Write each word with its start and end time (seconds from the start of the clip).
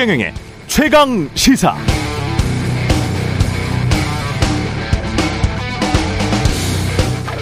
최경영의 0.00 0.32
최강 0.66 1.28
시사. 1.34 1.76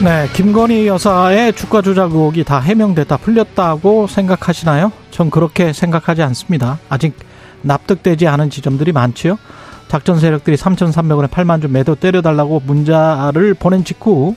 네, 0.03 0.27
김건희 0.33 0.89
여사의 0.89 1.53
주가 1.53 1.83
조작 1.83 2.11
의혹이 2.11 2.43
다 2.43 2.59
해명됐다 2.59 3.19
풀렸다고 3.19 4.09
생각하시나요? 4.09 4.91
전 5.13 5.31
그렇게 5.31 5.73
생각하지 5.73 6.25
않습니다. 6.25 6.81
아직 6.89 7.15
납득되지 7.63 8.27
않은 8.27 8.51
지점들이 8.51 8.91
많지요. 8.91 9.39
작전 9.87 10.19
세력들이 10.19 10.57
3,300원에 10.57 11.29
8만 11.29 11.63
주 11.63 11.69
매도 11.69 11.95
때려달라고 11.95 12.63
문자를 12.67 13.55
보낸 13.55 13.85
직후 13.85 14.35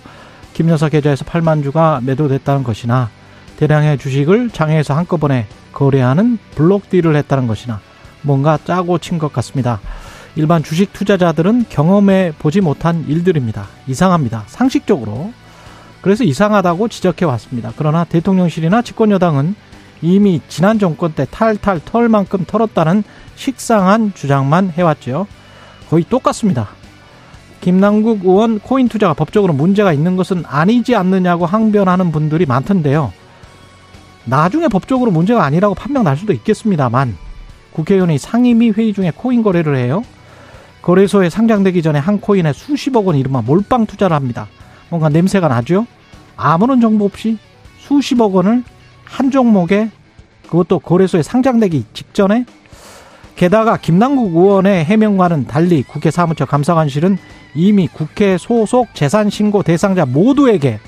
김 0.53 0.69
여사 0.69 0.89
계좌에서 0.89 1.25
8만 1.25 1.63
주가 1.63 1.99
매도됐다는 2.03 2.61
것이나 2.63 3.09
대량의 3.57 3.97
주식을 3.97 4.51
장외에서 4.51 4.93
한꺼번에 4.93 5.47
거래하는 5.73 6.37
블록 6.53 6.91
딜을 6.91 7.15
했다는 7.15 7.47
것이나 7.47 7.79
뭔가 8.21 8.57
짜고 8.63 8.97
친 8.97 9.19
것 9.19 9.31
같습니다. 9.33 9.79
일반 10.35 10.63
주식 10.63 10.93
투자자들은 10.93 11.65
경험해 11.69 12.33
보지 12.39 12.61
못한 12.61 13.05
일들입니다. 13.07 13.67
이상합니다. 13.87 14.43
상식적으로 14.47 15.33
그래서 16.01 16.23
이상하다고 16.23 16.87
지적해 16.87 17.25
왔습니다. 17.25 17.73
그러나 17.75 18.05
대통령실이나 18.05 18.81
집권여당은 18.81 19.55
이미 20.01 20.41
지난 20.47 20.79
정권 20.79 21.11
때 21.13 21.27
탈탈 21.29 21.81
털 21.85 22.09
만큼 22.09 22.43
털었다는 22.47 23.03
식상한 23.35 24.13
주장만 24.15 24.71
해왔죠. 24.71 25.27
거의 25.89 26.03
똑같습니다. 26.09 26.69
김남국 27.59 28.25
의원 28.25 28.59
코인 28.59 28.87
투자가 28.87 29.13
법적으로 29.13 29.53
문제가 29.53 29.93
있는 29.93 30.15
것은 30.15 30.43
아니지 30.47 30.95
않느냐고 30.95 31.45
항변하는 31.45 32.11
분들이 32.11 32.47
많던데요. 32.47 33.13
나중에 34.25 34.67
법적으로 34.67 35.11
문제가 35.11 35.43
아니라고 35.43 35.75
판명 35.75 36.03
날 36.03 36.17
수도 36.17 36.33
있겠습니다만 36.33 37.15
국회의원이 37.73 38.17
상임위 38.17 38.71
회의 38.71 38.93
중에 38.93 39.11
코인 39.15 39.43
거래를 39.43 39.75
해요. 39.77 40.03
거래소에 40.81 41.29
상장되기 41.29 41.81
전에 41.81 41.99
한 41.99 42.19
코인에 42.19 42.53
수십억 42.53 43.07
원 43.07 43.15
이른바 43.15 43.41
몰빵 43.41 43.85
투자를 43.85 44.15
합니다. 44.15 44.47
뭔가 44.89 45.09
냄새가 45.09 45.47
나죠? 45.47 45.85
아무런 46.35 46.81
정보 46.81 47.05
없이 47.05 47.37
수십억 47.79 48.35
원을 48.35 48.63
한 49.05 49.31
종목에 49.31 49.89
그것도 50.47 50.79
거래소에 50.79 51.21
상장되기 51.23 51.85
직전에 51.93 52.45
게다가 53.35 53.77
김남국 53.77 54.35
의원의 54.35 54.85
해명과는 54.85 55.47
달리 55.47 55.83
국회 55.83 56.11
사무처 56.11 56.45
감사관실은 56.45 57.17
이미 57.55 57.87
국회 57.87 58.37
소속 58.37 58.93
재산 58.93 59.29
신고 59.29 59.63
대상자 59.63 60.05
모두에게 60.05 60.79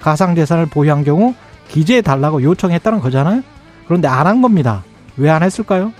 가상 0.00 0.34
재산을 0.34 0.66
보유한 0.66 1.04
경우 1.04 1.34
기재해 1.68 2.00
달라고 2.02 2.42
요청했다는 2.42 3.00
거잖아요. 3.00 3.42
그런데 3.86 4.08
안 4.08 4.26
한 4.26 4.42
겁니다. 4.42 4.84
왜 5.16 5.30
안 5.30 5.42
했을까요? 5.42 5.92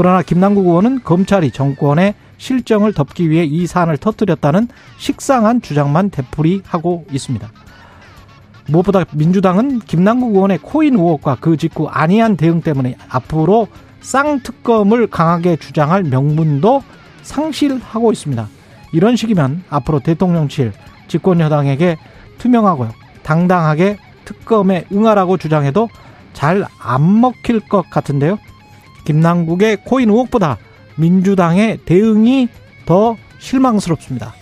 그러나 0.00 0.22
김남국 0.22 0.64
의원은 0.64 1.02
검찰이 1.04 1.50
정권의 1.50 2.14
실정을 2.38 2.94
덮기 2.94 3.28
위해 3.28 3.44
이 3.44 3.66
사안을 3.66 3.98
터뜨렸다는 3.98 4.68
식상한 4.96 5.60
주장만 5.60 6.08
되풀이하고 6.08 7.04
있습니다. 7.12 7.46
무엇보다 8.68 9.04
민주당은 9.12 9.80
김남국 9.80 10.36
의원의 10.36 10.60
코인 10.62 10.94
의혹과 10.94 11.36
그 11.42 11.58
직후 11.58 11.86
안이한 11.86 12.38
대응 12.38 12.62
때문에 12.62 12.96
앞으로 13.10 13.68
쌍특검을 14.00 15.08
강하게 15.08 15.56
주장할 15.56 16.04
명분도 16.04 16.82
상실하고 17.20 18.10
있습니다. 18.10 18.48
이런 18.94 19.16
식이면 19.16 19.64
앞으로 19.68 20.00
대통령실 20.00 20.72
집권여당에게 21.08 21.98
투명하고요. 22.38 22.88
당당하게 23.22 23.98
특검에 24.24 24.86
응하라고 24.90 25.36
주장해도 25.36 25.90
잘 26.32 26.64
안 26.80 27.20
먹힐 27.20 27.60
것 27.60 27.90
같은데요. 27.90 28.38
김남국의 29.04 29.78
코인 29.84 30.10
의혹보다 30.10 30.58
민주당의 30.96 31.78
대응이 31.84 32.48
더 32.86 33.16
실망스럽습니다. 33.38 34.34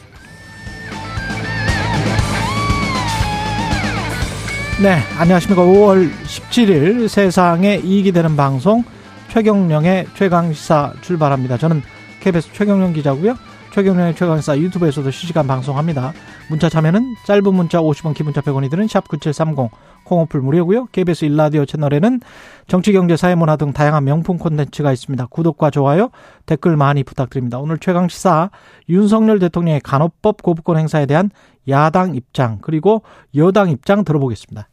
네, 4.82 4.98
안녕하십니까. 5.18 5.62
5월 5.62 6.10
17일 6.24 7.08
세상에 7.08 7.80
이익이 7.82 8.12
되는 8.12 8.36
방송 8.36 8.84
최경령의 9.28 10.06
최강시사 10.14 10.94
출발합니다. 11.00 11.58
저는 11.58 11.82
KBS 12.20 12.52
최경령 12.52 12.92
기자고요. 12.92 13.36
최경련의 13.78 14.16
최강사 14.16 14.58
유튜브에서도 14.58 15.08
실시간 15.12 15.46
방송합니다. 15.46 16.12
문자 16.50 16.68
참여는 16.68 17.14
짧은 17.24 17.54
문자 17.54 17.78
50원, 17.78 18.12
기본자 18.12 18.40
100원이 18.40 18.72
드는 18.72 18.88
샵 18.88 19.06
9730 19.06 19.70
콩오플 20.02 20.40
무료고요. 20.40 20.86
KBS 20.86 21.26
일라디오 21.26 21.64
채널에는 21.64 22.18
정치, 22.66 22.92
경제, 22.92 23.16
사회, 23.16 23.36
문화 23.36 23.54
등 23.54 23.72
다양한 23.72 24.02
명품 24.02 24.36
콘텐츠가 24.36 24.92
있습니다. 24.92 25.26
구독과 25.26 25.70
좋아요, 25.70 26.10
댓글 26.44 26.76
많이 26.76 27.04
부탁드립니다. 27.04 27.60
오늘 27.60 27.78
최강시사 27.78 28.50
윤석열 28.88 29.38
대통령의 29.38 29.80
간호법 29.82 30.42
거부권 30.42 30.76
행사에 30.76 31.06
대한 31.06 31.30
야당 31.68 32.16
입장 32.16 32.58
그리고 32.60 33.02
여당 33.36 33.70
입장 33.70 34.02
들어보겠습니다. 34.02 34.66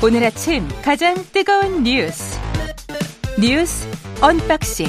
오늘 0.00 0.22
아침 0.24 0.62
가장 0.84 1.16
뜨거운 1.32 1.82
뉴스 1.82 2.38
뉴스 3.40 3.88
unboxing 4.22 4.86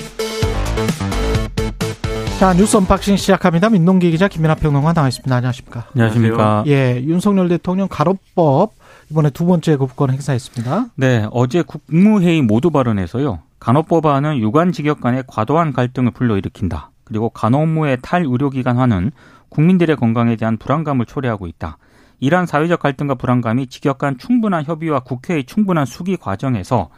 자 2.40 2.54
뉴스 2.54 2.78
unboxing 2.78 3.18
시작합니다. 3.18 3.70
민동기 3.70 4.12
기자 4.12 4.28
김민아 4.28 4.56
평론가 4.56 4.94
나와 4.94 5.08
있습니다. 5.08 5.36
안녕하십니까? 5.36 5.88
안녕하십니까? 5.94 6.64
예, 6.68 7.02
윤석열 7.04 7.50
대통령 7.50 7.88
간호법 7.90 8.74
이번에 9.10 9.32
두 9.32 9.46
번째 9.46 9.78
거부권 9.78 10.12
행사했습니다. 10.12 10.86
네, 10.96 11.28
어제 11.32 11.64
국무회의 11.64 12.44
모두 12.44 12.70
발언에서요. 12.70 13.40
간호법안은 13.60 14.38
유관직역 14.38 15.02
간의 15.02 15.24
과도한 15.28 15.74
갈등을 15.74 16.12
불러일으킨다. 16.12 16.92
그리고 17.04 17.30
간호업무의 17.30 17.98
탈의료기관화는 18.04 19.12
국민들의 19.50 19.96
건강에 19.96 20.36
대한 20.36 20.58
불안감을 20.58 21.08
초래하고 21.08 21.48
있다. 21.48 21.78
이러한 22.20 22.46
사회적 22.46 22.80
갈등과 22.80 23.16
불안감이 23.16 23.68
직역 23.68 23.98
간 23.98 24.18
충분한 24.18 24.66
협의와 24.66 25.02
국회의 25.02 25.44
충분한 25.44 25.86
수기 25.86 26.18
과정에서 26.18 26.90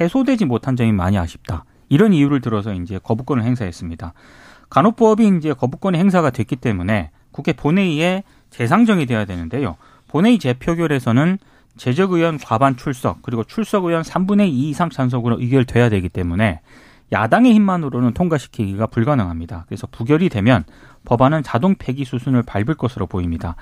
해소되지 0.00 0.44
못한 0.46 0.76
점이 0.76 0.92
많이 0.92 1.18
아쉽다. 1.18 1.64
이런 1.88 2.12
이유를 2.12 2.40
들어서 2.40 2.72
이제 2.72 2.98
거부권을 3.02 3.44
행사했습니다. 3.44 4.12
간호법이 4.70 5.36
이제 5.38 5.52
거부권이 5.52 5.98
행사가 5.98 6.30
됐기 6.30 6.56
때문에 6.56 7.10
국회 7.30 7.52
본회의에 7.52 8.24
재상정이 8.50 9.06
돼야 9.06 9.24
되는데요. 9.24 9.76
본회의 10.08 10.38
재표결에서는 10.38 11.38
제적의원 11.76 12.38
과반 12.38 12.76
출석 12.76 13.22
그리고 13.22 13.42
출석 13.44 13.84
의원 13.84 14.02
3분의 14.02 14.48
2 14.48 14.70
이상 14.70 14.90
찬석으로 14.90 15.40
의결돼야 15.40 15.88
되기 15.88 16.08
때문에 16.08 16.60
야당의 17.12 17.52
힘만으로는 17.54 18.14
통과시키기가 18.14 18.86
불가능합니다. 18.86 19.64
그래서 19.66 19.86
부결이 19.90 20.28
되면 20.28 20.64
법안은 21.04 21.42
자동 21.42 21.74
폐기 21.74 22.04
수순을 22.04 22.42
밟을 22.42 22.74
것으로 22.76 23.06
보입니다. 23.06 23.56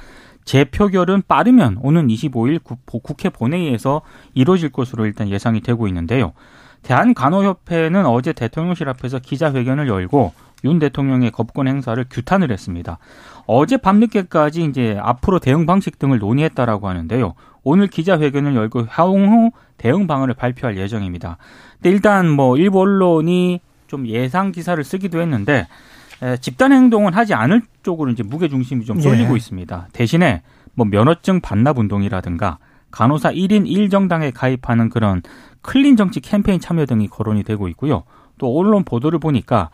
재표결은 0.45 1.23
빠르면 1.29 1.79
오는 1.83 2.09
25일 2.09 2.61
국회 2.87 3.29
본회의에서 3.29 4.03
이루어질 4.35 4.71
것으로 4.71 5.07
일단 5.07 5.29
예상이 5.29 5.61
되고 5.61 5.87
있는데요. 5.89 6.33
대한간호협회는 6.83 8.07
어제 8.07 8.33
대통령실 8.33 8.89
앞에서 8.89 9.19
기자회견을 9.21 9.89
열고 9.89 10.33
윤 10.65 10.79
대통령의 10.79 11.31
거부권 11.31 11.69
행사를 11.69 12.05
규탄을 12.09 12.51
했습니다. 12.51 12.99
어제 13.47 13.77
밤늦게까지 13.77 14.65
이제 14.65 14.99
앞으로 15.01 15.39
대응 15.39 15.67
방식 15.67 15.99
등을 15.99 16.19
논의했다라고 16.19 16.89
하는데요. 16.89 17.35
오늘 17.65 17.87
기자회견을 17.87 18.55
열고 18.55 18.87
향후 18.89 19.51
대응 19.77 20.07
방안을 20.07 20.35
발표할 20.35 20.77
예정입니다. 20.77 21.39
근데 21.75 21.91
일단 21.91 22.29
뭐 22.29 22.57
일부 22.57 22.81
언론이 22.81 23.61
좀 23.87 24.07
예상 24.07 24.53
기사를 24.53 24.83
쓰기도 24.83 25.21
했는데 25.21 25.67
집단 26.41 26.73
행동은 26.73 27.15
하지 27.15 27.35
않을 27.35 27.63
쪽으로 27.83 28.11
이제 28.11 28.23
무게 28.23 28.49
중심이 28.49 28.85
좀 28.85 29.01
쏠리고 29.01 29.33
예. 29.33 29.37
있습니다. 29.37 29.89
대신에 29.93 30.43
뭐 30.75 30.87
면허증 30.87 31.41
반납 31.41 31.79
운동이라든가 31.79 32.59
간호사 32.91 33.33
1인 33.33 33.67
1정당에 33.67 34.33
가입하는 34.35 34.89
그런 34.89 35.23
클린 35.63 35.97
정치 35.97 36.21
캠페인 36.21 36.61
참여 36.61 36.87
등이 36.87 37.09
거론이 37.09 37.43
되고 37.43 37.69
있고요. 37.69 38.05
또 38.39 38.57
언론 38.59 38.85
보도를 38.85 39.19
보니까 39.19 39.71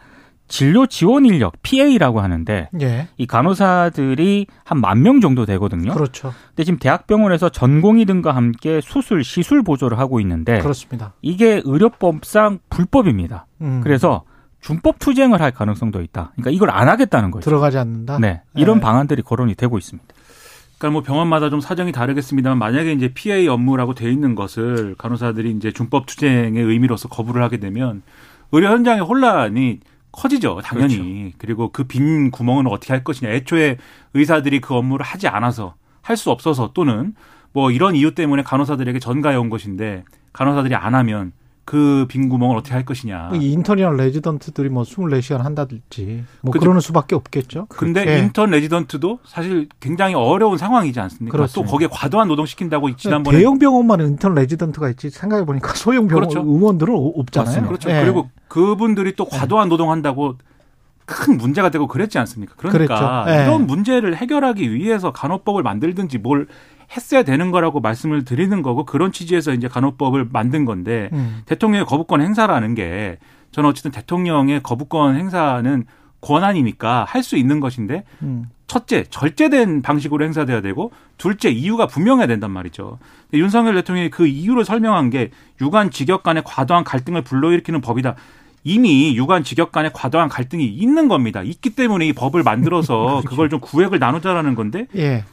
진료 0.51 0.87
지원 0.87 1.27
인력 1.27 1.53
PA라고 1.63 2.21
하는데 2.21 2.71
예. 2.81 3.09
이 3.19 3.27
간호사들이 3.27 4.47
한 4.65 4.81
만 4.81 5.03
명 5.03 5.21
정도 5.21 5.45
되거든요. 5.45 5.93
그렇죠. 5.93 6.33
근데 6.49 6.65
지금 6.65 6.79
대학병원에서 6.79 7.51
전공의 7.51 8.07
등과 8.07 8.35
함께 8.35 8.81
수술 8.81 9.25
시술 9.25 9.63
보조를 9.63 9.99
하고 9.99 10.21
있는데 10.21 10.59
그렇습니다. 10.61 11.13
이게 11.21 11.61
의료법상 11.65 12.61
불법입니다. 12.71 13.47
음. 13.61 13.81
그래서 13.83 14.23
준법 14.61 14.99
투쟁을 14.99 15.41
할 15.41 15.51
가능성도 15.53 16.03
있다. 16.03 16.33
그러니까 16.35 16.51
이걸 16.51 16.71
안 16.71 16.89
하겠다는 16.89 17.31
거죠. 17.31 17.45
들어가지 17.45 17.79
않는다. 17.79 18.19
네, 18.19 18.43
이런 18.55 18.77
네. 18.79 18.81
방안들이 18.83 19.23
거론이 19.23 19.55
되고 19.55 19.79
있습니다. 19.79 20.07
그러니까 20.79 20.93
뭐 20.93 21.03
병원마다 21.03 21.51
좀 21.51 21.61
사정이 21.61 21.93
다르겠습니다만 21.93 22.59
만약에 22.59 22.93
이제 22.93 23.09
PA 23.13 23.49
업무라고 23.49 23.95
돼 23.95 24.11
있는 24.11 24.35
것을 24.35 24.95
간호사들이 24.99 25.51
이제 25.53 25.73
준법 25.73 26.07
투쟁의 26.07 26.63
의미로서 26.63 27.09
거부를 27.09 27.43
하게 27.43 27.57
되면 27.59 28.03
의료 28.53 28.69
현장의 28.69 29.03
혼란이 29.03 29.81
커지죠, 30.13 30.61
당연히. 30.65 30.97
그렇죠. 30.97 31.37
그리고 31.39 31.73
그 31.73 31.85
빈 31.85 32.31
구멍은 32.31 32.67
어떻게 32.67 32.93
할 32.93 33.05
것이냐. 33.05 33.31
애초에 33.31 33.77
의사들이 34.15 34.61
그 34.61 34.75
업무를 34.75 35.05
하지 35.05 35.29
않아서 35.29 35.75
할 36.03 36.17
수 36.17 36.31
없어서 36.31 36.71
또는 36.75 37.15
뭐 37.53 37.71
이런 37.71 37.95
이유 37.95 38.15
때문에 38.15 38.43
간호사들에게 38.43 38.99
전가해 38.99 39.37
온 39.37 39.51
것인데 39.51 40.05
간호사들이 40.33 40.75
안 40.75 40.95
하면 40.95 41.33
그 41.69 42.07
빈 42.09 42.31
구멍을 42.31 42.57
어떻게 42.57 42.73
할 42.73 42.87
것이냐. 42.87 43.33
이 43.35 43.53
인턴이나 43.53 43.91
레지던트들이 43.91 44.71
뭐 44.71 44.85
24시간 44.85 45.43
한다든지 45.43 46.25
뭐 46.41 46.51
그죠. 46.51 46.61
그러는 46.61 46.81
수밖에 46.81 47.15
없겠죠. 47.15 47.67
근데 47.69 48.07
예. 48.09 48.19
인턴 48.21 48.49
레지던트도 48.49 49.19
사실 49.27 49.69
굉장히 49.79 50.15
어려운 50.15 50.57
상황이지 50.57 50.99
않습니까? 50.99 51.37
그렇습니다. 51.37 51.67
또 51.67 51.71
거기에 51.71 51.89
과도한 51.91 52.27
노동 52.27 52.47
시킨다고 52.47 52.97
지난번에 52.97 53.37
대형 53.37 53.59
병원만 53.59 54.01
인턴 54.01 54.35
레지던트가 54.35 54.89
있지 54.89 55.11
생각해 55.11 55.45
보니까 55.45 55.75
소형 55.77 56.09
병원 56.09 56.31
그렇죠. 56.31 56.41
의원들은 56.49 56.95
없잖아요. 57.17 57.47
맞습니다. 57.47 57.69
그렇죠. 57.69 57.91
예. 57.91 58.01
그리고 58.03 58.31
그분들이 58.49 59.15
또 59.15 59.27
과도한 59.27 59.69
노동한다고 59.69 60.37
큰 61.05 61.37
문제가 61.37 61.71
되고 61.71 61.87
그랬지 61.87 62.19
않습니까? 62.19 62.55
그러니까 62.57 63.25
그랬죠. 63.27 63.41
예. 63.41 63.45
이런 63.45 63.67
문제를 63.67 64.17
해결하기 64.17 64.73
위해서 64.73 65.13
간호법을 65.13 65.63
만들든지 65.63 66.17
뭘 66.17 66.47
했어야 66.95 67.23
되는 67.23 67.51
거라고 67.51 67.81
말씀을 67.81 68.25
드리는 68.25 68.63
거고 68.63 68.85
그런 68.85 69.13
취지에서 69.13 69.53
이제 69.53 69.69
간호법을 69.69 70.29
만든 70.33 70.65
건데 70.65 71.11
음. 71.13 71.43
대통령의 71.47 71.87
거부권 71.87 72.21
행사라는 72.23 72.75
게 72.75 73.19
저는 73.53 73.71
어쨌든 73.71 73.91
대통령의 73.91 74.63
거부권 74.63 75.17
행사는 75.17 75.85
권한이니까 76.21 77.05
할 77.09 77.23
수 77.23 77.37
있는 77.37 77.61
것인데 77.61 78.05
음. 78.23 78.47
첫째 78.67 79.05
절제된 79.09 79.83
방식으로 79.83 80.25
행사돼야 80.25 80.61
되고 80.61 80.93
둘째 81.17 81.49
이유가 81.49 81.87
분명해야 81.87 82.27
된단 82.27 82.51
말이죠. 82.51 82.99
근데 83.31 83.43
윤석열 83.43 83.75
대통령이 83.77 84.11
그 84.11 84.27
이유를 84.27 84.65
설명한 84.65 85.11
게 85.11 85.31
유관 85.61 85.91
직역 85.91 86.23
간의 86.23 86.43
과도한 86.45 86.85
갈등을 86.85 87.23
불러일으키는 87.23 87.81
법이다. 87.81 88.15
이미 88.65 89.17
유관 89.17 89.45
직역 89.45 89.73
간의 89.73 89.91
과도한 89.95 90.29
갈등이 90.29 90.67
있는 90.67 91.09
겁니다. 91.09 91.43
있기 91.43 91.71
때문에 91.71 92.07
이 92.09 92.13
법을 92.13 92.43
만들어서 92.43 93.23
그걸 93.27 93.49
좀 93.49 93.61
구획을 93.61 93.99
나누자라는 93.99 94.55
건데 94.55 94.87
예. 94.97 95.25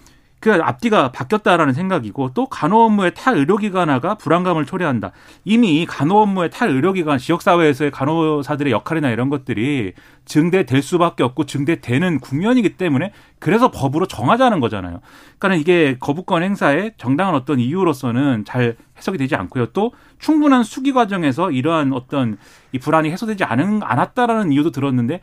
그 0.45 0.53
앞뒤가 0.53 1.11
바뀌었다라는 1.11 1.73
생각이고 1.73 2.35
또 2.35 2.45
간호 2.45 2.81
업무의 2.81 3.15
탈 3.15 3.35
의료기관화가 3.35 4.13
불안감을 4.13 4.67
초래한다. 4.67 5.11
이미 5.43 5.87
간호 5.87 6.21
업무의 6.21 6.51
탈 6.51 6.69
의료기관 6.69 7.17
지역사회에서의 7.17 7.89
간호사들의 7.89 8.71
역할이나 8.71 9.09
이런 9.09 9.29
것들이 9.29 9.93
증대될 10.25 10.83
수밖에 10.83 11.23
없고 11.23 11.47
증대되는 11.47 12.19
국면이기 12.19 12.77
때문에 12.77 13.11
그래서 13.39 13.71
법으로 13.71 14.05
정하자는 14.05 14.59
거잖아요. 14.59 14.99
그러니까 15.39 15.59
이게 15.59 15.97
거부권 15.99 16.43
행사의 16.43 16.93
정당한 16.97 17.33
어떤 17.33 17.59
이유로서는 17.59 18.45
잘 18.45 18.77
해석이 18.99 19.17
되지 19.17 19.33
않고요. 19.35 19.71
또 19.73 19.93
충분한 20.19 20.63
수기 20.63 20.93
과정에서 20.93 21.49
이러한 21.49 21.91
어떤 21.91 22.37
이 22.71 22.77
불안이 22.77 23.09
해소되지 23.09 23.45
않은 23.45 23.81
않았다라는 23.81 24.51
이유도 24.51 24.69
들었는데 24.69 25.21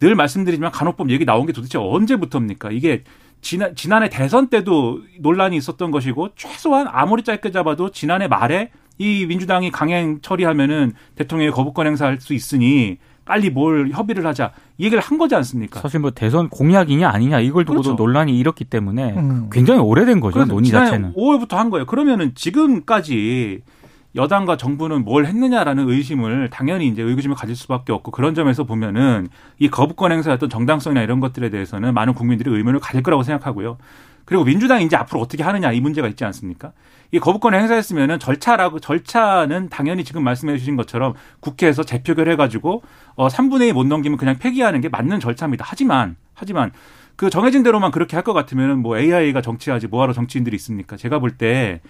늘 0.00 0.16
말씀드리지만 0.16 0.72
간호법 0.72 1.10
얘기 1.10 1.24
나온 1.24 1.46
게 1.46 1.52
도대체 1.52 1.78
언제부터입니까? 1.78 2.72
이게 2.72 3.04
지난, 3.44 3.76
지난해 3.76 4.08
대선 4.08 4.48
때도 4.48 5.02
논란이 5.20 5.56
있었던 5.58 5.90
것이고 5.90 6.30
최소한 6.34 6.88
아무리 6.90 7.22
짧게 7.22 7.52
잡아도 7.52 7.90
지난해 7.90 8.26
말에 8.26 8.70
이 8.96 9.26
민주당이 9.26 9.70
강행 9.70 10.20
처리하면은 10.22 10.94
대통령이 11.14 11.52
거부권 11.52 11.86
행사할 11.86 12.20
수 12.20 12.32
있으니 12.32 12.96
빨리 13.26 13.50
뭘 13.50 13.90
협의를 13.90 14.26
하자 14.26 14.52
이 14.78 14.84
얘기를 14.84 15.02
한 15.02 15.18
거지 15.18 15.34
않습니까? 15.34 15.80
사실 15.80 16.00
뭐 16.00 16.10
대선 16.10 16.48
공약이냐 16.48 17.08
아니냐 17.08 17.40
이걸 17.40 17.64
두고도 17.64 17.82
그렇죠. 17.82 18.02
논란이 18.02 18.36
일었기 18.38 18.64
때문에 18.64 19.12
음. 19.12 19.48
굉장히 19.52 19.80
오래된 19.80 20.20
거죠 20.20 20.44
논의 20.46 20.70
자체는. 20.70 21.12
5월부터 21.14 21.56
한 21.56 21.68
거예요. 21.70 21.84
그러면은 21.84 22.32
지금까지 22.34 23.62
여당과 24.16 24.56
정부는 24.56 25.04
뭘 25.04 25.26
했느냐라는 25.26 25.88
의심을 25.88 26.50
당연히 26.50 26.86
이제 26.86 27.02
의구심을 27.02 27.36
가질 27.36 27.56
수밖에 27.56 27.92
없고 27.92 28.12
그런 28.12 28.34
점에서 28.34 28.64
보면은 28.64 29.28
이 29.58 29.68
거부권 29.68 30.12
행사였던 30.12 30.48
정당성이나 30.50 31.02
이런 31.02 31.20
것들에 31.20 31.50
대해서는 31.50 31.94
많은 31.94 32.14
국민들이 32.14 32.50
의문을 32.50 32.80
가질 32.80 33.02
거라고 33.02 33.22
생각하고요. 33.22 33.76
그리고 34.24 34.44
민주당이 34.44 34.84
이제 34.84 34.96
앞으로 34.96 35.20
어떻게 35.20 35.42
하느냐 35.42 35.72
이 35.72 35.80
문제가 35.80 36.08
있지 36.08 36.24
않습니까? 36.24 36.72
이 37.12 37.18
거부권 37.18 37.54
행사했으면은 37.54 38.18
절차라고 38.18 38.80
절차는 38.80 39.68
당연히 39.68 40.04
지금 40.04 40.24
말씀해 40.24 40.56
주신 40.56 40.76
것처럼 40.76 41.14
국회에서 41.40 41.82
재표결 41.82 42.28
해 42.28 42.36
가지고 42.36 42.82
어 43.16 43.28
3분의 43.28 43.68
2 43.68 43.72
못 43.72 43.86
넘기면 43.86 44.16
그냥 44.16 44.38
폐기하는 44.38 44.80
게 44.80 44.88
맞는 44.88 45.20
절차입니다. 45.20 45.64
하지만 45.68 46.16
하지만 46.34 46.72
그 47.16 47.30
정해진 47.30 47.62
대로만 47.62 47.90
그렇게 47.90 48.16
할 48.16 48.24
것 48.24 48.32
같으면은 48.32 48.78
뭐 48.80 48.98
AI가 48.98 49.40
정치하지 49.42 49.86
뭐하러 49.88 50.12
정치인들이 50.12 50.54
있습니까? 50.56 50.96
제가 50.96 51.18
볼 51.18 51.36
때 51.36 51.80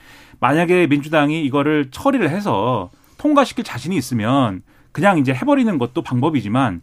만약에 0.40 0.86
민주당이 0.88 1.44
이거를 1.44 1.90
처리를 1.90 2.28
해서 2.30 2.90
통과시킬 3.18 3.64
자신이 3.64 3.96
있으면 3.96 4.62
그냥 4.92 5.18
이제 5.18 5.32
해버리는 5.32 5.78
것도 5.78 6.02
방법이지만 6.02 6.82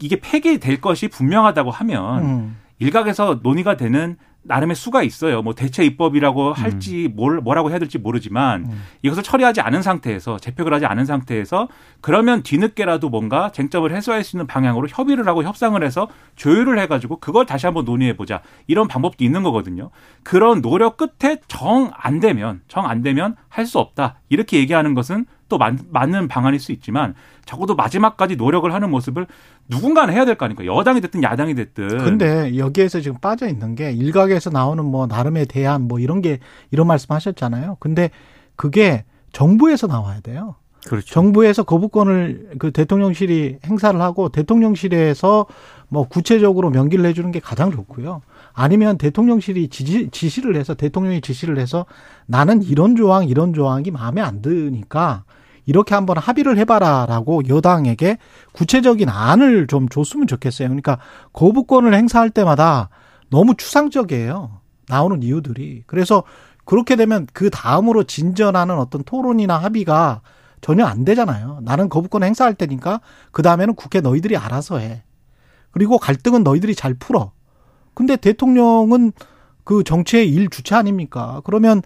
이게 0.00 0.16
폐기될 0.20 0.80
것이 0.80 1.08
분명하다고 1.08 1.70
하면 1.70 2.22
음. 2.24 2.56
일각에서 2.78 3.40
논의가 3.42 3.76
되는 3.76 4.16
나름의 4.44 4.74
수가 4.76 5.02
있어요. 5.02 5.40
뭐 5.42 5.54
대체 5.54 5.84
입법이라고 5.84 6.52
할지 6.52 7.08
뭘 7.14 7.40
뭐라고 7.40 7.70
해야 7.70 7.78
될지 7.78 7.98
모르지만 7.98 8.66
음. 8.66 8.82
이것을 9.02 9.22
처리하지 9.22 9.60
않은 9.60 9.82
상태에서 9.82 10.38
재표를 10.38 10.74
하지 10.74 10.86
않은 10.86 11.04
상태에서 11.04 11.68
그러면 12.00 12.42
뒤늦게라도 12.42 13.08
뭔가 13.08 13.52
쟁점을 13.52 13.90
해소할 13.94 14.24
수 14.24 14.36
있는 14.36 14.46
방향으로 14.46 14.88
협의를 14.88 15.26
하고 15.28 15.44
협상을 15.44 15.80
해서 15.84 16.08
조율을 16.36 16.78
해가지고 16.80 17.20
그걸 17.20 17.46
다시 17.46 17.66
한번 17.66 17.84
논의해 17.84 18.16
보자 18.16 18.42
이런 18.66 18.88
방법도 18.88 19.24
있는 19.24 19.42
거거든요. 19.42 19.90
그런 20.24 20.60
노력 20.62 20.96
끝에 20.96 21.38
정 21.46 21.90
안 21.94 22.18
되면 22.20 22.60
정 22.68 22.86
안 22.86 23.02
되면 23.02 23.36
할 23.48 23.66
수 23.66 23.78
없다 23.78 24.16
이렇게 24.28 24.58
얘기하는 24.58 24.94
것은 24.94 25.24
또 25.52 25.58
맞, 25.58 25.74
맞는 25.90 26.28
방안일 26.28 26.58
수 26.58 26.72
있지만 26.72 27.14
적어도 27.44 27.74
마지막까지 27.74 28.36
노력을 28.36 28.72
하는 28.72 28.90
모습을 28.90 29.26
누군가는 29.68 30.14
해야 30.14 30.24
될 30.24 30.36
거 30.36 30.46
아닙니까? 30.46 30.64
여당이 30.64 31.02
됐든 31.02 31.22
야당이 31.22 31.54
됐든. 31.54 31.98
근데 31.98 32.56
여기에서 32.56 33.02
지금 33.02 33.18
빠져 33.20 33.46
있는 33.48 33.74
게 33.74 33.92
일각에서 33.92 34.48
나오는 34.48 34.82
뭐 34.82 35.06
나름의 35.06 35.44
대안 35.46 35.88
뭐 35.88 35.98
이런 35.98 36.22
게 36.22 36.38
이런 36.70 36.86
말씀 36.86 37.14
하셨잖아요. 37.14 37.76
근데 37.80 38.08
그게 38.56 39.04
정부에서 39.32 39.88
나와야 39.88 40.20
돼요. 40.20 40.54
그렇죠. 40.88 41.06
정부에서 41.06 41.64
거부권을 41.64 42.52
그 42.58 42.70
대통령실이 42.72 43.58
행사를 43.66 44.00
하고 44.00 44.30
대통령실에서 44.30 45.46
뭐 45.88 46.08
구체적으로 46.08 46.70
명기를 46.70 47.04
해주는 47.04 47.30
게 47.30 47.40
가장 47.40 47.70
좋고요. 47.70 48.22
아니면 48.54 48.96
대통령실이 48.96 49.68
지시, 49.68 50.08
지시를 50.10 50.56
해서 50.56 50.74
대통령이 50.74 51.20
지시를 51.20 51.58
해서 51.58 51.84
나는 52.26 52.62
이런 52.62 52.96
조항 52.96 53.28
이런 53.28 53.52
조항이 53.52 53.90
마음에 53.90 54.22
안 54.22 54.40
드니까 54.42 55.24
이렇게 55.64 55.94
한번 55.94 56.18
합의를 56.18 56.58
해봐라라고 56.58 57.48
여당에게 57.48 58.18
구체적인 58.52 59.08
안을 59.08 59.66
좀 59.66 59.88
줬으면 59.88 60.26
좋겠어요. 60.26 60.68
그러니까 60.68 60.98
거부권을 61.32 61.94
행사할 61.94 62.30
때마다 62.30 62.88
너무 63.30 63.54
추상적이에요. 63.56 64.60
나오는 64.88 65.22
이유들이. 65.22 65.84
그래서 65.86 66.24
그렇게 66.64 66.96
되면 66.96 67.26
그 67.32 67.50
다음으로 67.50 68.04
진전하는 68.04 68.76
어떤 68.78 69.02
토론이나 69.04 69.56
합의가 69.58 70.20
전혀 70.60 70.84
안 70.84 71.04
되잖아요. 71.04 71.60
나는 71.62 71.88
거부권 71.88 72.22
행사할 72.22 72.54
테니까 72.54 73.00
그 73.32 73.42
다음에는 73.42 73.74
국회 73.74 74.00
너희들이 74.00 74.36
알아서 74.36 74.78
해. 74.78 75.02
그리고 75.70 75.98
갈등은 75.98 76.44
너희들이 76.44 76.74
잘 76.74 76.94
풀어. 76.94 77.32
근데 77.94 78.16
대통령은 78.16 79.12
그 79.64 79.82
정치의 79.84 80.28
일 80.28 80.48
주체 80.50 80.74
아닙니까? 80.74 81.40
그러면 81.44 81.82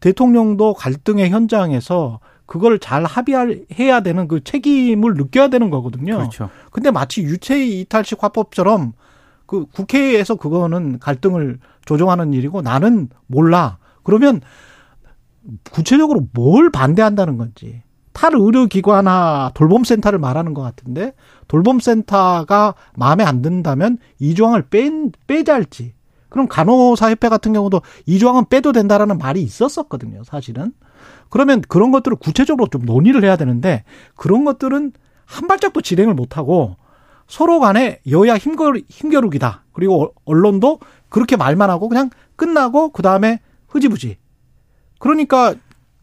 대통령도 0.00 0.74
갈등의 0.74 1.30
현장에서 1.30 2.20
그걸 2.50 2.80
잘 2.80 3.04
합의해야 3.04 4.00
되는 4.00 4.26
그 4.26 4.42
책임을 4.42 5.14
느껴야 5.14 5.46
되는 5.48 5.70
거거든요. 5.70 6.16
그렇죠. 6.16 6.50
근데 6.72 6.90
마치 6.90 7.22
유체 7.22 7.64
이탈식 7.64 8.24
화법처럼 8.24 8.92
그 9.46 9.66
국회에서 9.66 10.34
그거는 10.34 10.98
갈등을 10.98 11.60
조정하는 11.86 12.34
일이고 12.34 12.60
나는 12.60 13.08
몰라. 13.28 13.78
그러면 14.02 14.40
구체적으로 15.70 16.26
뭘 16.32 16.72
반대한다는 16.72 17.36
건지. 17.38 17.82
탈의료기관이나 18.14 19.52
돌봄센터를 19.54 20.18
말하는 20.18 20.52
것 20.52 20.60
같은데 20.60 21.12
돌봄센터가 21.46 22.74
마음에 22.96 23.22
안 23.22 23.42
든다면 23.42 23.98
이 24.18 24.34
조항을 24.34 24.62
뺀, 24.70 25.12
빼자 25.28 25.54
할지. 25.54 25.94
그럼 26.30 26.48
간호사협회 26.48 27.28
같은 27.28 27.52
경우도 27.52 27.82
이 28.06 28.18
조항은 28.18 28.44
빼도 28.48 28.72
된다라는 28.72 29.18
말이 29.18 29.42
있었었거든요, 29.42 30.24
사실은. 30.24 30.72
그러면 31.28 31.60
그런 31.68 31.90
것들을 31.90 32.16
구체적으로 32.16 32.68
좀 32.68 32.82
논의를 32.82 33.24
해야 33.24 33.36
되는데 33.36 33.84
그런 34.16 34.44
것들은 34.44 34.92
한 35.26 35.48
발짝도 35.48 35.82
진행을 35.82 36.14
못하고 36.14 36.76
서로 37.28 37.60
간에 37.60 38.00
여야 38.10 38.36
힘겨, 38.36 38.72
힘겨루기다. 38.88 39.64
그리고 39.72 40.14
언론도 40.24 40.80
그렇게 41.08 41.36
말만 41.36 41.70
하고 41.70 41.88
그냥 41.88 42.10
끝나고 42.36 42.90
그 42.90 43.02
다음에 43.02 43.38
흐지부지. 43.68 44.16
그러니까 44.98 45.54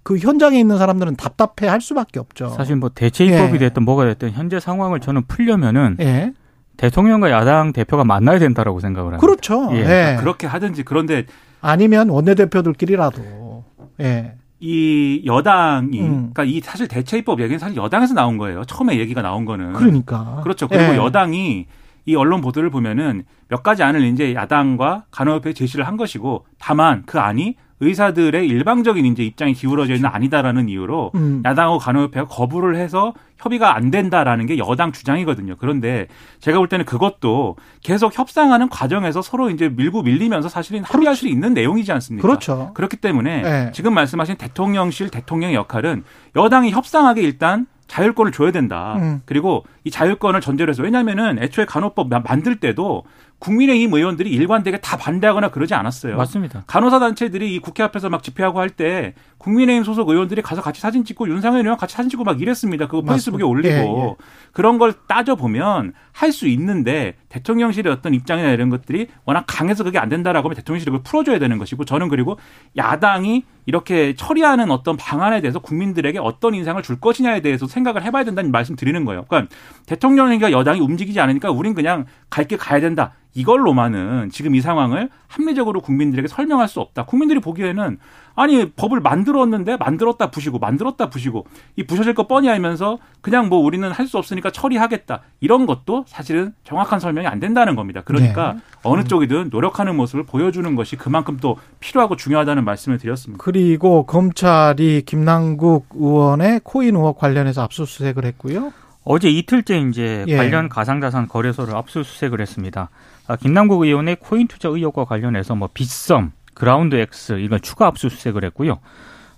그 0.04 0.18
현장에 0.18 0.58
있는 0.58 0.78
사람들은 0.78 1.18
답답해 1.18 1.70
할 1.70 1.82
수밖에 1.82 2.20
없죠. 2.20 2.50
사실 2.50 2.78
뭐 2.78 2.90
대체 2.90 3.26
입법이 3.26 3.56
예. 3.56 3.58
됐든 3.58 3.84
뭐가 3.84 4.06
됐든 4.06 4.32
현재 4.32 4.60
상황을 4.60 5.02
저는 5.02 5.26
풀려면은 5.28 5.98
예. 6.00 6.34
대통령과 6.78 7.32
야당 7.32 7.74
대표가 7.74 8.04
만나야 8.04 8.40
된다라고 8.40 8.80
생각을 8.80 9.14
합니다. 9.14 9.26
그렇죠. 9.26 9.70
예. 9.74 10.14
예. 10.14 10.18
그렇게 10.20 10.48
하든지 10.48 10.84
그런데 10.84 11.26
아니면 11.62 12.10
원내대표들끼리라도. 12.10 13.64
예. 14.02 14.34
이 14.60 15.22
여당이 15.26 16.02
음. 16.02 16.32
그러니까 16.34 16.44
이 16.44 16.60
사실 16.62 16.88
대체 16.88 17.18
입법 17.18 17.42
얘기는 17.42 17.60
사실 17.60 17.78
여당에서 17.78 18.14
나온 18.14 18.38
거예요. 18.38 18.64
처음에 18.66 18.98
얘기가 19.00 19.22
나온 19.22 19.46
거는. 19.46 19.74
그러니까. 19.74 20.42
그렇죠. 20.44 20.68
그리고 20.68 20.94
예. 20.94 20.98
여당이 20.98 21.66
이 22.06 22.16
언론 22.16 22.42
보도를 22.42 22.70
보면은 22.70 23.24
몇 23.50 23.64
가지 23.64 23.84
안을 23.84 24.02
이제 24.04 24.34
야당과 24.34 25.06
간호협회 25.12 25.54
제시를 25.54 25.86
한 25.86 25.98
것이고 25.98 26.46
다만 26.58 27.04
그 27.06 27.20
안이 27.20 27.56
의사들의 27.80 28.48
일방적인 28.48 29.06
이제 29.06 29.24
입장이 29.24 29.54
기울어져 29.54 29.94
있는 29.94 30.10
아니다라는 30.12 30.68
이유로 30.70 31.12
음. 31.16 31.42
야당하고 31.46 31.78
간호협회가 31.78 32.26
거부를 32.28 32.76
해서 32.76 33.14
협의가 33.38 33.76
안 33.76 33.92
된다라는 33.92 34.48
게 34.48 34.58
여당 34.58 34.92
주장이거든요. 34.92 35.56
그런데 35.60 36.08
제가 36.40 36.58
볼 36.58 36.68
때는 36.68 36.86
그것도 36.86 37.56
계속 37.84 38.18
협상하는 38.18 38.68
과정에서 38.70 39.22
서로 39.22 39.52
이제 39.52 39.70
밀고 39.70 40.02
밀리면서 40.02 40.50
사실은 40.50 40.84
합의할 40.84 41.16
수 41.16 41.28
있는 41.28 41.54
내용이지 41.54 41.92
않습니까? 41.92 42.28
그렇죠. 42.28 42.72
그렇기 42.74 42.98
때문에 42.98 43.42
네. 43.44 43.72
지금 43.74 43.94
말씀하신 43.94 44.38
대통령실 44.38 45.10
대통령의 45.10 45.56
역할은 45.56 46.04
여당이 46.36 46.72
협상하게 46.72 47.22
일단 47.22 47.68
자율권을 47.86 48.32
줘야 48.34 48.52
된다. 48.52 48.96
음. 48.98 49.22
그리고 49.26 49.64
이 49.86 49.92
자율권을 49.92 50.42
전제로 50.42 50.72
해서 50.72 50.84
왜냐하면은 50.84 51.42
애초에 51.42 51.66
간호법 51.66 52.10
마- 52.10 52.20
만들 52.20 52.60
때도 52.60 53.04
국민의힘 53.40 53.94
의원들이 53.94 54.30
일관되게 54.32 54.78
다 54.82 54.98
반대하거나 54.98 55.50
그러지 55.52 55.74
않았어요. 55.74 56.18
맞습니다. 56.18 56.64
간호사 56.68 57.00
단체들이 57.00 57.54
이 57.54 57.60
국회 57.60 57.84
앞에서 57.84 58.10
막 58.10 58.24
집회하고 58.24 58.60
할 58.60 58.70
때 58.70 59.14
국민의힘 59.38 59.84
소속 59.84 60.10
의원들이 60.10 60.42
가서 60.42 60.62
같이 60.62 60.82
사진 60.82 61.04
찍고 61.06 61.30
윤상현 61.30 61.62
의원 61.62 61.78
같이 61.78 61.96
사진 61.96 62.10
찍고 62.10 62.24
막 62.24 62.42
이랬습니다. 62.42 62.88
그거 62.88 63.02
페이스북에. 63.02 63.44
올리고 63.44 63.70
예, 63.70 63.82
예. 64.10 64.16
그런 64.52 64.78
걸 64.78 64.94
따져 65.08 65.36
보면 65.36 65.94
할 66.12 66.32
수 66.32 66.48
있는데 66.48 67.16
대통령실의 67.30 67.92
어떤 67.92 68.14
입장이나 68.14 68.50
이런 68.52 68.70
것들이 68.70 69.08
워낙 69.26 69.46
강해서 69.48 69.84
그게 69.84 69.98
안 70.00 70.10
된다라고 70.10 70.48
하면 70.48 70.56
대통령실이 70.56 70.92
그걸 70.92 71.04
풀어줘야 71.04 71.40
되는 71.40 71.58
것이고 71.58 71.86
저는 71.86 72.10
그리고 72.10 72.38
야당이 72.76 73.44
이렇게 73.66 74.14
처리하는 74.16 74.72
어떤 74.72 74.98
방안에 74.98 75.42
대해서 75.42 75.60
국민들에게 75.60 76.20
어떤 76.20 76.54
인상을 76.56 76.82
줄 76.84 77.00
것이냐에 77.00 77.42
대해서 77.42 77.68
생각을 77.68 78.04
해봐야 78.04 78.24
된다는 78.24 78.52
말씀 78.52 78.76
드리는 78.76 79.04
거예요. 79.06 79.26
그러니까 79.28 79.54
대통령과 79.86 80.52
여당이 80.52 80.80
움직이지 80.80 81.20
않으니까 81.20 81.52
우린 81.52 81.74
그냥 81.74 82.06
갈 82.30 82.48
길 82.48 82.58
가야 82.58 82.80
된다. 82.80 83.14
이걸로만은 83.34 84.30
지금 84.32 84.56
이 84.56 84.62
상황을 84.62 85.10
합리적으로 85.28 85.82
국민들에게 85.82 86.28
설명할 86.28 86.68
수 86.68 86.80
없다. 86.80 87.06
국민들이 87.06 87.40
보기에는 87.40 87.98
아니 88.38 88.70
법을 88.72 89.00
만들었는데 89.02 89.78
만들었다 89.78 90.30
부시고 90.30 90.60
만들었다 90.60 91.10
부시고 91.10 91.48
이 91.76 91.84
부셔질 91.84 92.14
거 92.14 92.28
뻔히 92.28 92.50
알면서 92.50 93.00
그냥 93.22 93.50
뭐 93.50 93.60
우리는 93.60 93.92
할 93.92 94.08
수 94.08 94.18
없으니까 94.18 94.52
처리하겠다 94.52 95.22
이런 95.42 95.66
것도 95.66 96.06
사실은 96.08 96.54
정확한 96.64 97.02
설명이 97.02 97.28
안 97.28 97.42
된다는 97.42 97.76
겁니다. 97.76 98.04
그러니까 98.06 98.54
네. 98.54 98.60
어느 98.84 99.04
쪽이든 99.04 99.50
노력하는 99.52 99.98
모습을 99.98 100.24
보여주는 100.24 100.76
것이 100.76 100.96
그만큼 100.96 101.36
또 101.42 101.58
필요하고 101.82 102.16
중요하다는 102.16 102.64
말씀을 102.64 103.00
드렸습니다. 103.00 103.44
그리고 103.44 104.06
검찰이 104.06 105.02
김남국 105.06 105.88
의원의 105.96 106.62
코인 106.64 106.96
의혹 106.96 107.18
관련해서 107.18 107.64
압수수색을 107.64 108.24
했고요. 108.24 108.72
어제 109.04 109.30
이틀째 109.30 109.80
이제 109.90 110.24
예. 110.28 110.38
관련 110.38 110.70
가상자산 110.70 111.28
거래소를 111.28 111.76
압수수색을 111.76 112.40
했습니다. 112.40 112.90
아, 113.28 113.36
김남국 113.36 113.84
의원의 113.84 114.18
코인 114.22 114.48
투자 114.48 114.70
의혹과 114.70 115.04
관련해서 115.06 115.56
뭐 115.56 115.68
빗썸, 115.74 116.32
그라운드 116.58 116.96
X 116.96 117.34
이걸 117.34 117.60
추가 117.60 117.86
압수수색을 117.86 118.44
했고요. 118.46 118.80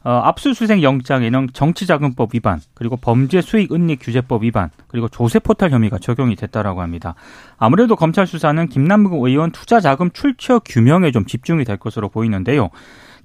어, 0.05 0.09
압수수색 0.23 0.81
영장에는 0.81 1.49
정치자금법 1.51 2.33
위반, 2.33 2.61
그리고 2.73 2.95
범죄 2.95 3.41
수익 3.41 3.73
은닉 3.73 3.99
규제법 4.01 4.43
위반, 4.43 4.69
그리고 4.87 5.09
조세 5.09 5.39
포탈 5.39 5.71
혐의가 5.71 5.97
적용이 5.97 6.37
됐다라고 6.37 6.81
합니다. 6.81 7.15
아무래도 7.57 7.97
검찰 7.97 8.25
수사는 8.25 8.65
김남국 8.69 9.21
의원 9.25 9.51
투자 9.51 9.81
자금 9.81 10.11
출처 10.11 10.59
규명에 10.59 11.11
좀 11.11 11.25
집중이 11.25 11.65
될 11.65 11.75
것으로 11.75 12.07
보이는데요. 12.07 12.69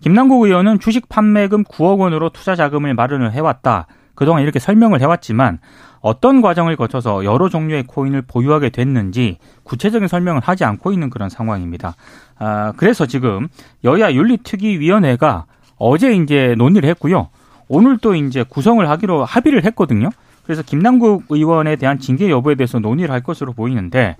김남국 0.00 0.42
의원은 0.42 0.80
주식 0.80 1.08
판매금 1.08 1.62
9억 1.62 2.00
원으로 2.00 2.30
투자 2.30 2.56
자금을 2.56 2.94
마련을 2.94 3.30
해왔다. 3.30 3.86
그동안 4.16 4.42
이렇게 4.42 4.58
설명을 4.58 5.00
해왔지만 5.00 5.60
어떤 6.00 6.42
과정을 6.42 6.76
거쳐서 6.76 7.24
여러 7.24 7.48
종류의 7.48 7.84
코인을 7.84 8.22
보유하게 8.22 8.68
됐는지 8.68 9.38
구체적인 9.62 10.06
설명을 10.06 10.42
하지 10.42 10.64
않고 10.64 10.92
있는 10.92 11.08
그런 11.08 11.30
상황입니다. 11.30 11.94
아, 12.38 12.72
그래서 12.76 13.06
지금 13.06 13.48
여야 13.84 14.12
윤리특위위원회가 14.12 15.46
어제 15.76 16.14
이제 16.14 16.54
논의를 16.56 16.88
했고요. 16.90 17.28
오늘 17.68 17.98
또 17.98 18.14
이제 18.14 18.44
구성을 18.48 18.88
하기로 18.88 19.24
합의를 19.24 19.64
했거든요. 19.66 20.10
그래서 20.44 20.62
김남국 20.62 21.24
의원에 21.30 21.76
대한 21.76 21.98
징계 21.98 22.28
여부에 22.30 22.54
대해서 22.54 22.78
논의를 22.78 23.12
할 23.12 23.22
것으로 23.22 23.52
보이는데 23.54 24.16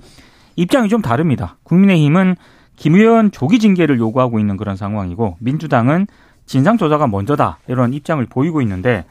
입장이 0.57 0.89
좀 0.89 1.03
다릅니다. 1.03 1.57
국민의힘은 1.65 2.37
김 2.77 2.95
의원 2.95 3.31
조기 3.31 3.59
징계를 3.59 3.99
요구하고 3.99 4.39
있는 4.41 4.57
그런 4.57 4.77
상황이고 4.77 5.37
민주당은 5.41 6.07
진상 6.47 6.77
조사가 6.77 7.07
먼저다 7.07 7.59
이런 7.69 7.93
입장을 7.95 8.25
보이고 8.27 8.61
있는데 8.63 9.05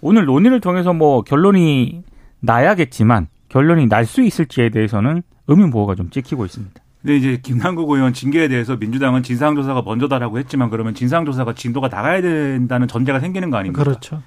오늘 0.00 0.24
논의를 0.24 0.60
통해서 0.60 0.92
뭐 0.92 1.22
결론이 1.22 2.02
나야겠지만 2.40 3.28
결론이 3.48 3.86
날 3.86 4.04
수 4.04 4.22
있을지에 4.22 4.68
대해서는 4.70 5.22
의문보호가 5.48 5.94
좀 5.94 6.10
찍히고 6.10 6.44
있습니다. 6.44 6.80
근데 7.02 7.16
이제 7.16 7.40
김남국 7.42 7.90
의원 7.90 8.12
징계에 8.12 8.48
대해서 8.48 8.76
민주당은 8.76 9.22
진상조사가 9.22 9.82
먼저다라고 9.82 10.38
했지만 10.38 10.70
그러면 10.70 10.94
진상조사가 10.94 11.54
진도가 11.54 11.88
나가야 11.88 12.20
된다는 12.20 12.88
전제가 12.88 13.20
생기는 13.20 13.50
거 13.50 13.58
아닙니까? 13.58 13.84
그렇죠. 13.84 14.22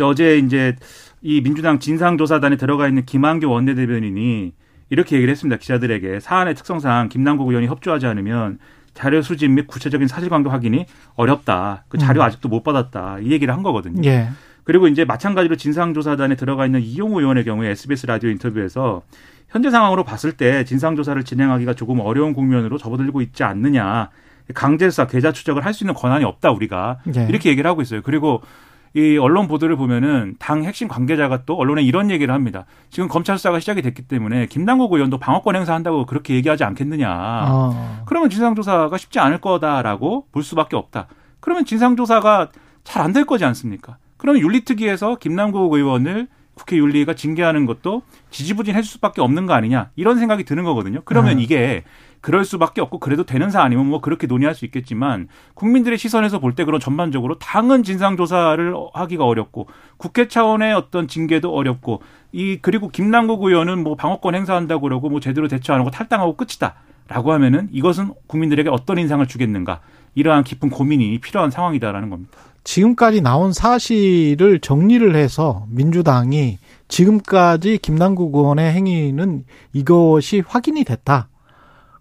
어제 0.00 0.38
이제 0.38 0.76
이 1.22 1.42
민주당 1.42 1.78
진상조사단에 1.78 2.56
들어가 2.56 2.88
있는 2.88 3.04
김한교 3.04 3.50
원내대변인이 3.50 4.52
이렇게 4.90 5.16
얘기를 5.16 5.30
했습니다. 5.32 5.58
기자들에게 5.58 6.20
사안의 6.20 6.54
특성상 6.54 7.08
김남국 7.08 7.48
의원이 7.48 7.66
협조하지 7.66 8.06
않으면 8.06 8.58
자료 8.94 9.20
수집 9.20 9.50
및 9.50 9.66
구체적인 9.66 10.08
사실관계 10.08 10.48
확인이 10.48 10.86
어렵다. 11.16 11.84
그 11.88 11.98
자료 11.98 12.22
음. 12.22 12.26
아직도 12.26 12.48
못 12.48 12.62
받았다. 12.62 13.18
이 13.20 13.30
얘기를 13.30 13.52
한 13.52 13.62
거거든요. 13.62 14.00
예. 14.08 14.30
그리고 14.64 14.88
이제 14.88 15.04
마찬가지로 15.04 15.56
진상조사단에 15.56 16.34
들어가 16.34 16.66
있는 16.66 16.80
이용우 16.80 17.20
의원의 17.20 17.44
경우에 17.44 17.70
SBS 17.70 18.06
라디오 18.06 18.30
인터뷰에서 18.30 19.02
현재 19.48 19.70
상황으로 19.70 20.04
봤을 20.04 20.32
때 20.36 20.64
진상조사를 20.64 21.22
진행하기가 21.24 21.74
조금 21.74 22.00
어려운 22.00 22.32
국면으로 22.32 22.78
접어들고 22.78 23.20
있지 23.22 23.44
않느냐. 23.44 24.10
강제 24.54 24.88
수사, 24.90 25.06
계좌 25.06 25.32
추적을 25.32 25.64
할 25.64 25.72
수 25.74 25.84
있는 25.84 25.94
권한이 25.94 26.24
없다 26.24 26.50
우리가 26.52 26.98
예. 27.16 27.26
이렇게 27.28 27.50
얘기를 27.50 27.68
하고 27.68 27.82
있어요. 27.82 28.00
그리고 28.02 28.42
이 28.94 29.18
언론 29.18 29.46
보도를 29.48 29.76
보면은 29.76 30.36
당 30.38 30.64
핵심 30.64 30.88
관계자가 30.88 31.44
또 31.44 31.56
언론에 31.56 31.82
이런 31.82 32.10
얘기를 32.10 32.32
합니다. 32.32 32.64
지금 32.88 33.08
검찰 33.08 33.36
수사가 33.36 33.60
시작이 33.60 33.82
됐기 33.82 34.02
때문에 34.02 34.46
김남국 34.46 34.92
의원도 34.92 35.18
방어권 35.18 35.54
행사한다고 35.56 36.06
그렇게 36.06 36.34
얘기하지 36.34 36.64
않겠느냐. 36.64 37.10
어. 37.48 38.02
그러면 38.06 38.30
진상조사가 38.30 38.96
쉽지 38.96 39.18
않을 39.18 39.40
거다라고 39.40 40.26
볼 40.32 40.42
수밖에 40.42 40.76
없다. 40.76 41.08
그러면 41.40 41.64
진상조사가 41.64 42.50
잘 42.84 43.02
안 43.04 43.12
될 43.12 43.26
거지 43.26 43.44
않습니까? 43.44 43.96
그러면 44.16 44.40
윤리특위에서 44.42 45.16
김남국 45.16 45.72
의원을 45.74 46.28
국회 46.56 46.76
윤리가 46.78 47.14
징계하는 47.14 47.66
것도 47.66 48.02
지지부진할 48.30 48.82
수밖에 48.82 49.20
없는 49.20 49.46
거 49.46 49.52
아니냐 49.52 49.90
이런 49.94 50.18
생각이 50.18 50.44
드는 50.44 50.64
거거든요. 50.64 51.02
그러면 51.04 51.34
음. 51.34 51.40
이게 51.40 51.84
그럴 52.22 52.44
수밖에 52.46 52.80
없고 52.80 52.98
그래도 52.98 53.24
되는 53.24 53.50
사안이면 53.50 53.86
뭐 53.86 54.00
그렇게 54.00 54.26
논의할 54.26 54.54
수 54.54 54.64
있겠지만 54.64 55.28
국민들의 55.54 55.96
시선에서 55.98 56.40
볼 56.40 56.56
때 56.56 56.64
그런 56.64 56.80
전반적으로 56.80 57.38
당은 57.38 57.82
진상 57.82 58.16
조사를 58.16 58.74
하기가 58.94 59.26
어렵고 59.26 59.68
국회 59.98 60.26
차원의 60.26 60.72
어떤 60.72 61.06
징계도 61.06 61.54
어렵고 61.54 62.00
이 62.32 62.58
그리고 62.62 62.88
김남국 62.88 63.44
의원은 63.44 63.84
뭐 63.84 63.94
방어권 63.94 64.34
행사한다고 64.34 64.80
그러고 64.80 65.10
뭐 65.10 65.20
제대로 65.20 65.48
대처 65.48 65.74
안 65.74 65.80
하고 65.80 65.90
탈당하고 65.90 66.36
끝이다 66.36 66.74
라고 67.08 67.32
하면은 67.32 67.68
이것은 67.72 68.12
국민들에게 68.26 68.68
어떤 68.68 68.98
인상을 68.98 69.26
주겠는가 69.26 69.80
이러한 70.14 70.44
깊은 70.44 70.70
고민이 70.70 71.18
필요한 71.20 71.50
상황이다라는 71.50 72.10
겁니다. 72.10 72.32
지금까지 72.64 73.20
나온 73.20 73.52
사실을 73.52 74.58
정리를 74.58 75.14
해서 75.14 75.66
민주당이 75.70 76.58
지금까지 76.88 77.78
김남국 77.78 78.34
의원의 78.34 78.72
행위는 78.72 79.44
이것이 79.72 80.42
확인이 80.44 80.82
됐다. 80.82 81.28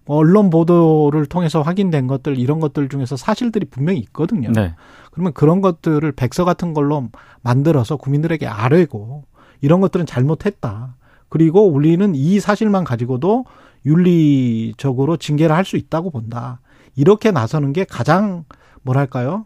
언론 0.08 0.50
보도를 0.50 1.26
통해서 1.26 1.62
확인된 1.62 2.08
것들 2.08 2.38
이런 2.38 2.60
것들 2.60 2.90
중에서 2.90 3.16
사실들이 3.16 3.66
분명히 3.66 4.00
있거든요. 4.00 4.52
네. 4.52 4.74
그러면 5.12 5.34
그런 5.34 5.62
것들을 5.62 6.12
백서 6.12 6.46
같은 6.46 6.74
걸로 6.74 7.10
만들어서 7.42 7.98
국민들에게 7.98 8.46
아뢰고 8.48 9.24
이런 9.62 9.82
것들은 9.82 10.06
잘못했다. 10.06 10.96
그리고 11.30 11.68
우리는 11.68 12.14
이 12.16 12.40
사실만 12.40 12.84
가지고도 12.84 13.46
윤리적으로 13.86 15.18
징계를 15.18 15.56
할 15.56 15.65
수 15.65 15.77
있다고 15.77 16.12
본다. 16.12 16.60
이렇게 16.96 17.32
나서는 17.32 17.74
게 17.74 17.84
가장 17.84 18.46
뭐랄까요? 18.84 19.46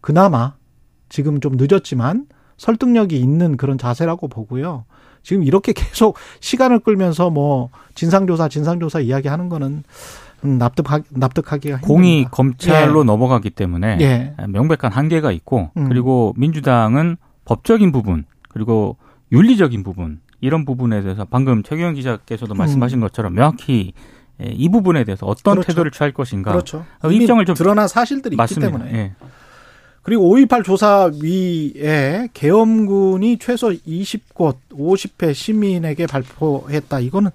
그나마 0.00 0.54
지금 1.08 1.40
좀 1.40 1.56
늦었지만 1.56 2.26
설득력이 2.56 3.18
있는 3.18 3.56
그런 3.56 3.76
자세라고 3.78 4.28
보고요. 4.28 4.84
지금 5.22 5.42
이렇게 5.44 5.72
계속 5.74 6.16
시간을 6.40 6.80
끌면서 6.80 7.28
뭐 7.30 7.70
진상조사 7.94 8.48
진상조사 8.48 9.00
이야기하는 9.00 9.48
거는 9.48 9.82
음, 10.44 10.58
납득하, 10.58 11.00
납득하기가 11.10 11.80
공이 11.80 12.22
힘듭니다. 12.22 12.30
검찰로 12.30 13.04
넘어가기 13.04 13.50
때문에 13.50 13.98
예. 14.00 14.34
명백한 14.46 14.92
한계가 14.92 15.32
있고 15.32 15.70
음. 15.76 15.88
그리고 15.88 16.32
민주당은 16.36 17.16
법적인 17.44 17.92
부분 17.92 18.24
그리고 18.48 18.96
윤리적인 19.32 19.82
부분 19.82 20.20
이런 20.40 20.64
부분에 20.64 21.02
대해서 21.02 21.24
방금 21.24 21.62
최경영 21.62 21.94
기자께서도 21.94 22.54
말씀하신 22.54 23.00
것처럼 23.00 23.34
명확히 23.34 23.92
예, 24.42 24.50
이 24.50 24.68
부분에 24.68 25.04
대해서 25.04 25.26
어떤 25.26 25.54
그렇죠. 25.54 25.66
태도를 25.68 25.90
취할 25.90 26.12
것인가 26.12 26.52
그렇죠. 26.52 26.84
어, 27.02 27.10
입장을 27.10 27.44
좀 27.44 27.54
드러난 27.56 27.88
사실들이 27.88 28.36
맞습니다. 28.36 28.68
있기 28.68 28.78
때문에. 28.78 28.98
예. 28.98 29.12
그리고 30.02 30.34
5.18 30.34 30.64
조사위에 30.64 32.28
계엄군이 32.32 33.38
최소 33.38 33.68
20곳 33.70 34.56
50회 34.70 35.34
시민에게 35.34 36.06
발표했다. 36.06 37.00
이거는 37.00 37.30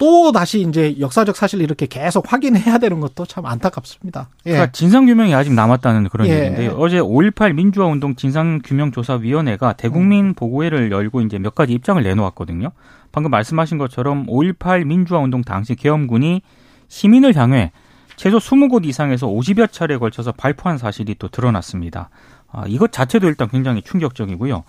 또 0.00 0.32
다시 0.32 0.62
이제 0.62 0.96
역사적 0.98 1.36
사실을 1.36 1.62
이렇게 1.62 1.84
계속 1.84 2.32
확인해야 2.32 2.78
되는 2.78 3.00
것도 3.00 3.26
참 3.26 3.44
안타깝습니다. 3.44 4.30
예. 4.46 4.52
그러니까 4.52 4.72
진상 4.72 5.04
규명이 5.04 5.34
아직 5.34 5.52
남았다는 5.52 6.08
그런 6.08 6.26
예. 6.26 6.36
얘기인데요. 6.36 6.70
어제 6.78 7.00
5.18 7.00 7.52
민주화 7.52 7.84
운동 7.84 8.16
진상 8.16 8.62
규명 8.64 8.92
조사 8.92 9.16
위원회가 9.16 9.74
대국민 9.74 10.28
음. 10.28 10.34
보고회를 10.34 10.90
열고 10.90 11.20
이제 11.20 11.38
몇 11.38 11.54
가지 11.54 11.74
입장을 11.74 12.02
내놓았거든요. 12.02 12.70
방금 13.12 13.30
말씀하신 13.30 13.76
것처럼 13.76 14.24
5.18 14.24 14.86
민주화 14.86 15.20
운동 15.20 15.42
당시 15.42 15.74
계엄군이 15.74 16.40
시민을 16.88 17.36
향해 17.36 17.70
최소 18.16 18.38
20곳 18.38 18.86
이상에서 18.86 19.26
50여 19.26 19.70
차례에 19.70 19.98
걸쳐서 19.98 20.32
발포한 20.32 20.78
사실이 20.78 21.16
또 21.18 21.28
드러났습니다. 21.28 22.08
아, 22.50 22.64
이것 22.66 22.90
자체도 22.90 23.28
일단 23.28 23.48
굉장히 23.50 23.82
충격적이고요. 23.82 24.64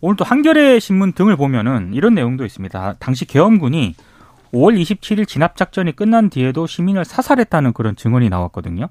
오늘 0.00 0.16
또 0.16 0.24
한겨레 0.24 0.80
신문 0.80 1.12
등을 1.12 1.36
보면은 1.36 1.92
이런 1.94 2.14
내용도 2.14 2.44
있습니다. 2.44 2.96
당시 2.98 3.26
계엄군이 3.26 3.94
5월 4.52 4.80
27일 4.80 5.26
진압 5.26 5.56
작전이 5.56 5.94
끝난 5.96 6.30
뒤에도 6.30 6.66
시민을 6.66 7.04
사살했다는 7.04 7.72
그런 7.72 7.96
증언이 7.96 8.28
나왔거든요. 8.28 8.88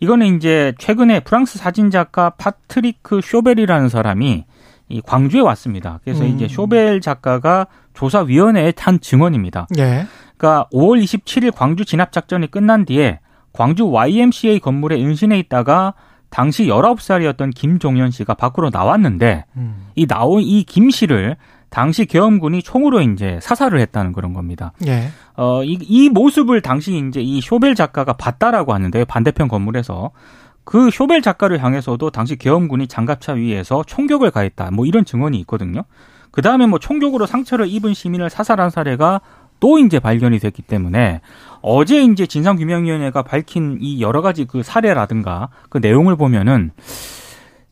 이거는 0.00 0.36
이제 0.36 0.74
최근에 0.78 1.20
프랑스 1.20 1.58
사진 1.58 1.90
작가 1.90 2.30
파트리크 2.30 3.20
쇼벨이라는 3.22 3.88
사람이 3.88 4.44
이 4.88 5.00
광주에 5.02 5.40
왔습니다. 5.40 6.00
그래서 6.04 6.24
음. 6.24 6.28
이제 6.30 6.48
쇼벨 6.48 7.00
작가가 7.00 7.66
조사위원회에 7.94 8.72
탄 8.72 9.00
증언입니다. 9.00 9.68
예. 9.78 10.06
그러니까 10.36 10.66
5월 10.72 11.02
27일 11.02 11.52
광주 11.54 11.84
진압 11.84 12.10
작전이 12.12 12.50
끝난 12.50 12.84
뒤에 12.84 13.20
광주 13.52 13.86
YMCA 13.90 14.58
건물에 14.60 14.96
은신해 15.02 15.38
있다가 15.38 15.94
당시 16.30 16.66
19살이었던 16.66 17.54
김종현 17.54 18.10
씨가 18.10 18.34
밖으로 18.34 18.70
나왔는데 18.72 19.44
음. 19.56 19.86
이 19.94 20.06
나온 20.06 20.42
이 20.42 20.64
김 20.64 20.90
씨를 20.90 21.36
당시 21.72 22.04
계엄군이 22.04 22.62
총으로 22.62 23.00
이제 23.00 23.38
사살을 23.40 23.80
했다는 23.80 24.12
그런 24.12 24.34
겁니다. 24.34 24.72
예. 24.86 25.08
어, 25.34 25.64
이, 25.64 25.78
이 25.80 26.10
모습을 26.10 26.60
당시 26.60 27.02
이제 27.08 27.20
이 27.22 27.40
쇼벨 27.40 27.74
작가가 27.74 28.12
봤다라고 28.12 28.74
하는데요. 28.74 29.06
반대편 29.06 29.48
건물에서. 29.48 30.10
그 30.64 30.90
쇼벨 30.90 31.22
작가를 31.22 31.64
향해서도 31.64 32.10
당시 32.10 32.36
계엄군이 32.36 32.88
장갑차 32.88 33.32
위에서 33.32 33.84
총격을 33.86 34.30
가했다. 34.30 34.70
뭐 34.70 34.84
이런 34.84 35.06
증언이 35.06 35.40
있거든요. 35.40 35.84
그 36.30 36.42
다음에 36.42 36.66
뭐 36.66 36.78
총격으로 36.78 37.24
상처를 37.24 37.66
입은 37.68 37.94
시민을 37.94 38.28
사살한 38.28 38.68
사례가 38.68 39.22
또 39.58 39.78
이제 39.78 39.98
발견이 39.98 40.40
됐기 40.40 40.60
때문에 40.62 41.22
어제 41.62 42.02
이제 42.02 42.26
진상규명위원회가 42.26 43.22
밝힌 43.22 43.78
이 43.80 44.02
여러 44.02 44.20
가지 44.20 44.44
그 44.44 44.62
사례라든가 44.62 45.48
그 45.70 45.78
내용을 45.78 46.16
보면은 46.16 46.72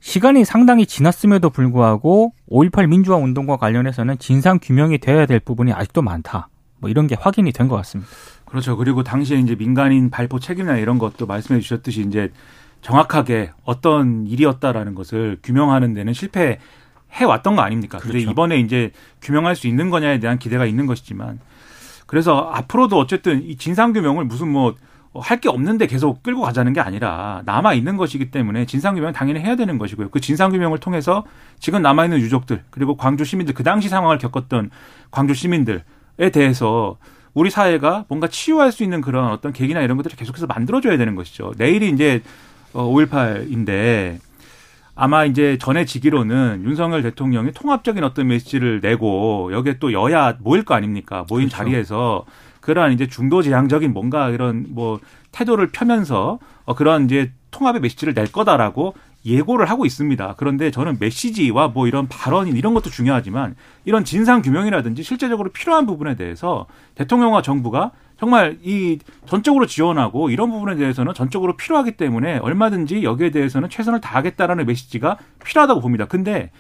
시간이 0.01 0.45
상당히 0.45 0.87
지났음에도 0.87 1.51
불구하고 1.51 2.33
5.18 2.51 2.89
민주화 2.89 3.17
운동과 3.19 3.57
관련해서는 3.59 4.19
진상 4.19 4.59
규명이 4.61 4.99
되어야 4.99 5.27
될 5.27 5.41
부분이 5.41 5.73
아직도 5.73 6.03
많다. 6.03 6.49
뭐 6.79 6.89
이런 6.89 7.07
게 7.07 7.17
확인이 7.21 7.53
된 7.53 7.69
것 7.69 7.77
같습니다. 7.77 8.11
그렇죠. 8.47 8.77
그리고 8.77 9.03
당시에 9.03 9.39
이제 9.39 9.55
민간인 9.55 10.11
발포 10.11 10.41
책임이나 10.41 10.79
이런 10.79 10.99
것도 10.99 11.27
말씀해 11.27 11.61
주셨듯이 11.61 12.01
이제 12.03 12.31
정확하게 12.81 13.51
어떤 13.65 14.27
일이었다라는 14.27 14.95
것을 14.95 15.39
규명하는 15.43 15.93
데는 15.93 16.15
실패해 16.15 16.59
왔던 17.29 17.55
거 17.57 17.63
아닙니까? 17.63 17.99
그렇죠. 17.99 18.19
이번에 18.19 18.59
이제 18.59 18.91
규명할 19.21 19.55
수 19.55 19.69
있는 19.69 19.91
거냐에 19.91 20.19
대한 20.19 20.39
기대가 20.39 20.65
있는 20.65 20.87
것이지만 20.87 21.39
그래서 22.07 22.51
앞으로도 22.53 22.99
어쨌든 22.99 23.43
이 23.45 23.57
진상 23.57 23.93
규명을 23.93 24.25
무슨 24.25 24.49
뭐 24.49 24.75
할 25.15 25.41
게 25.41 25.49
없는데 25.49 25.87
계속 25.87 26.23
끌고 26.23 26.43
가자는 26.43 26.73
게 26.73 26.81
아니라 26.81 27.43
남아 27.45 27.75
있는 27.75 27.97
것이기 27.97 28.31
때문에 28.31 28.67
진상 28.67 28.95
규명 28.95 29.09
은 29.09 29.13
당연히 29.13 29.41
해야 29.41 29.57
되는 29.57 29.77
것이고요. 29.79 30.11
그 30.11 30.21
진상 30.21 30.51
규명을 30.53 30.79
통해서 30.79 31.25
지금 31.59 31.83
남아 31.83 32.05
있는 32.05 32.21
유족들 32.21 32.63
그리고 32.71 32.97
광주 32.97 33.25
시민들 33.25 33.55
그 33.55 33.65
당시 33.65 33.89
상황을 33.89 34.19
겪었던 34.19 34.71
광주 35.11 35.35
시민들에 35.35 35.83
대해서 36.33 36.97
우리 37.35 37.51
사회가 37.51 38.05
뭔가 38.09 38.29
치유할 38.29 38.71
수 38.71 38.83
있는 38.85 39.01
그런 39.01 39.33
어떤 39.33 39.53
계기나 39.53 39.81
이런 39.81 39.97
것들을 39.97 40.17
계속해서 40.17 40.47
만들어줘야 40.47 40.97
되는 40.97 41.15
것이죠. 41.17 41.53
내일이 41.57 41.91
이제 41.91 42.23
5.18인데 42.73 44.17
어, 44.17 44.19
아마 44.95 45.25
이제 45.25 45.57
전해지기로는 45.59 46.63
윤석열 46.65 47.03
대통령이 47.03 47.53
통합적인 47.53 48.05
어떤 48.05 48.29
메시지를 48.29 48.81
내고 48.81 49.51
여기에 49.53 49.79
또 49.79 49.93
여야 49.93 50.37
모일 50.41 50.65
거 50.65 50.75
아닙니까? 50.75 51.25
모인 51.29 51.49
그렇죠. 51.49 51.57
자리에서 51.57 52.25
그러한 52.61 52.93
이제 52.93 53.07
중도 53.07 53.43
지향적인 53.43 53.93
뭔가 53.93 54.31
이런 54.31 54.67
뭐 54.71 55.01
태도를 55.33 55.71
펴면서 55.73 56.39
어 56.65 56.75
그런 56.75 57.05
이제 57.05 57.33
통합의 57.51 57.81
메시지를 57.81 58.15
낼 58.15 58.31
거다라고 58.31 58.95
예고를 59.25 59.69
하고 59.69 59.85
있습니다. 59.85 60.35
그런데 60.39 60.71
저는 60.71 60.97
메시지와 60.99 61.69
뭐 61.69 61.87
이런 61.87 62.09
발언인 62.09 62.57
이런 62.57 62.73
것도 62.75 62.91
중요하지만 62.91 63.55
이런 63.85 64.05
진상 64.05 64.41
규명이라든지 64.41 65.03
실제적으로 65.03 65.51
필요한 65.51 65.87
부분에 65.87 66.17
대해서 66.17 66.67
대통령과 66.95 67.43
정부가 67.43 67.93
정말 68.19 68.59
이 68.63 68.99
전적으로 69.27 69.67
지원하고 69.67 70.31
이런 70.31 70.51
부분에 70.51 70.77
대해서는 70.77 71.15
전적으로 71.15 71.57
필요하기 71.57 71.93
때문에 71.93 72.39
얼마든지 72.39 73.03
여기에 73.03 73.31
대해서는 73.31 73.69
최선을 73.71 74.01
다하겠다라는 74.01 74.67
메시지가 74.67 75.17
필요하다고 75.45 75.81
봅니다. 75.81 76.07
근데 76.07 76.51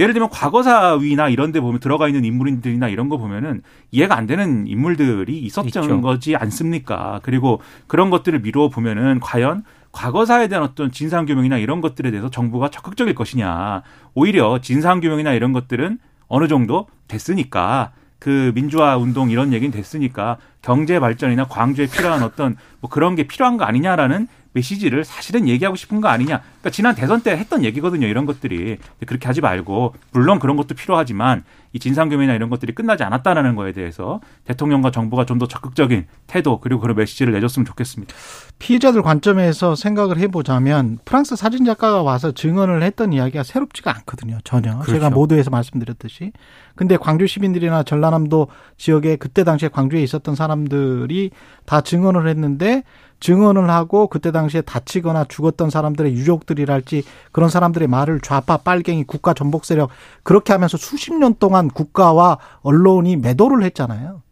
예를 0.00 0.14
들면 0.14 0.30
과거사위나 0.30 1.28
이런 1.28 1.52
데 1.52 1.60
보면 1.60 1.78
들어가 1.78 2.08
있는 2.08 2.24
인물들이나 2.24 2.88
이런 2.88 3.10
거 3.10 3.18
보면은 3.18 3.60
이해가 3.90 4.16
안 4.16 4.26
되는 4.26 4.66
인물들이 4.66 5.38
있었던. 5.40 6.00
거지 6.00 6.34
않습니까? 6.36 7.20
그리고 7.22 7.60
그런 7.86 8.08
것들을 8.08 8.40
미루어 8.40 8.70
보면은 8.70 9.20
과연 9.20 9.62
과거사에 9.92 10.48
대한 10.48 10.64
어떤 10.64 10.90
진상규명이나 10.90 11.58
이런 11.58 11.82
것들에 11.82 12.10
대해서 12.10 12.30
정부가 12.30 12.70
적극적일 12.70 13.14
것이냐. 13.14 13.82
오히려 14.14 14.60
진상규명이나 14.62 15.34
이런 15.34 15.52
것들은 15.52 15.98
어느 16.28 16.48
정도 16.48 16.86
됐으니까 17.06 17.92
그 18.18 18.52
민주화 18.54 18.96
운동 18.96 19.30
이런 19.30 19.52
얘기는 19.52 19.70
됐으니까 19.70 20.38
경제 20.62 20.98
발전이나 20.98 21.44
광주에 21.44 21.86
필요한 21.86 22.22
어떤 22.22 22.56
뭐 22.80 22.88
그런 22.88 23.16
게 23.16 23.24
필요한 23.24 23.58
거 23.58 23.64
아니냐라는 23.64 24.28
메시지를 24.52 25.04
사실은 25.04 25.46
얘기하고 25.48 25.76
싶은 25.76 26.00
거 26.00 26.08
아니냐. 26.08 26.40
그러니까 26.60 26.70
지난 26.70 26.94
대선 26.94 27.22
때 27.22 27.32
했던 27.32 27.64
얘기거든요. 27.64 28.06
이런 28.06 28.26
것들이 28.26 28.78
그렇게 29.06 29.26
하지 29.26 29.40
말고 29.40 29.94
물론 30.12 30.38
그런 30.38 30.56
것도 30.56 30.74
필요하지만 30.74 31.42
이 31.72 31.78
진상규명이나 31.78 32.34
이런 32.34 32.50
것들이 32.50 32.74
끝나지 32.74 33.04
않았다라는 33.04 33.54
거에 33.56 33.72
대해서 33.72 34.20
대통령과 34.44 34.90
정부가 34.90 35.24
좀 35.24 35.40
더 35.40 35.48
적극적인 35.48 36.06
태도 36.26 36.60
그리고 36.60 36.82
그런 36.82 36.94
메시지를 36.96 37.32
내줬으면 37.32 37.64
좋겠습니다. 37.64 38.14
피해자들 38.58 39.00
관점에서 39.00 39.74
생각을 39.74 40.18
해보자면 40.18 40.98
프랑스 41.06 41.34
사진 41.34 41.64
작가가 41.64 42.02
와서 42.02 42.32
증언을 42.32 42.82
했던 42.82 43.14
이야기가 43.14 43.42
새롭지가 43.42 43.96
않거든요. 43.96 44.38
전혀 44.44 44.74
그렇죠. 44.74 44.92
제가 44.92 45.08
모두에서 45.08 45.48
말씀드렸듯이. 45.48 46.32
근데 46.74 46.98
광주 46.98 47.26
시민들이나 47.26 47.84
전라남도 47.84 48.48
지역에 48.76 49.16
그때 49.16 49.44
당시에 49.44 49.70
광주에 49.70 50.02
있었던 50.02 50.34
사람들이 50.34 51.30
다 51.64 51.80
증언을 51.80 52.28
했는데 52.28 52.82
증언을 53.20 53.70
하고 53.70 54.06
그때 54.08 54.32
당시에 54.32 54.60
다치거나 54.62 55.24
죽었던 55.24 55.70
사람들의 55.70 56.12
유족 56.12 56.46
들이랄지 56.54 57.04
그런 57.32 57.48
사람들의 57.48 57.88
말을 57.88 58.20
좌파 58.20 58.56
빨갱이 58.56 59.04
국가 59.04 59.34
전복 59.34 59.64
세력 59.64 59.90
그렇게 60.22 60.52
하면서 60.52 60.76
수십 60.76 61.14
년 61.14 61.34
동안 61.38 61.68
국가와 61.68 62.38
언론이 62.62 63.16
매도를 63.16 63.62
했잖아요. 63.64 64.22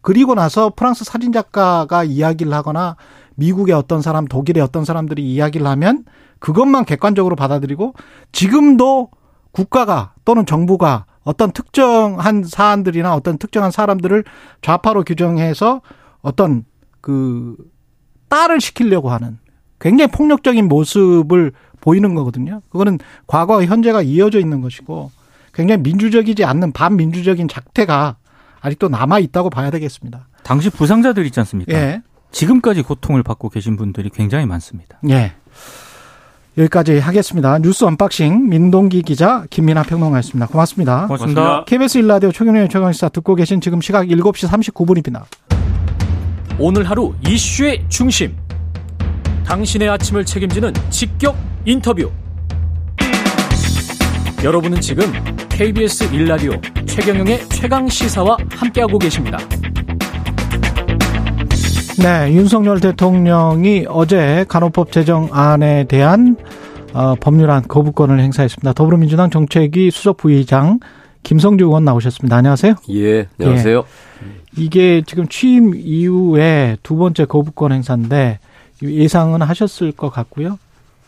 그리고 0.00 0.34
나서 0.34 0.70
프랑스 0.74 1.04
사진 1.04 1.32
작가가 1.32 2.04
이야기를 2.04 2.52
하거나 2.52 2.96
미국의 3.36 3.74
어떤 3.74 4.02
사람, 4.02 4.26
독일의 4.26 4.62
어떤 4.62 4.84
사람들이 4.84 5.22
이야기를 5.22 5.66
하면 5.66 6.04
그것만 6.38 6.84
객관적으로 6.84 7.36
받아들이고 7.36 7.94
지금도 8.32 9.10
국가가 9.50 10.12
또는 10.24 10.44
정부가 10.44 11.06
어떤 11.22 11.52
특정한 11.52 12.44
사안들이나 12.44 13.14
어떤 13.14 13.38
특정한 13.38 13.70
사람들을 13.70 14.24
좌파로 14.60 15.04
규정해서 15.04 15.80
어떤 16.20 16.64
그 17.00 17.56
딸을 18.28 18.60
시키려고 18.60 19.10
하는 19.10 19.38
굉장히 19.84 20.10
폭력적인 20.10 20.66
모습을 20.66 21.52
보이는 21.82 22.14
거거든요. 22.14 22.62
그거는 22.70 22.98
과거와 23.26 23.66
현재가 23.66 24.00
이어져 24.00 24.40
있는 24.40 24.62
것이고 24.62 25.10
굉장히 25.52 25.82
민주적이지 25.82 26.42
않는 26.42 26.72
반민주적인 26.72 27.48
작태가 27.48 28.16
아직도 28.62 28.88
남아 28.88 29.18
있다고 29.18 29.50
봐야 29.50 29.70
되겠습니다. 29.70 30.26
당시 30.42 30.70
부상자들 30.70 31.26
있지 31.26 31.38
않습니까? 31.40 31.74
예. 31.74 32.02
지금까지 32.32 32.80
고통을 32.80 33.22
받고 33.22 33.50
계신 33.50 33.76
분들이 33.76 34.08
굉장히 34.08 34.46
많습니다. 34.46 34.98
예. 35.10 35.32
여기까지 36.56 36.98
하겠습니다. 36.98 37.58
뉴스 37.58 37.84
언박싱 37.84 38.48
민동기 38.48 39.02
기자 39.02 39.44
김민아 39.50 39.82
평론가였습니다. 39.82 40.46
고맙습니다. 40.46 41.06
고맙습니다. 41.08 41.64
KBS 41.66 41.98
일라디오 41.98 42.32
최경영의 42.32 42.70
최강시사 42.70 43.10
듣고 43.10 43.34
계신 43.34 43.60
지금 43.60 43.82
시각 43.82 44.06
7시 44.06 44.48
39분입니다. 44.48 45.24
오늘 46.58 46.88
하루 46.88 47.12
이슈의 47.28 47.84
중심. 47.90 48.43
당신의 49.44 49.88
아침을 49.88 50.24
책임지는 50.24 50.72
직격 50.90 51.36
인터뷰. 51.64 52.10
여러분은 54.42 54.80
지금 54.80 55.04
KBS 55.48 56.12
일라디오 56.14 56.52
최경영의 56.86 57.48
최강 57.48 57.88
시사와 57.88 58.36
함께하고 58.50 58.98
계십니다. 58.98 59.38
네, 62.02 62.32
윤석열 62.32 62.80
대통령이 62.80 63.86
어제 63.88 64.44
간호법 64.48 64.92
제정안에 64.92 65.84
대한 65.84 66.36
어, 66.92 67.14
법률안 67.14 67.62
거부권을 67.62 68.20
행사했습니다. 68.20 68.72
더불어민주당 68.72 69.30
정책위 69.30 69.90
수석 69.90 70.18
부의장 70.18 70.80
김성주 71.22 71.64
의원 71.64 71.84
나오셨습니다. 71.84 72.36
안녕하세요. 72.36 72.74
예, 72.90 73.26
안녕하세요. 73.40 73.78
예. 73.78 74.62
이게 74.62 75.02
지금 75.06 75.26
취임 75.28 75.74
이후에 75.74 76.76
두 76.82 76.96
번째 76.96 77.24
거부권 77.24 77.72
행사인데 77.72 78.38
예상은 78.84 79.42
하셨을 79.42 79.92
것 79.92 80.10
같고요. 80.10 80.58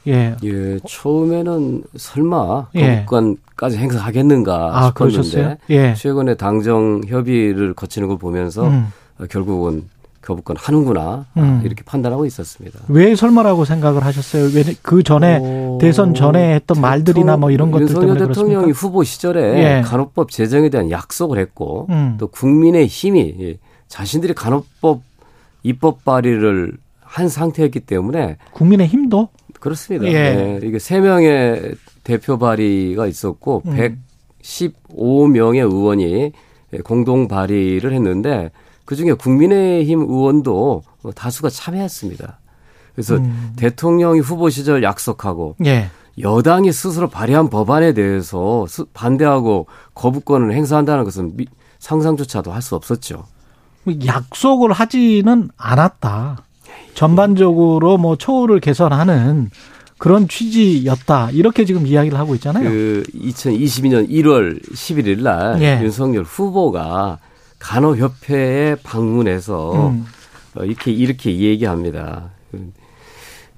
예. 0.08 0.36
예, 0.44 0.78
처음에는 0.88 1.82
설마 1.96 2.68
예. 2.76 3.04
거부권까지 3.06 3.76
행사하겠는가 3.78 4.70
아, 4.72 4.86
싶었는데 4.88 5.58
예. 5.70 5.94
최근에 5.94 6.36
당정 6.36 7.02
협의를 7.06 7.74
거치는 7.74 8.08
걸 8.08 8.18
보면서 8.18 8.68
음. 8.68 8.92
결국은 9.28 9.88
거부권 10.22 10.56
하는구나 10.58 11.24
음. 11.36 11.62
이렇게 11.64 11.82
판단하고 11.84 12.26
있었습니다. 12.26 12.80
왜 12.88 13.14
설마라고 13.14 13.64
생각을 13.64 14.04
하셨어요? 14.04 14.50
왜 14.54 14.74
그 14.82 15.02
전에 15.02 15.38
어... 15.40 15.78
대선 15.80 16.14
전에 16.14 16.54
했던 16.54 16.80
말들이나 16.80 17.36
뭐 17.36 17.50
이런 17.50 17.70
것들 17.70 17.86
때문에 17.86 18.06
그렇습니까? 18.14 18.34
대통령이 18.34 18.72
후보 18.72 19.04
시절에 19.04 19.78
예. 19.78 19.82
간호법 19.82 20.30
제정에 20.30 20.68
대한 20.68 20.90
약속을 20.90 21.38
했고 21.38 21.86
음. 21.90 22.16
또 22.18 22.26
국민의 22.28 22.86
힘이 22.86 23.58
자신들이 23.88 24.34
간호법 24.34 25.00
입법 25.62 26.04
발의를 26.04 26.76
한 27.16 27.30
상태였기 27.30 27.80
때문에 27.80 28.36
국민의 28.52 28.88
힘도 28.88 29.30
그렇습니다. 29.58 30.06
예. 30.06 30.34
네. 30.34 30.60
이게 30.62 30.78
세 30.78 31.00
명의 31.00 31.74
대표 32.04 32.38
발의가 32.38 33.06
있었고 33.06 33.62
음. 33.64 33.96
115명의 34.42 35.60
의원이 35.60 36.32
공동 36.84 37.26
발의를 37.26 37.94
했는데 37.94 38.50
그중에 38.84 39.14
국민의힘 39.14 40.00
의원도 40.02 40.82
다수가 41.14 41.48
참여했습니다. 41.48 42.38
그래서 42.94 43.16
음. 43.16 43.54
대통령이 43.56 44.20
후보 44.20 44.50
시절 44.50 44.82
약속하고 44.82 45.56
예. 45.64 45.88
여당이 46.20 46.70
스스로 46.70 47.08
발의한 47.08 47.48
법안에 47.48 47.94
대해서 47.94 48.66
반대하고 48.92 49.68
거부권을 49.94 50.52
행사한다는 50.52 51.04
것은 51.04 51.34
상상조차도 51.78 52.52
할 52.52 52.60
수 52.60 52.74
없었죠. 52.74 53.24
약속을 54.04 54.72
하지는 54.72 55.48
않았다. 55.56 56.45
전반적으로 56.96 57.98
뭐 57.98 58.16
처우를 58.16 58.58
개선하는 58.58 59.50
그런 59.98 60.26
취지였다. 60.28 61.30
이렇게 61.30 61.64
지금 61.64 61.86
이야기를 61.86 62.18
하고 62.18 62.34
있잖아요. 62.34 62.68
그 62.68 63.04
2022년 63.14 64.08
1월 64.08 64.60
11일 64.72 65.22
날 65.22 65.60
예. 65.62 65.80
윤석열 65.82 66.24
후보가 66.24 67.18
간호협회에 67.58 68.76
방문해서 68.82 69.88
음. 69.88 70.06
어, 70.56 70.64
이렇게 70.64 70.90
이렇게 70.90 71.38
얘기합니다. 71.38 72.30
그, 72.50 72.72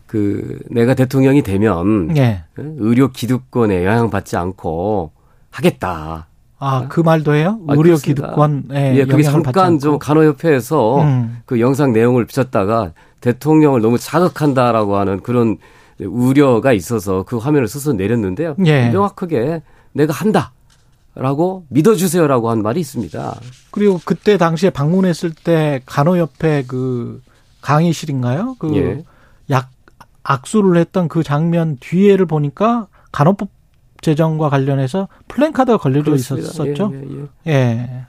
그 0.06 0.58
내가 0.70 0.94
대통령이 0.94 1.42
되면 1.42 2.16
예. 2.16 2.42
어, 2.58 2.62
의료 2.78 3.10
기득권에 3.10 3.84
영향받지 3.84 4.36
않고 4.36 5.12
하겠다. 5.50 6.26
아, 6.60 6.86
그 6.88 7.00
말도 7.00 7.34
해요? 7.34 7.60
아, 7.68 7.74
의료 7.76 7.96
기득권에 7.96 8.96
예, 8.96 9.04
그게 9.04 9.22
잠깐 9.22 9.78
좀 9.78 9.98
간호협회에서 10.00 11.02
음. 11.02 11.38
그 11.46 11.60
영상 11.60 11.92
내용을 11.92 12.26
비쳤다가 12.26 12.92
대통령을 13.20 13.80
너무 13.80 13.98
자극한다라고 13.98 14.96
하는 14.96 15.20
그런 15.20 15.58
우려가 16.00 16.72
있어서 16.72 17.24
그 17.24 17.38
화면을 17.38 17.68
스스로 17.68 17.94
내렸는데요. 17.94 18.54
예. 18.64 18.90
명확하게 18.90 19.62
내가 19.92 20.12
한다. 20.12 20.52
라고 21.14 21.66
믿어주세요라고 21.70 22.48
한 22.48 22.62
말이 22.62 22.78
있습니다. 22.78 23.40
그리고 23.72 24.00
그때 24.04 24.36
당시에 24.36 24.70
방문했을 24.70 25.32
때 25.32 25.80
간호협회 25.84 26.64
그 26.68 27.20
강의실인가요? 27.60 28.54
그 28.60 28.76
예. 28.76 29.04
약 29.50 29.70
악수를 30.22 30.76
했던 30.78 31.08
그 31.08 31.24
장면 31.24 31.76
뒤에를 31.80 32.26
보니까 32.26 32.86
간호법 33.10 33.48
제정과 34.00 34.48
관련해서 34.48 35.08
플랜카드가 35.26 35.78
걸려져. 35.78 36.14
있었었죠. 36.14 36.92
예, 36.94 37.00
예, 37.00 37.52
예. 37.52 37.52
예. 37.52 38.06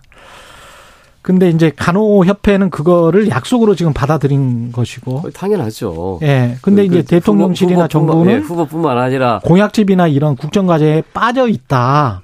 근데 1.30 1.48
이제 1.52 1.72
간호협회는 1.76 2.72
그거를 2.72 3.30
약속으로 3.30 3.76
지금 3.76 3.94
받아들인 3.94 4.72
것이고. 4.72 5.18
어, 5.18 5.30
당연하죠. 5.30 6.18
예. 6.24 6.58
근데 6.60 6.88
그, 6.88 6.96
이제 6.96 7.02
그 7.04 7.08
대통령실이나 7.08 7.84
후보, 7.84 7.88
정부는 7.88 8.34
예, 8.34 8.38
후보뿐만 8.38 8.98
아니라 8.98 9.40
공약집이나 9.44 10.08
이런 10.08 10.36
국정과제에 10.36 11.04
빠져 11.14 11.48
있다. 11.48 12.24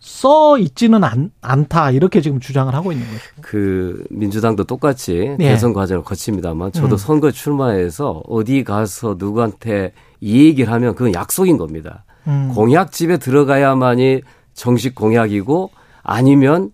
써 0.00 0.58
있지는 0.58 1.02
않, 1.02 1.30
않다 1.40 1.92
이렇게 1.92 2.20
지금 2.20 2.40
주장을 2.40 2.74
하고 2.74 2.92
있는 2.92 3.06
거죠. 3.06 3.20
그 3.40 4.04
민주당도 4.10 4.64
똑같이 4.64 5.36
네. 5.38 5.48
대선 5.48 5.72
과정을 5.72 6.04
거칩니다만 6.04 6.72
저도 6.72 6.96
음. 6.96 6.98
선거 6.98 7.30
출마해서 7.30 8.22
어디 8.28 8.64
가서 8.64 9.16
누구한테 9.18 9.94
이 10.20 10.44
얘기를 10.44 10.70
하면 10.70 10.94
그건 10.94 11.14
약속인 11.14 11.56
겁니다. 11.56 12.04
음. 12.26 12.52
공약집에 12.54 13.16
들어가야만이 13.16 14.20
정식 14.52 14.94
공약이고 14.94 15.70
아니면 16.02 16.72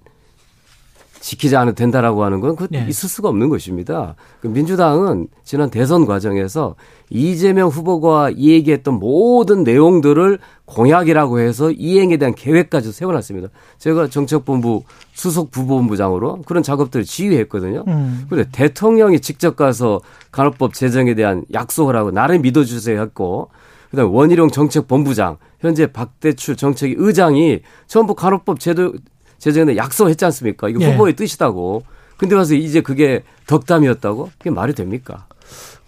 지키지 1.26 1.56
않아도 1.56 1.74
된다라고 1.74 2.22
하는 2.22 2.38
건그 2.38 2.68
네. 2.70 2.86
있을 2.88 3.08
수가 3.08 3.28
없는 3.30 3.48
것입니다. 3.48 4.14
그 4.40 4.46
민주당은 4.46 5.26
지난 5.42 5.70
대선 5.70 6.06
과정에서 6.06 6.76
이재명 7.10 7.68
후보가 7.68 8.36
얘기했던 8.36 8.94
모든 9.00 9.64
내용들을 9.64 10.38
공약이라고 10.66 11.40
해서 11.40 11.72
이행에 11.72 12.16
대한 12.18 12.32
계획까지 12.32 12.92
세워놨습니다. 12.92 13.48
제가 13.78 14.08
정책본부 14.08 14.84
수석 15.14 15.50
부본부장으로 15.50 16.42
그런 16.46 16.62
작업들을 16.62 17.04
지휘했거든요. 17.04 17.82
음. 17.88 18.26
그런데 18.30 18.48
대통령이 18.52 19.18
직접 19.18 19.56
가서 19.56 20.00
간호법 20.30 20.74
제정에 20.74 21.14
대한 21.14 21.44
약속을 21.52 21.96
하고 21.96 22.12
나를 22.12 22.38
믿어주세요 22.38 23.00
했고 23.00 23.50
그다음 23.90 24.14
원희룡 24.14 24.50
정책본부장 24.50 25.38
현재 25.58 25.88
박대출 25.88 26.54
정책위 26.54 26.94
의장이 26.98 27.62
전부 27.88 28.14
간호법 28.14 28.60
제도 28.60 28.92
제정에 29.38 29.76
약속했지 29.76 30.24
않습니까? 30.26 30.68
이거 30.68 30.80
예. 30.82 30.92
후보의 30.92 31.14
뜻이다고. 31.16 31.82
근데 32.16 32.34
와서 32.34 32.54
이제 32.54 32.80
그게 32.80 33.22
덕담이었다고? 33.46 34.30
그게 34.38 34.50
말이 34.50 34.74
됩니까? 34.74 35.26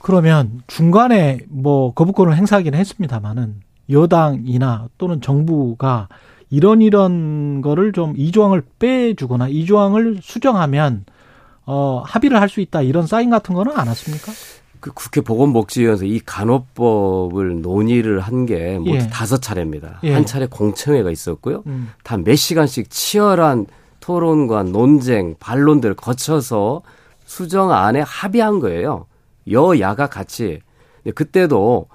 그러면 0.01 0.63
중간에 0.67 1.41
뭐 1.49 1.93
거부권을 1.95 2.37
행사하기는 2.37 2.79
했습니다만은 2.79 3.57
여당이나 3.91 4.89
또는 4.99 5.21
정부가 5.21 6.09
이런 6.51 6.83
이런 6.83 7.61
거를 7.63 7.93
좀 7.93 8.15
이 8.17 8.31
조항을 8.31 8.63
빼주거나 8.79 9.49
이 9.49 9.65
조항을 9.65 10.19
수정하면 10.23 11.05
어 11.67 12.03
합의를 12.07 12.41
할 12.41 12.49
수 12.49 12.61
있다 12.61 12.83
이런 12.83 13.07
사인 13.07 13.31
같은 13.31 13.55
거는 13.55 13.73
안 13.77 13.89
왔습니까? 13.89 14.33
그 14.81 14.93
국회 14.93 15.21
보건복지위원회에서 15.21 16.05
이 16.05 16.21
간호법을 16.25 17.61
논의를 17.63 18.21
한 18.21 18.47
게 18.47 18.79
모두 18.79 18.95
예. 18.95 19.09
다섯 19.09 19.43
차례입니다. 19.43 20.01
예. 20.05 20.13
한 20.15 20.25
차례 20.25 20.47
공청회가 20.47 21.11
있었고요. 21.11 21.63
음. 21.67 21.91
다몇 22.05 22.37
시간씩 22.37 22.89
치열한 22.91 23.67
토론과 24.01 24.63
논쟁, 24.63 25.35
반론들을 25.39 25.97
거쳐서 25.97 26.83
수정안에 27.27 28.01
합의한 28.07 28.61
거예요. 28.61 29.07
여야가 29.51 30.07
같이. 30.09 30.61
그때도 31.15 31.87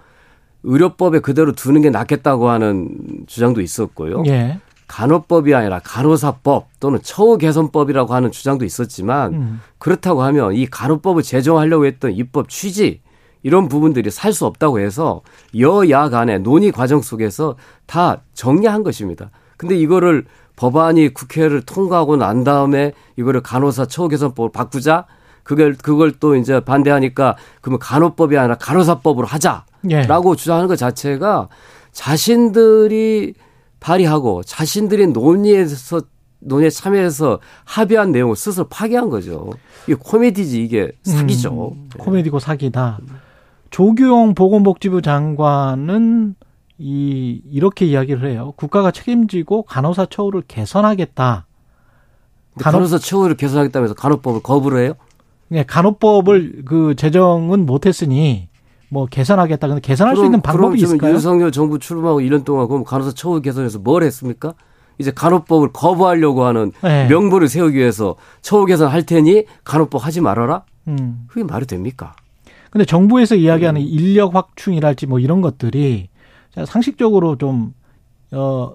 의료법에 0.64 1.20
그대로 1.20 1.52
두는 1.54 1.82
게 1.82 1.90
낫겠다고 1.90 2.50
하는 2.50 2.90
주장도 3.28 3.62
있었고요. 3.62 4.24
예. 4.28 4.60
간호법이 4.94 5.56
아니라 5.56 5.80
간호사법 5.80 6.68
또는 6.80 7.00
처우 7.02 7.40
개선법이라고 7.40 8.14
하는 8.14 8.30
주장도 8.30 8.64
있었지만 8.64 9.34
음. 9.34 9.62
그렇다고 9.80 10.22
하면 10.22 10.54
이 10.54 10.68
간호법을 10.68 11.24
제정하려고 11.24 11.88
했던 11.88 12.12
입법 12.12 12.48
취지 12.48 13.02
이런 13.42 13.70
부분들이 13.70 14.12
살 14.12 14.34
수 14.34 14.46
없다고 14.46 14.80
해서 14.80 15.22
여야 15.58 16.10
간의 16.10 16.42
논의 16.42 16.72
과정 16.72 17.02
속에서 17.02 17.56
다 17.88 18.22
정리한 18.36 18.84
것입니다. 18.84 19.32
근데 19.58 19.76
이거를 19.76 20.26
법안이 20.58 21.16
국회를 21.16 21.64
통과하고 21.64 22.16
난 22.16 22.44
다음에 22.44 22.94
이거를 23.16 23.42
간호사 23.42 23.88
처우 23.88 24.10
개선법으로 24.10 24.52
바꾸자 24.52 25.08
그걸 25.42 25.74
그걸 25.74 26.12
또 26.20 26.36
이제 26.36 26.60
반대하니까 26.60 27.36
그러면 27.62 27.80
간호법이 27.80 28.38
아니라 28.38 28.56
간호사법으로 28.60 29.26
하자라고 29.26 30.32
예. 30.34 30.36
주장하는 30.38 30.68
것 30.68 30.76
자체가 30.76 31.50
자신들이 31.92 33.34
발의하고 33.84 34.44
자신들이 34.44 35.08
논의에서 35.08 36.02
논의에 36.40 36.70
참여해서 36.70 37.40
합의한 37.66 38.12
내용을 38.14 38.36
스스로 38.36 38.68
파기한 38.68 39.10
거죠. 39.10 39.52
이게 39.86 39.96
코미디지 40.00 40.64
이게 40.64 40.92
사기죠. 41.04 41.74
음, 41.76 41.90
코미디고 41.98 42.40
사기다. 42.40 43.00
조규용 43.70 44.36
보건복지부 44.36 45.02
장관은 45.02 46.36
이 46.78 47.42
이렇게 47.50 47.86
이야기를 47.86 48.30
해요. 48.30 48.54
국가가 48.56 48.92
책임지고 48.92 49.64
간호사 49.64 50.08
처우를 50.10 50.44
개선하겠다. 50.48 51.46
간호... 52.60 52.78
간호사 52.78 53.00
처우를 53.00 53.36
개선하겠다면서 53.36 53.96
간호법을 53.96 54.42
거부를 54.44 54.80
해요? 54.84 54.94
네, 55.50 55.64
간호법을 55.64 56.64
그 56.66 56.96
제정은 56.96 57.66
못했으니 57.66 58.48
뭐 58.94 59.08
개선하겠다. 59.08 59.68
근데 59.68 59.82
개선할 59.82 60.14
그럼, 60.14 60.24
수 60.24 60.28
있는 60.28 60.42
방법이 60.42 60.78
그럼 60.78 60.86
있을까요? 60.86 61.14
윤석열 61.14 61.52
정부 61.52 61.80
출범하고 61.80 62.20
1년 62.20 62.46
동안 62.46 62.68
그럼 62.68 62.84
간호사 62.84 63.14
처우 63.14 63.42
개선해서 63.42 63.80
뭘 63.80 64.04
했습니까? 64.04 64.54
이제 65.00 65.12
간호법을 65.12 65.70
거부하려고 65.74 66.46
하는 66.46 66.72
네. 66.84 67.08
명분을 67.08 67.48
세우기 67.50 67.76
위해서 67.76 68.16
처우 68.44 68.66
개선할 68.66 69.04
테니 69.04 69.46
간호법 69.64 70.06
하지 70.06 70.22
말아라? 70.22 70.64
음. 70.88 71.26
그게 71.28 71.44
말이 71.44 71.66
됩니까? 71.66 72.16
근데 72.70 72.86
정부에서 72.86 73.34
이야기하는 73.36 73.82
음. 73.82 73.86
인력 73.88 74.36
확충이랄지 74.36 75.08
뭐 75.08 75.20
이런 75.20 75.42
것들이 75.42 76.10
상식적으로 76.66 77.36
좀, 77.40 77.74
어, 78.32 78.74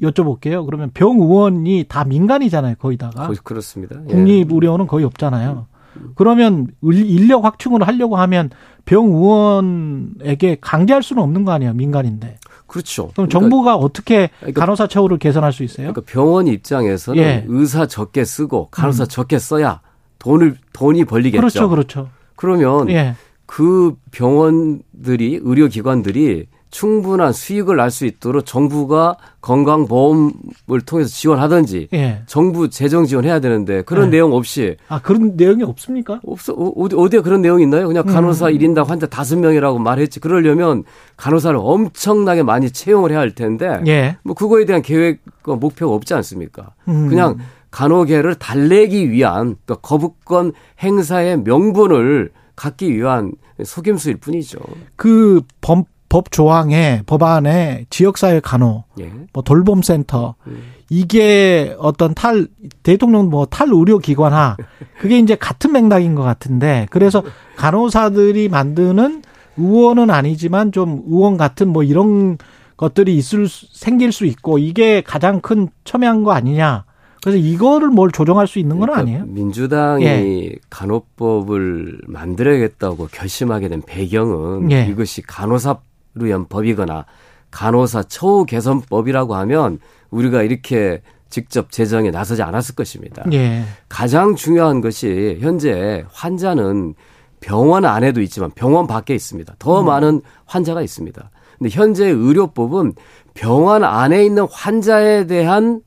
여쭤볼게요. 0.00 0.66
그러면 0.66 0.90
병 0.92 1.20
의원이 1.20 1.84
다 1.88 2.02
민간이잖아요, 2.04 2.74
거의다가. 2.80 3.28
거의 3.28 3.38
그렇습니다. 3.44 4.00
예. 4.08 4.12
국립의료원은 4.12 4.88
거의 4.88 5.04
없잖아요. 5.04 5.66
그러면 6.14 6.68
인력 6.82 7.44
확충을 7.44 7.86
하려고 7.86 8.16
하면 8.16 8.50
병 8.84 9.06
의원에게 9.06 10.58
강제할 10.60 11.02
수는 11.02 11.22
없는 11.22 11.44
거 11.44 11.52
아니에요, 11.52 11.72
민간인데. 11.74 12.38
그렇죠. 12.66 13.08
그럼 13.08 13.28
그러니까, 13.28 13.38
정부가 13.38 13.76
어떻게 13.76 14.30
그러니까, 14.40 14.60
간호사 14.60 14.86
처우를 14.86 15.18
개선할 15.18 15.52
수 15.52 15.62
있어요? 15.62 15.92
그러니까 15.92 16.02
병원 16.10 16.46
입장에서는 16.46 17.22
예. 17.22 17.44
의사 17.46 17.86
적게 17.86 18.24
쓰고 18.24 18.68
간호사 18.70 19.04
음. 19.04 19.08
적게 19.08 19.38
써야 19.38 19.80
돈을 20.18 20.56
돈이 20.72 21.04
벌리겠죠. 21.04 21.40
그렇죠, 21.40 21.68
그렇죠. 21.68 22.08
그러면 22.34 22.88
예. 22.88 23.14
그 23.44 23.94
병원들이 24.10 25.40
의료기관들이 25.42 26.46
충분한 26.72 27.32
수익을 27.32 27.76
날 27.76 27.92
수 27.92 28.06
있도록 28.06 28.46
정부가 28.46 29.16
건강보험을 29.42 30.80
통해서 30.86 31.10
지원하든지 31.10 31.88
예. 31.92 32.22
정부 32.26 32.70
재정 32.70 33.04
지원해야 33.04 33.38
되는데 33.40 33.82
그런 33.82 34.06
예. 34.06 34.10
내용 34.12 34.32
없이 34.32 34.76
아 34.88 34.98
그런 35.00 35.36
내용이 35.36 35.62
없습니까? 35.62 36.20
없어 36.26 36.54
어디 36.54 36.96
어디에 36.96 37.20
그런 37.20 37.42
내용이 37.42 37.62
있나요? 37.64 37.86
그냥 37.86 38.06
간호사 38.06 38.48
음. 38.48 38.52
1인당 38.54 38.86
환자 38.86 39.06
5명이라고 39.06 39.78
말했지. 39.78 40.20
그러려면 40.20 40.84
간호사를 41.18 41.58
엄청나게 41.62 42.42
많이 42.42 42.70
채용을 42.70 43.10
해야 43.10 43.20
할 43.20 43.34
텐데 43.34 43.82
예. 43.86 44.16
뭐 44.22 44.34
그거에 44.34 44.64
대한 44.64 44.80
계획과 44.80 45.56
목표가 45.56 45.94
없지 45.94 46.14
않습니까? 46.14 46.70
음. 46.88 47.08
그냥 47.08 47.36
간호계를 47.70 48.36
달래기 48.36 49.10
위한 49.10 49.56
그러니까 49.64 49.74
거부권 49.82 50.52
행사의 50.82 51.40
명분을 51.42 52.30
갖기 52.56 52.94
위한 52.96 53.32
속임수일 53.62 54.16
뿐이죠. 54.16 54.58
그 54.96 55.42
범, 55.60 55.84
법 56.12 56.30
조항에 56.30 57.00
법안에 57.06 57.86
지역사회 57.88 58.40
간호, 58.40 58.84
예. 59.00 59.10
뭐 59.32 59.42
돌봄센터 59.42 60.34
음. 60.46 60.62
이게 60.90 61.74
어떤 61.78 62.12
탈 62.12 62.48
대통령 62.82 63.30
뭐 63.30 63.46
탈 63.46 63.68
의료 63.72 63.98
기관화 63.98 64.58
그게 65.00 65.18
이제 65.18 65.34
같은 65.36 65.72
맥락인 65.72 66.14
것 66.14 66.22
같은데 66.22 66.86
그래서 66.90 67.22
간호사들이 67.56 68.50
만드는 68.50 69.22
의원은 69.56 70.10
아니지만 70.10 70.70
좀 70.70 71.02
의원 71.06 71.38
같은 71.38 71.68
뭐 71.68 71.82
이런 71.82 72.36
것들이 72.76 73.16
있을 73.16 73.46
생길 73.48 74.12
수 74.12 74.26
있고 74.26 74.58
이게 74.58 75.00
가장 75.00 75.40
큰 75.40 75.70
첨예한 75.84 76.24
거 76.24 76.32
아니냐. 76.32 76.84
그래서 77.22 77.38
이거를 77.38 77.88
뭘 77.88 78.10
조정할 78.10 78.46
수 78.46 78.58
있는 78.58 78.78
건 78.78 78.88
그러니까 78.90 79.00
아니에요? 79.00 79.24
민주당이 79.28 80.04
예. 80.04 80.52
간호법을 80.68 82.00
만들어야겠다고 82.06 83.08
결심하게 83.12 83.68
된 83.68 83.80
배경은 83.86 84.70
예. 84.72 84.86
이것이 84.90 85.22
간호사 85.22 85.78
위한 86.14 86.46
법이거나 86.48 87.06
간호사 87.50 88.04
처우 88.04 88.44
개선법이라고 88.46 89.34
하면 89.34 89.78
우리가 90.10 90.42
이렇게 90.42 91.02
직접 91.30 91.70
제정에 91.72 92.10
나서지 92.10 92.42
않았을 92.42 92.74
것입니다. 92.74 93.24
예. 93.32 93.62
가장 93.88 94.34
중요한 94.34 94.80
것이 94.80 95.38
현재 95.40 96.04
환자는 96.12 96.94
병원 97.40 97.84
안에도 97.84 98.20
있지만 98.20 98.50
병원 98.50 98.86
밖에 98.86 99.14
있습니다. 99.14 99.54
더 99.58 99.80
음. 99.80 99.86
많은 99.86 100.20
환자가 100.44 100.82
있습니다. 100.82 101.30
근데 101.58 101.70
현재 101.70 102.06
의료법은 102.06 102.94
병원 103.34 103.84
안에 103.84 104.24
있는 104.24 104.46
환자에 104.50 105.26
대한 105.26 105.80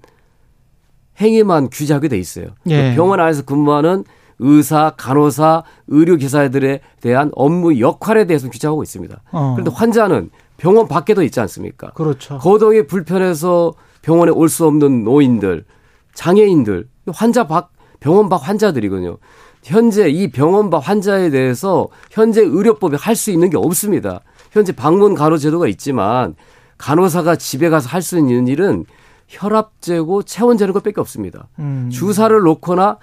행위만 1.20 1.70
규제하게 1.70 2.08
돼 2.10 2.18
있어요. 2.18 2.48
예. 2.68 2.94
병원 2.96 3.20
안에서 3.20 3.44
근무하는 3.44 4.04
의사, 4.40 4.94
간호사, 4.98 5.64
의료기사들에 5.88 6.82
대한 7.02 7.32
업무 7.36 7.80
역할에 7.80 8.26
대해서 8.26 8.50
규정하고 8.50 8.84
있습니다. 8.84 9.22
어. 9.32 9.54
그런데 9.56 9.72
환자는 9.74 10.30
병원 10.58 10.88
밖에도 10.88 11.24
있지 11.24 11.40
않습니까? 11.42 11.92
그렇죠. 11.92 12.38
거동이 12.38 12.86
불편해서 12.88 13.74
병원에 14.02 14.32
올 14.32 14.50
수 14.50 14.66
없는 14.66 15.04
노인들, 15.04 15.66
장애인들, 16.14 16.88
환자 17.14 17.48
밖, 17.48 17.72
병원 18.00 18.30
밖 18.30 18.48
환자들이거든요. 18.48 19.18
현재 19.64 20.10
이 20.10 20.30
병원 20.32 20.70
밖 20.70 20.88
환자에 20.88 21.30
대해서 21.32 21.88
현재 22.12 22.42
의료법이 22.42 22.98
할수 22.98 23.32
있는 23.32 23.50
게 23.50 23.58
없습니다. 23.58 24.22
현재 24.52 24.72
방문 24.74 25.16
간호 25.16 25.38
제도가 25.38 25.68
있지만 25.68 26.36
간호사가 26.78 27.36
집에 27.38 27.70
가서 27.70 27.90
할 27.90 28.02
수 28.02 28.18
있는 28.18 28.48
일은 28.48 28.86
혈압 29.28 29.82
재고 29.82 30.22
체온 30.22 30.58
재는 30.58 30.74
것밖에 30.74 31.02
없습니다. 31.02 31.48
음. 31.58 31.90
주사를 31.92 32.38
놓거나 32.42 33.00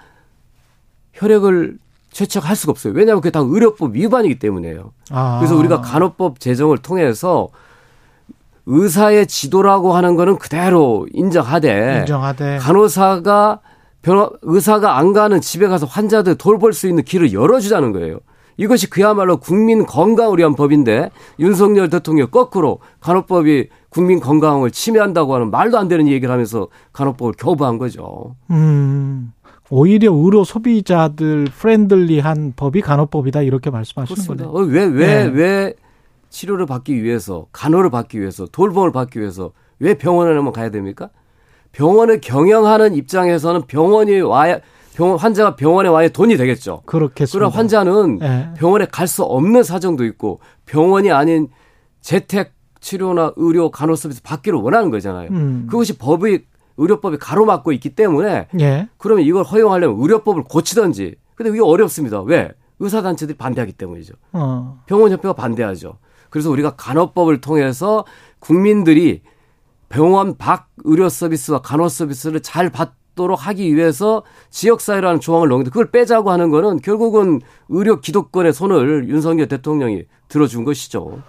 혈액을 1.13 1.77
채척할 2.11 2.55
수가 2.55 2.71
없어요. 2.71 2.93
왜냐하면 2.93 3.21
그게 3.21 3.31
다 3.31 3.39
의료법 3.39 3.95
위반이기 3.95 4.37
때문에요. 4.39 4.91
아. 5.11 5.39
그래서 5.39 5.55
우리가 5.55 5.81
간호법 5.81 6.39
제정을 6.39 6.77
통해서 6.77 7.49
의사의 8.65 9.27
지도라고 9.27 9.93
하는 9.93 10.15
거는 10.15 10.37
그대로 10.37 11.07
인정하되, 11.11 11.99
인정하되. 12.01 12.57
간호사가 12.59 13.59
변호, 14.01 14.31
의사가 14.41 14.97
안 14.97 15.13
가는 15.13 15.41
집에 15.41 15.67
가서 15.67 15.85
환자들 15.85 16.35
돌볼 16.35 16.73
수 16.73 16.87
있는 16.87 17.03
길을 17.03 17.33
열어주자는 17.33 17.91
거예요. 17.93 18.19
이것이 18.57 18.89
그야말로 18.89 19.37
국민 19.37 19.85
건강을 19.85 20.37
위한 20.37 20.55
법인데 20.55 21.09
윤석열 21.39 21.89
대통령 21.89 22.27
거꾸로 22.29 22.79
간호법이 22.99 23.69
국민 23.89 24.19
건강을 24.19 24.71
침해한다고 24.71 25.33
하는 25.33 25.49
말도 25.49 25.77
안 25.77 25.87
되는 25.87 26.07
얘기를 26.07 26.31
하면서 26.31 26.67
간호법을 26.93 27.33
거부한 27.37 27.79
거죠. 27.79 28.35
음. 28.51 29.33
오히려 29.69 30.13
의료 30.13 30.43
소비자들 30.43 31.45
friendly한 31.45 32.53
법이 32.55 32.81
간호법이다 32.81 33.41
이렇게 33.41 33.69
말씀하시는 33.69 34.25
거네요. 34.27 34.51
왜왜왜 34.51 35.07
네. 35.07 35.31
왜 35.33 35.73
치료를 36.29 36.65
받기 36.65 37.03
위해서 37.03 37.47
간호를 37.51 37.89
받기 37.89 38.19
위해서 38.19 38.45
돌봄을 38.45 38.91
받기 38.91 39.19
위해서 39.19 39.51
왜 39.79 39.93
병원에만 39.95 40.51
가야 40.51 40.69
됩니까? 40.69 41.09
병원을 41.71 42.21
경영하는 42.21 42.93
입장에서는 42.95 43.63
병원이 43.67 44.21
와야 44.21 44.59
병원 44.95 45.17
환자가 45.17 45.55
병원에 45.55 45.89
와야 45.89 46.07
돈이 46.09 46.37
되겠죠. 46.37 46.83
그렇겠습니다. 46.85 47.39
그럼 47.39 47.51
환자는 47.51 48.19
네. 48.19 48.49
병원에 48.57 48.85
갈 48.91 49.07
수 49.07 49.23
없는 49.23 49.63
사정도 49.63 50.05
있고 50.05 50.39
병원이 50.65 51.11
아닌 51.11 51.47
재택 52.01 52.53
치료나 52.79 53.33
의료 53.37 53.71
간호 53.71 53.95
서비스 53.95 54.21
받기를 54.21 54.59
원하는 54.59 54.91
거잖아요. 54.91 55.29
음. 55.31 55.67
그것이 55.69 55.97
법의 55.97 56.43
의료법이 56.77 57.17
가로막고 57.17 57.71
있기 57.73 57.95
때문에 57.95 58.47
예. 58.59 58.89
그러면 58.97 59.25
이걸 59.25 59.43
허용하려면 59.43 59.99
의료법을 60.01 60.43
고치든지. 60.43 61.15
근데 61.35 61.49
이게 61.49 61.61
어렵습니다. 61.61 62.21
왜? 62.21 62.51
의사단체들이 62.79 63.37
반대하기 63.37 63.73
때문이죠. 63.73 64.13
어. 64.33 64.81
병원협회가 64.87 65.33
반대하죠. 65.33 65.97
그래서 66.29 66.49
우리가 66.49 66.71
간호법을 66.75 67.41
통해서 67.41 68.05
국민들이 68.39 69.21
병원 69.89 70.37
밖 70.37 70.69
의료 70.83 71.07
서비스와 71.07 71.61
간호 71.61 71.87
서비스를 71.87 72.41
잘 72.41 72.71
받도록 72.71 73.47
하기 73.47 73.75
위해서 73.75 74.23
지역사회라는 74.49 75.19
조항을 75.19 75.49
넣는데 75.49 75.69
그걸 75.69 75.91
빼자고 75.91 76.31
하는 76.31 76.49
거는 76.49 76.79
결국은 76.79 77.41
의료 77.69 78.01
기독권의 78.01 78.53
손을 78.53 79.07
윤석열 79.07 79.47
대통령이 79.47 80.05
들어준 80.27 80.63
것이죠. 80.63 81.21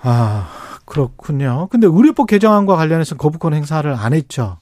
아, 0.00 0.48
그렇군요. 0.88 1.68
근데 1.70 1.86
의료법 1.86 2.26
개정안과 2.26 2.76
관련해서 2.76 3.16
거부권 3.16 3.52
행사를 3.52 3.92
안 3.92 4.14
했죠. 4.14 4.56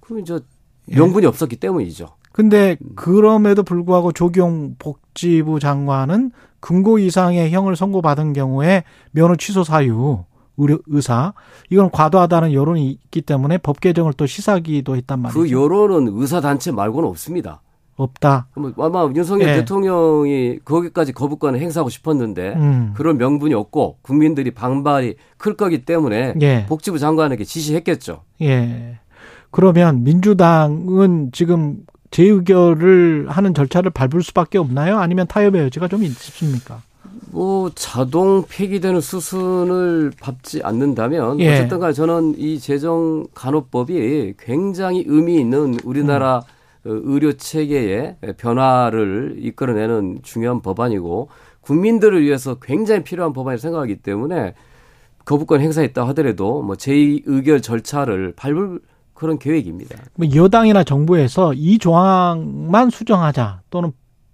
그럼 0.00 0.20
이제 0.20 0.40
명분이 0.86 1.24
예. 1.24 1.28
없었기 1.28 1.56
때문이죠. 1.56 2.08
근데 2.32 2.76
그럼에도 2.96 3.62
불구하고 3.62 4.12
조경 4.12 4.76
복지부 4.78 5.60
장관은 5.60 6.30
금고 6.60 6.98
이상의 6.98 7.50
형을 7.50 7.76
선고받은 7.76 8.32
경우에 8.32 8.84
면허 9.10 9.36
취소 9.36 9.62
사유 9.62 10.24
의료 10.56 10.78
의사 10.86 11.34
이건 11.70 11.90
과도하다는 11.90 12.52
여론이 12.52 12.90
있기 12.90 13.22
때문에 13.22 13.58
법 13.58 13.80
개정을 13.80 14.14
또 14.14 14.26
시사기도 14.26 14.96
했단 14.96 15.20
말이죠. 15.20 15.40
그 15.40 15.50
여론은 15.50 16.12
의사 16.18 16.40
단체 16.40 16.70
말고는 16.70 17.08
없습니다. 17.08 17.60
없다. 18.02 18.48
아마 18.78 19.10
윤석열 19.14 19.46
네. 19.46 19.56
대통령이 19.56 20.60
거기까지 20.64 21.12
거부권을 21.12 21.60
행사하고 21.60 21.90
싶었는데 21.90 22.54
음. 22.56 22.92
그런 22.96 23.18
명분이 23.18 23.54
없고 23.54 23.98
국민들이 24.02 24.50
반발이 24.50 25.16
클 25.36 25.56
거기 25.56 25.84
때문에 25.84 26.34
예. 26.40 26.66
복지부 26.66 26.98
장관에게 26.98 27.44
지시했겠죠. 27.44 28.22
예. 28.42 28.98
그러면 29.50 30.04
민주당은 30.04 31.30
지금 31.32 31.78
재의결을 32.10 33.26
하는 33.28 33.54
절차를 33.54 33.90
밟을 33.90 34.22
수밖에 34.22 34.58
없나요? 34.58 34.98
아니면 34.98 35.26
타협의 35.26 35.62
여지가 35.62 35.88
좀 35.88 36.02
있습니까? 36.04 36.82
뭐 37.32 37.70
자동 37.74 38.44
폐기되는 38.48 39.00
수순을 39.00 40.12
밟지 40.20 40.62
않는다면 40.62 41.40
예. 41.40 41.54
어쨌든 41.54 41.78
간에 41.78 41.92
저는 41.92 42.34
이 42.38 42.58
재정 42.58 43.26
간호법이 43.34 44.34
굉장히 44.38 45.04
의미 45.06 45.36
있는 45.38 45.76
우리나라 45.84 46.38
음. 46.38 46.59
그 46.90 47.02
의료 47.04 47.32
체계의 47.34 48.16
변화를 48.36 49.36
이끌어내는 49.38 50.20
중요한 50.24 50.60
법안이고 50.60 51.28
국민들을 51.60 52.20
위해서 52.20 52.56
굉장히 52.56 53.04
필요한 53.04 53.32
법안이라고 53.32 53.60
생각하기 53.60 53.96
때문에 53.98 54.54
거부권 55.24 55.60
행사했다 55.60 56.08
하더라도 56.08 56.62
뭐 56.62 56.74
제2 56.74 57.22
의결 57.26 57.60
절차를 57.62 58.32
밟을 58.34 58.80
그런 59.14 59.38
계획입니다. 59.38 59.98
뭐 60.16 60.26
여당이나 60.34 60.82
정부에서 60.82 61.54
이 61.54 61.78
조항만 61.78 62.90
수정하자 62.90 63.60
또는 63.70 63.92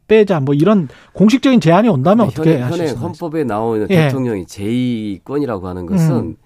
빼자 0.08 0.40
뭐 0.40 0.54
이런 0.54 0.88
공식적인 1.12 1.60
제안이 1.60 1.90
온다면 1.90 2.28
어떻게 2.28 2.56
하시겠어요? 2.56 2.96
헌에 2.96 2.98
헌법에 2.98 3.44
나오는 3.44 3.86
예. 3.90 4.04
대통령이 4.06 4.46
제2권이라고 4.46 5.64
하는 5.64 5.84
것은 5.84 6.14
음. 6.14 6.36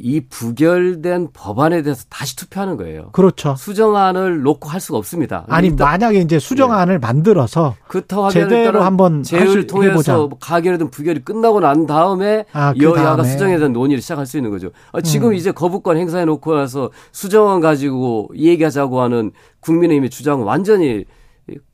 이 0.00 0.20
부결된 0.20 1.28
법안에 1.32 1.82
대해서 1.82 2.04
다시 2.08 2.36
투표하는 2.36 2.76
거예요. 2.76 3.10
그렇죠. 3.10 3.56
수정안을 3.56 4.42
놓고 4.42 4.68
할 4.68 4.80
수가 4.80 4.98
없습니다. 4.98 5.44
아니 5.48 5.70
만약에 5.70 6.20
이제 6.20 6.38
수정안을 6.38 6.94
네. 6.94 6.98
만들어서 6.98 7.74
그렇다고 7.88 8.30
제대로 8.30 8.82
한번 8.82 9.24
제을 9.24 9.66
통해서 9.66 10.28
가결이든 10.40 10.90
부결이 10.90 11.24
끝나고 11.24 11.60
난 11.60 11.86
다음에 11.86 12.44
아, 12.52 12.72
그 12.72 12.84
여야가. 12.84 13.24
수정에 13.24 13.56
대한 13.58 13.72
논의를 13.72 14.00
시작할 14.00 14.24
수 14.26 14.36
있는 14.36 14.50
거죠. 14.50 14.70
아, 14.92 15.00
지금 15.00 15.30
음. 15.30 15.34
이제 15.34 15.50
거부권 15.50 15.96
행사해 15.96 16.24
놓고 16.26 16.54
나서 16.54 16.90
수정안 17.10 17.60
가지고 17.60 18.30
얘기하자고 18.36 19.00
하는 19.00 19.32
국민의힘의 19.60 20.10
주장은 20.10 20.44
완전히 20.44 21.04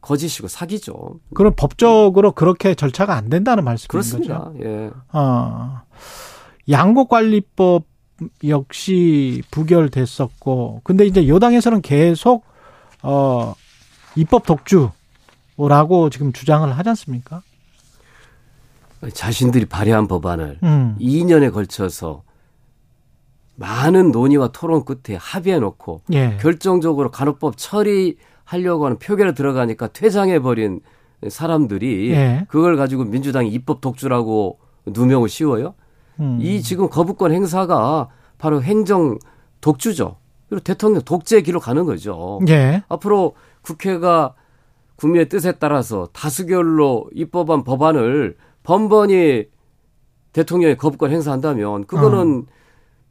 거짓이고 0.01 0.49
사기죠. 0.49 1.19
그럼 1.35 1.53
법적으로 1.57 2.33
그렇게 2.33 2.75
절차가 2.75 3.15
안 3.15 3.29
된다는 3.29 3.65
말씀인 3.65 3.89
그렇습니다. 3.89 4.45
거죠? 4.45 4.55
예. 4.65 4.91
어. 5.13 5.83
양곡관리법 6.71 7.85
역시 8.47 9.43
부결됐었고 9.51 10.83
근데 10.85 11.07
이제 11.07 11.29
여당에서는 11.29 11.83
계속 11.83 12.45
어 13.03 13.55
입법 14.17 14.45
독주라고 14.47 16.11
지금 16.11 16.33
주장을 16.33 16.71
하지 16.71 16.89
않습니까? 16.91 17.43
자신들이 19.13 19.67
발의한 19.67 20.09
법안을 20.09 20.59
음. 20.63 20.97
2년에 20.99 21.53
걸쳐서 21.53 22.23
많은 23.57 24.11
논의와 24.11 24.49
토론 24.49 24.85
끝에 24.85 25.17
합의해 25.17 25.59
놓고 25.59 26.03
예. 26.13 26.39
결정적으로 26.41 27.11
간호법 27.11 27.57
처리하려고 27.57 28.87
하는 28.87 28.99
표결에 28.99 29.35
들어가니까 29.35 29.89
퇴장해 29.89 30.41
버린 30.41 30.81
사람들이 31.29 32.11
예. 32.11 32.47
그걸 32.49 32.77
가지고 32.77 33.05
민주당이 33.05 33.51
입법 33.51 33.81
독주라고 33.81 34.59
누명을 34.87 35.29
씌워요. 35.29 35.75
음. 36.21 36.39
이 36.41 36.63
지금 36.63 36.89
거부권 36.89 37.33
행사가 37.33 38.09
바로 38.39 38.63
행정 38.63 39.19
독주죠. 39.61 40.17
그리고 40.49 40.63
대통령 40.63 41.03
독재의 41.03 41.43
길로 41.43 41.61
가는 41.61 41.85
거죠. 41.85 42.41
예. 42.49 42.83
앞으로 42.89 43.35
국회가 43.63 44.35
국민의 44.97 45.29
뜻에 45.29 45.53
따라서 45.53 46.09
다수결로 46.13 47.09
입법한 47.13 47.65
법안을 47.65 48.37
번번이 48.63 49.45
대통령의 50.33 50.77
거부권 50.77 51.11
행사한다면 51.11 51.87
그거는 51.87 52.45
어. 52.49 52.53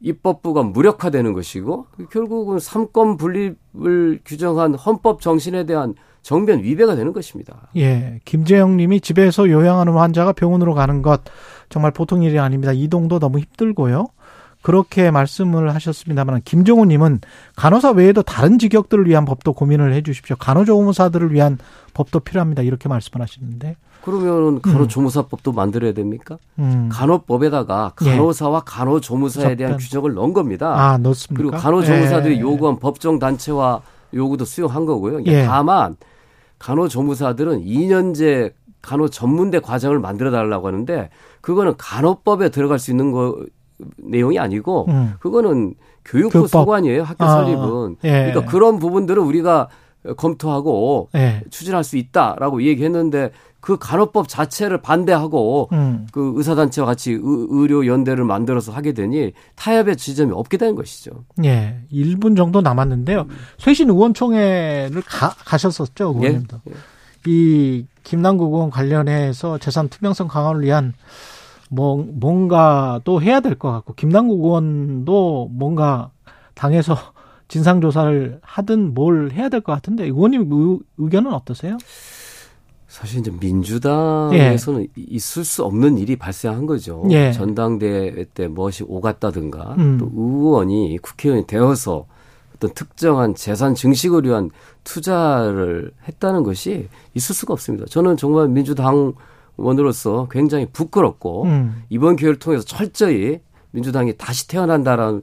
입법부가 0.01 0.63
무력화되는 0.63 1.33
것이고 1.33 1.87
결국은 2.11 2.59
삼권 2.59 3.17
분립을 3.17 4.19
규정한 4.25 4.75
헌법 4.75 5.21
정신에 5.21 5.65
대한 5.65 5.95
정변 6.21 6.63
위배가 6.63 6.95
되는 6.95 7.13
것입니다. 7.13 7.69
예. 7.75 8.19
김재영 8.25 8.77
님이 8.77 9.01
집에서 9.01 9.49
요양하는 9.49 9.93
환자가 9.93 10.33
병원으로 10.33 10.73
가는 10.73 11.01
것 11.01 11.21
정말 11.73 11.89
보통 11.89 12.21
일이 12.21 12.37
아닙니다. 12.37 12.71
이동도 12.71 13.17
너무 13.17 13.39
힘들고요. 13.39 14.05
그렇게 14.61 15.09
말씀을 15.09 15.73
하셨습니다만 15.73 16.43
김종훈 16.45 16.89
님은 16.89 17.21
간호사 17.55 17.93
외에도 17.93 18.21
다른 18.21 18.59
직역들을 18.59 19.07
위한 19.07 19.25
법도 19.25 19.53
고민을 19.53 19.91
해 19.91 20.03
주십시오. 20.03 20.35
간호조무사들을 20.35 21.33
위한 21.33 21.57
법도 21.95 22.19
필요합니다. 22.19 22.61
이렇게 22.61 22.87
말씀을 22.87 23.23
하시는데. 23.23 23.75
그러면 24.03 24.61
간호조무사법도 24.61 25.51
음. 25.51 25.55
만들어야 25.55 25.93
됩니까? 25.93 26.37
음. 26.59 26.89
간호법에다가 26.91 27.93
예. 28.03 28.11
간호사와 28.11 28.59
예. 28.59 28.61
간호조무사에 28.63 29.55
대한 29.55 29.77
규정을 29.77 30.13
넣은 30.13 30.33
겁니다. 30.33 30.75
아, 30.79 30.99
넣습니까? 30.99 31.41
그리고 31.41 31.57
간호조무사들이 31.57 32.35
예. 32.35 32.39
요구한 32.39 32.77
법정 32.77 33.17
단체와 33.17 33.81
요구도 34.13 34.45
수용한 34.45 34.85
거고요. 34.85 35.25
예. 35.25 35.43
다만 35.43 35.95
간호조무사들은 36.59 37.65
2년제 37.65 38.53
간호 38.83 39.07
전문대 39.07 39.59
과정을 39.61 39.97
만들어 39.99 40.29
달라고 40.29 40.67
하는데 40.67 41.09
그거는 41.41 41.73
간호법에 41.77 42.49
들어갈 42.49 42.77
수 42.77 42.91
있는 42.91 43.11
거 43.11 43.35
내용이 43.97 44.37
아니고 44.37 44.85
음. 44.89 45.13
그거는 45.19 45.73
교육부 46.05 46.33
교법. 46.33 46.49
소관이에요. 46.49 47.01
학교 47.03 47.23
아, 47.23 47.29
설립은. 47.29 47.95
예. 48.03 48.31
그러니까 48.31 48.45
그런 48.45 48.77
부분들은 48.77 49.23
우리가 49.23 49.69
검토하고 50.17 51.09
예. 51.15 51.41
추진할 51.49 51.85
수 51.85 51.95
있다라고 51.97 52.61
얘기했는데 52.63 53.31
그 53.61 53.77
간호법 53.77 54.27
자체를 54.27 54.81
반대하고 54.81 55.69
음. 55.71 56.05
그 56.11 56.33
의사단체와 56.35 56.85
같이 56.85 57.13
의, 57.13 57.67
료 57.67 57.87
연대를 57.87 58.25
만들어서 58.25 58.73
하게 58.73 58.91
되니 58.91 59.31
타협의 59.55 59.95
지점이 59.95 60.33
없게 60.33 60.57
된 60.57 60.75
것이죠. 60.75 61.23
예. 61.45 61.79
1분 61.89 62.35
정도 62.35 62.59
남았는데요. 62.59 63.21
음. 63.21 63.29
쇄신 63.59 63.89
의원총회를 63.89 65.01
가, 65.03 65.29
가셨었죠, 65.45 66.13
의원님도. 66.17 66.57
예. 66.67 66.71
예. 66.73 66.75
이 67.25 67.85
김남국 68.03 68.53
의원 68.53 68.69
관련해서 68.69 69.57
재산 69.57 69.89
투명성 69.89 70.27
강화를 70.27 70.61
위한 70.61 70.93
뭐 71.69 72.05
뭔가 72.07 72.99
또 73.03 73.21
해야 73.21 73.39
될 73.39 73.55
것 73.55 73.71
같고 73.71 73.93
김남국 73.95 74.43
의원도 74.43 75.49
뭔가 75.51 76.11
당에서 76.53 76.95
진상 77.47 77.81
조사를 77.81 78.39
하든 78.41 78.93
뭘 78.93 79.31
해야 79.31 79.49
될 79.49 79.61
것 79.61 79.73
같은데 79.73 80.05
의원님 80.05 80.51
의, 80.51 80.79
의견은 80.97 81.33
어떠세요? 81.33 81.77
사실 82.87 83.19
이제 83.19 83.31
민주당에서는 83.39 84.81
예. 84.83 84.87
있을 84.95 85.43
수 85.43 85.63
없는 85.63 85.97
일이 85.97 86.15
발생한 86.15 86.67
거죠. 86.67 87.03
예. 87.09 87.31
전당대회 87.31 88.25
때 88.35 88.47
무엇이 88.47 88.83
오갔다든가 88.87 89.75
음. 89.79 89.97
또 89.97 90.11
의원이 90.15 90.99
국회의원이 91.01 91.47
되어서 91.47 92.05
어떤 92.63 92.73
특정한 92.73 93.35
재산 93.35 93.75
증식을 93.75 94.23
위한 94.23 94.49
투자를 94.85 95.91
했다는 96.07 96.43
것이 96.43 96.87
있을 97.13 97.35
수가 97.35 97.53
없습니다. 97.53 97.85
저는 97.89 98.15
정말 98.15 98.47
민주당 98.47 99.13
원으로서 99.57 100.27
굉장히 100.31 100.65
부끄럽고 100.71 101.43
음. 101.43 101.83
이번 101.89 102.15
기회를 102.15 102.39
통해서 102.39 102.63
철저히 102.63 103.39
민주당이 103.71 104.13
다시 104.17 104.47
태어난다라는 104.47 105.21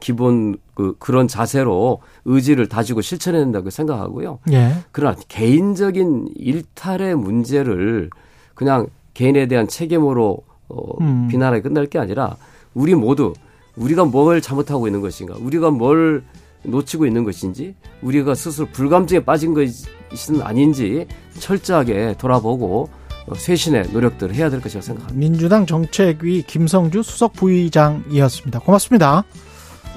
기본 0.00 0.56
그 0.74 0.94
그런 0.98 1.28
자세로 1.28 2.00
의지를 2.24 2.68
다지고 2.68 3.00
실천해야 3.00 3.42
된다고 3.42 3.70
생각하고요. 3.70 4.40
예. 4.52 4.72
그러나 4.90 5.16
개인적인 5.28 6.30
일탈의 6.34 7.14
문제를 7.14 8.10
그냥 8.54 8.88
개인에 9.14 9.46
대한 9.46 9.68
책임으로 9.68 10.38
어, 10.68 11.00
음. 11.00 11.28
비난하게 11.28 11.62
끝날 11.62 11.86
게 11.86 11.98
아니라 11.98 12.36
우리 12.74 12.94
모두 12.94 13.32
우리가 13.76 14.04
뭘 14.04 14.40
잘못하고 14.40 14.86
있는 14.86 15.00
것인가, 15.00 15.34
우리가 15.38 15.70
뭘 15.70 16.22
놓치고 16.62 17.06
있는 17.06 17.24
것인지, 17.24 17.74
우리가 18.02 18.34
스스로 18.34 18.66
불감증에 18.72 19.20
빠진 19.20 19.54
것은 19.54 20.42
아닌지 20.42 21.06
철저하게 21.38 22.16
돌아보고 22.18 22.88
어, 23.26 23.34
쇄신의 23.34 23.90
노력들을 23.92 24.34
해야 24.34 24.50
될 24.50 24.60
것이라고 24.60 24.84
생각합니다. 24.84 25.18
민주당 25.18 25.66
정책위 25.66 26.42
김성주 26.42 27.02
수석 27.02 27.34
부의장이었습니다. 27.34 28.60
고맙습니다. 28.60 29.24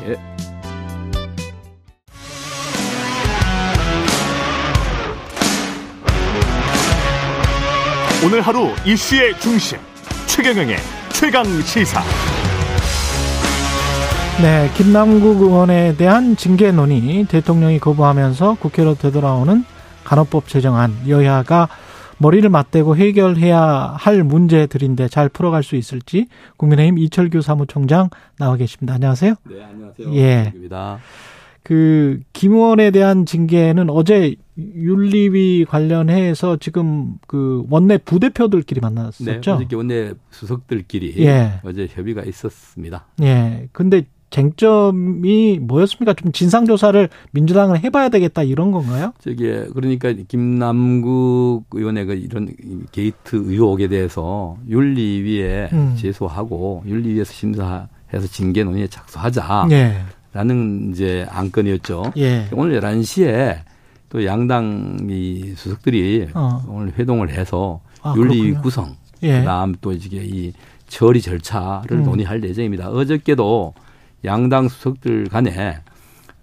예. 0.08 0.16
오늘 8.26 8.40
하루 8.40 8.70
이슈의 8.86 9.38
중심 9.40 9.78
최경영의 10.28 10.78
최강 11.12 11.44
시사. 11.62 12.02
네, 14.42 14.70
김남국 14.76 15.42
의원에 15.42 15.96
대한 15.96 16.36
징계 16.36 16.72
논의 16.72 17.24
대통령이 17.26 17.80
거부하면서 17.80 18.56
국회로 18.56 18.96
되돌아오는 18.96 19.64
간호법 20.04 20.48
제정안 20.50 20.92
여야가 21.08 21.70
머리를 22.18 22.50
맞대고 22.50 22.98
해결해야 22.98 23.96
할 23.98 24.24
문제들인데 24.24 25.08
잘 25.08 25.30
풀어갈 25.30 25.64
수 25.64 25.76
있을지 25.76 26.28
국민의힘 26.58 26.98
이철규 26.98 27.42
사무총장 27.42 28.10
나와 28.38 28.58
계십니다. 28.58 28.96
안녕하세요. 28.96 29.36
네, 29.50 29.64
안녕하세요. 29.64 30.14
예. 30.16 30.52
입니다. 30.54 31.00
그 31.64 32.20
김원에 32.34 32.92
대한 32.92 33.26
징계는 33.26 33.90
어제 33.90 34.36
윤리위 34.58 35.66
관련해서 35.66 36.58
지금 36.58 37.16
그 37.28 37.66
원내 37.70 38.00
부대표들끼리 38.00 38.82
만났었죠. 38.82 39.32
네, 39.32 39.38
어저께 39.38 39.76
원내 39.76 40.14
수석들끼리 40.32 41.16
예. 41.20 41.62
어제 41.64 41.88
협의가 41.90 42.24
있었습니다. 42.24 43.06
예. 43.22 43.70
근데 43.72 44.04
쟁점이 44.34 45.60
뭐였습니까? 45.62 46.14
좀 46.16 46.32
진상 46.32 46.66
조사를 46.66 47.08
민주당은 47.32 47.78
해봐야 47.78 48.10
되겠다 48.10 48.42
이런 48.42 48.72
건가요? 48.72 49.14
저기 49.20 49.44
그러니까 49.74 50.12
김남국 50.28 51.66
의원의 51.72 52.06
그 52.06 52.14
이런 52.16 52.50
게이트 52.92 53.36
의혹에 53.36 53.88
대해서 53.88 54.58
윤리위에 54.68 55.70
음. 55.74 55.96
제소하고 55.96 56.84
윤리위에서 56.88 57.32
심사해서 57.32 58.28
징계 58.32 58.64
논의에 58.64 58.88
착수하자. 58.88 59.68
예. 59.70 59.98
라는 60.34 60.90
이제 60.92 61.28
안건이었죠. 61.30 62.14
예. 62.18 62.48
오늘 62.54 62.82
11시에 62.82 63.60
또 64.10 64.26
양당 64.26 65.08
이 65.12 65.54
수석들이 65.56 66.30
어. 66.34 66.64
오늘 66.68 66.92
회동을 66.98 67.30
해서 67.30 67.82
아, 68.02 68.16
윤리위 68.18 68.42
그렇군요. 68.42 68.62
구성, 68.64 68.96
예. 69.22 69.40
그다음 69.42 69.76
또 69.80 69.92
이게 69.92 70.24
이 70.24 70.54
처리 70.88 71.22
절차를 71.22 72.00
음. 72.00 72.04
논의할 72.04 72.44
예정입니다. 72.44 72.90
어저께도 72.90 73.76
양당 74.26 74.70
수석들 74.70 75.30
간에 75.30 75.80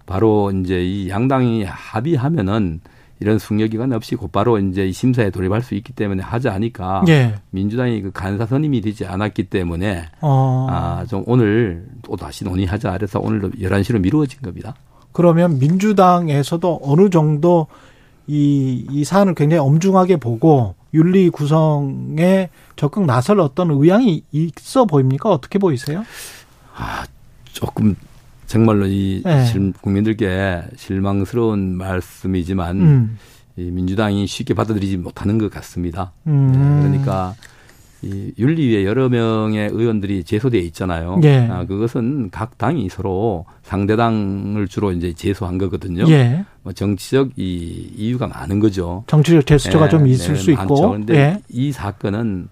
바로 0.06 0.50
이제 0.50 0.84
이 0.84 1.08
양당이 1.08 1.64
합의하면은 1.64 2.80
이런 3.20 3.38
숙려기간 3.38 3.92
없이 3.92 4.16
곧바로 4.16 4.58
이제 4.58 4.86
이 4.86 4.92
심사에 4.92 5.30
돌입할 5.30 5.62
수 5.62 5.74
있기 5.74 5.92
때문에 5.92 6.22
하지 6.22 6.48
않으니까 6.48 7.04
예. 7.08 7.34
민주당이 7.50 8.00
그 8.00 8.10
간사 8.12 8.46
선임이 8.46 8.80
되지 8.80 9.04
않았기 9.04 9.44
때문에 9.44 10.06
어. 10.22 10.66
아, 10.70 11.04
좀 11.06 11.22
오늘 11.26 11.86
또 12.02 12.16
다시 12.16 12.44
논의하자 12.44 12.92
그래서 12.92 13.20
오늘도 13.20 13.50
11시로 13.50 14.00
미루어진 14.00 14.40
겁니다. 14.40 14.74
그러면 15.12 15.58
민주당에서도 15.58 16.80
어느 16.82 17.10
정도 17.10 17.66
이, 18.26 18.86
이 18.90 19.04
사안을 19.04 19.34
굉장히 19.34 19.60
엄중하게 19.60 20.16
보고 20.16 20.74
윤리 20.94 21.28
구성에 21.28 22.48
적극 22.76 23.04
나설 23.04 23.40
어떤 23.40 23.70
의향이 23.70 24.24
있어 24.32 24.86
보입니까? 24.86 25.30
어떻게 25.30 25.58
보이세요? 25.58 26.04
아, 26.74 27.04
조금 27.52 27.94
정말로 28.46 28.86
이 28.86 29.22
네. 29.24 29.44
국민들께 29.80 30.62
실망스러운 30.76 31.76
말씀이지만 31.76 32.80
음. 32.80 33.18
이 33.56 33.70
민주당이 33.70 34.26
쉽게 34.26 34.54
받아들이지 34.54 34.96
못하는 34.96 35.38
것 35.38 35.50
같습니다. 35.50 36.12
음. 36.26 36.52
네, 36.52 36.88
그러니까 36.88 37.34
이 38.02 38.32
윤리위에 38.38 38.86
여러 38.86 39.08
명의 39.10 39.68
의원들이 39.68 40.24
제소돼 40.24 40.58
있잖아요. 40.58 41.20
예. 41.22 41.46
아, 41.50 41.66
그것은 41.66 42.30
각 42.30 42.56
당이 42.56 42.88
서로 42.88 43.44
상대당을 43.62 44.68
주로 44.68 44.90
이제 44.92 45.12
제소한 45.12 45.58
거거든요. 45.58 46.04
예. 46.08 46.44
뭐 46.62 46.72
정치적 46.72 47.32
이 47.36 47.92
이유가 47.96 48.26
많은 48.26 48.58
거죠. 48.58 49.04
정치적 49.06 49.44
제스처가 49.46 49.84
네, 49.84 49.90
좀 49.90 50.06
있을 50.06 50.34
네, 50.34 50.40
수 50.40 50.50
많죠. 50.52 50.74
있고. 50.74 50.88
그런데 50.88 51.14
예. 51.14 51.42
이 51.50 51.72
사건은 51.72 52.48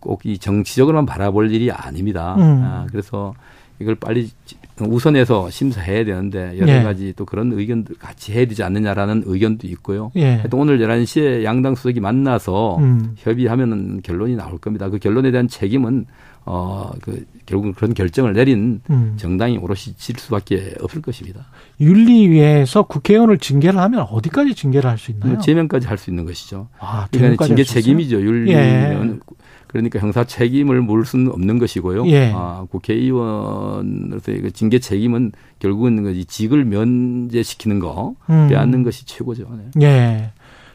꼭 0.00 0.20
이 0.24 0.38
정치적으로만 0.38 1.06
바라볼 1.06 1.50
일이 1.52 1.70
아닙니다. 1.70 2.34
음. 2.36 2.62
아, 2.62 2.86
그래서 2.90 3.34
이걸 3.80 3.94
빨리 3.94 4.30
우선해서 4.78 5.50
심사해야 5.50 6.04
되는데 6.04 6.58
여러 6.58 6.72
예. 6.72 6.82
가지 6.82 7.12
또 7.16 7.24
그런 7.24 7.52
의견들 7.52 7.96
같이 7.98 8.32
해야 8.32 8.44
되지 8.46 8.62
않느냐라는 8.62 9.24
의견도 9.26 9.66
있고요. 9.68 10.10
예. 10.16 10.42
또 10.50 10.58
오늘 10.58 10.78
11시에 10.78 11.44
양당 11.44 11.74
수석이 11.74 12.00
만나서 12.00 12.78
음. 12.78 13.14
협의하면은 13.16 14.00
결론이 14.02 14.36
나올 14.36 14.58
겁니다. 14.58 14.88
그 14.88 14.98
결론에 14.98 15.30
대한 15.30 15.48
책임은 15.48 16.06
어, 16.46 16.90
그, 17.02 17.24
결국 17.44 17.74
그런 17.76 17.92
결정을 17.92 18.32
내린 18.32 18.80
음. 18.88 19.14
정당이 19.18 19.58
오롯이 19.58 19.94
질 19.96 20.16
수밖에 20.18 20.74
없을 20.80 21.02
것입니다. 21.02 21.46
윤리위에서 21.80 22.84
국회의원을 22.84 23.38
징계를 23.38 23.78
하면 23.78 24.06
어디까지 24.10 24.54
징계를 24.54 24.88
할 24.88 24.96
수 24.98 25.10
있나요? 25.10 25.38
제명까지 25.38 25.86
할 25.86 25.98
수 25.98 26.10
있는 26.10 26.24
것이죠. 26.24 26.68
아, 26.78 27.06
그러니까 27.12 27.46
징계 27.46 27.62
책임이죠. 27.62 28.20
윤리위원 28.22 29.10
예. 29.10 29.34
그러니까 29.70 30.00
형사 30.00 30.24
책임을 30.24 30.82
물을 30.82 31.04
수는 31.04 31.30
없는 31.30 31.60
것이고요. 31.60 32.08
예. 32.08 32.32
아, 32.34 32.66
국회의원으로서 32.70 34.32
그 34.32 34.50
징계 34.50 34.80
책임은 34.80 35.30
결국은 35.60 36.02
그 36.02 36.24
직을 36.26 36.64
면제시키는 36.64 37.78
거 37.78 38.14
음. 38.28 38.48
빼앗는 38.48 38.82
것이 38.82 39.06
최고죠. 39.06 39.46
네. 39.76 39.86
예. 39.86 40.32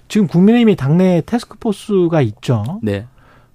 지금 0.08 0.28
국민의힘이 0.28 0.78
당내 0.78 1.24
테스크포스가 1.26 2.22
있죠. 2.22 2.80
네. 2.82 3.06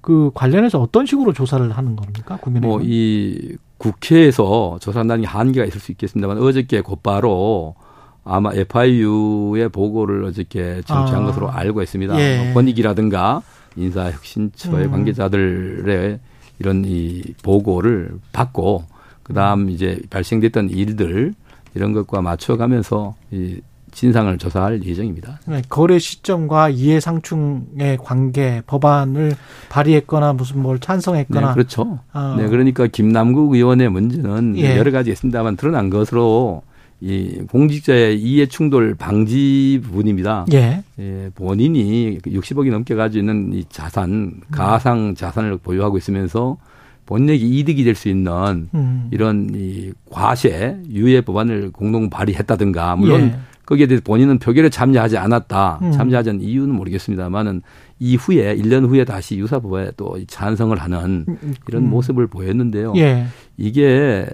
그 0.03 0.31
관련해서 0.35 0.79
어떤 0.79 1.07
식으로 1.07 1.33
조사를 1.33 1.71
하는 1.71 1.97
겁니까? 1.97 2.37
국민의힘. 2.37 2.69
뭐이 2.69 3.57
국회에서 3.79 4.77
조사한다는 4.83 5.23
게 5.23 5.27
한계가 5.27 5.67
있을 5.67 5.81
수 5.81 5.91
있겠습니다만 5.93 6.37
어저께 6.37 6.83
곧바로 6.83 7.77
아마 8.25 8.53
FIU의 8.53 9.71
보고를 9.71 10.23
어저께 10.25 10.83
정치한 10.85 11.23
아. 11.23 11.27
것으로 11.29 11.51
알고 11.51 11.81
있습니다. 11.81 12.21
예. 12.21 12.45
뭐 12.45 12.55
권익이라든가 12.55 13.41
인사혁신처의 13.77 14.87
음. 14.87 14.91
관계자들의 14.91 16.19
이런 16.59 16.85
이 16.85 17.23
보고를 17.43 18.13
받고 18.33 18.85
그다음 19.23 19.71
이제 19.71 20.01
발생됐던 20.11 20.71
일들 20.71 21.35
이런 21.75 21.93
것과 21.93 22.21
맞춰가면서 22.21 23.15
이 23.31 23.61
진상을 23.93 24.37
조사할 24.39 24.85
예정입니다. 24.85 25.41
네, 25.47 25.63
거래 25.69 25.99
시점과 25.99 26.69
이해 26.69 27.01
상충의 27.01 27.99
관계 28.03 28.63
법안을 28.67 29.35
발의했거나 29.69 30.33
무슨 30.35 30.63
뭘 30.63 30.79
찬성했거나 30.79 31.49
네, 31.49 31.55
그렇죠. 31.55 31.99
어. 32.13 32.35
네, 32.39 32.49
그러니까 32.49 32.87
김남국 32.87 33.55
의원의 33.55 33.89
문제는 33.89 34.59
예. 34.59 34.77
여러 34.77 34.91
가지 34.91 35.11
있습니다만 35.11 35.57
드러난 35.57 35.91
것으로 35.91 36.63
이 37.01 37.43
공직자의 37.49 38.21
이해 38.21 38.47
충돌 38.47 38.95
방지 38.95 39.81
부분입니다. 39.83 40.47
예. 40.53 40.83
예 40.99 41.31
본인이 41.35 42.19
60억이 42.19 42.71
넘게 42.71 42.95
가지고 42.95 43.21
있는 43.21 43.53
이 43.55 43.65
자산, 43.71 44.41
가상 44.51 45.15
자산을 45.15 45.59
보유하고 45.59 45.97
있으면서 45.97 46.59
본인에게 47.07 47.45
이득이 47.45 47.85
될 47.85 47.95
수 47.95 48.09
있는 48.09 48.69
음. 48.75 49.09
이런 49.11 49.51
이 49.55 49.93
과세 50.11 50.77
유예 50.89 51.23
법안을 51.23 51.73
공동 51.73 52.09
발의했다든가 52.11 52.97
물론 52.97 53.21
예. 53.23 53.37
거기에 53.67 53.87
대해서 53.87 54.03
본인은 54.05 54.39
표결에 54.39 54.69
참여하지 54.69 55.17
않았다. 55.17 55.79
음. 55.83 55.93
참여하지 55.93 56.31
않은 56.31 56.41
이유는 56.41 56.75
모르겠습니다만은 56.75 57.63
이후에 58.01 58.57
1년 58.57 58.89
후에 58.89 59.05
다시 59.05 59.39
유사법에 59.39 59.93
또 59.97 60.19
찬성을 60.27 60.77
하는 60.77 61.25
음, 61.29 61.39
음. 61.43 61.55
이런 61.69 61.85
음. 61.85 61.91
모습을 61.91 62.27
보였는데요. 62.27 62.95
예. 62.97 63.27
이게 63.57 64.27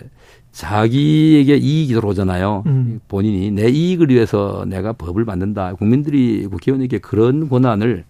자기에게 0.56 1.54
이익이 1.58 1.92
들어오잖아요. 1.92 2.62
음. 2.64 3.00
본인이 3.08 3.50
내 3.50 3.68
이익을 3.68 4.08
위해서 4.08 4.64
내가 4.66 4.94
법을 4.94 5.26
만든다. 5.26 5.74
국민들이 5.74 6.46
국회의원에게 6.46 6.96
그런 6.98 7.50
권한을 7.50 8.04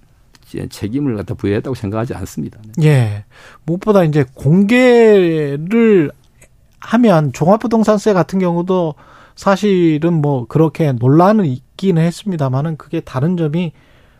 책임을 0.68 1.16
갖다 1.16 1.34
부여했다고 1.34 1.74
생각하지 1.74 2.14
않습니다. 2.14 2.60
네. 2.78 2.86
예. 2.86 3.24
무엇보다 3.64 4.04
이제 4.04 4.24
공개를 4.34 6.12
하면 6.78 7.32
종합부동산세 7.32 8.12
같은 8.12 8.38
경우도 8.38 8.94
사실은 9.34 10.20
뭐 10.20 10.46
그렇게 10.46 10.92
논란은 10.92 11.46
있기는 11.46 12.00
했습니다만은 12.00 12.76
그게 12.76 13.00
다른 13.00 13.36
점이 13.36 13.72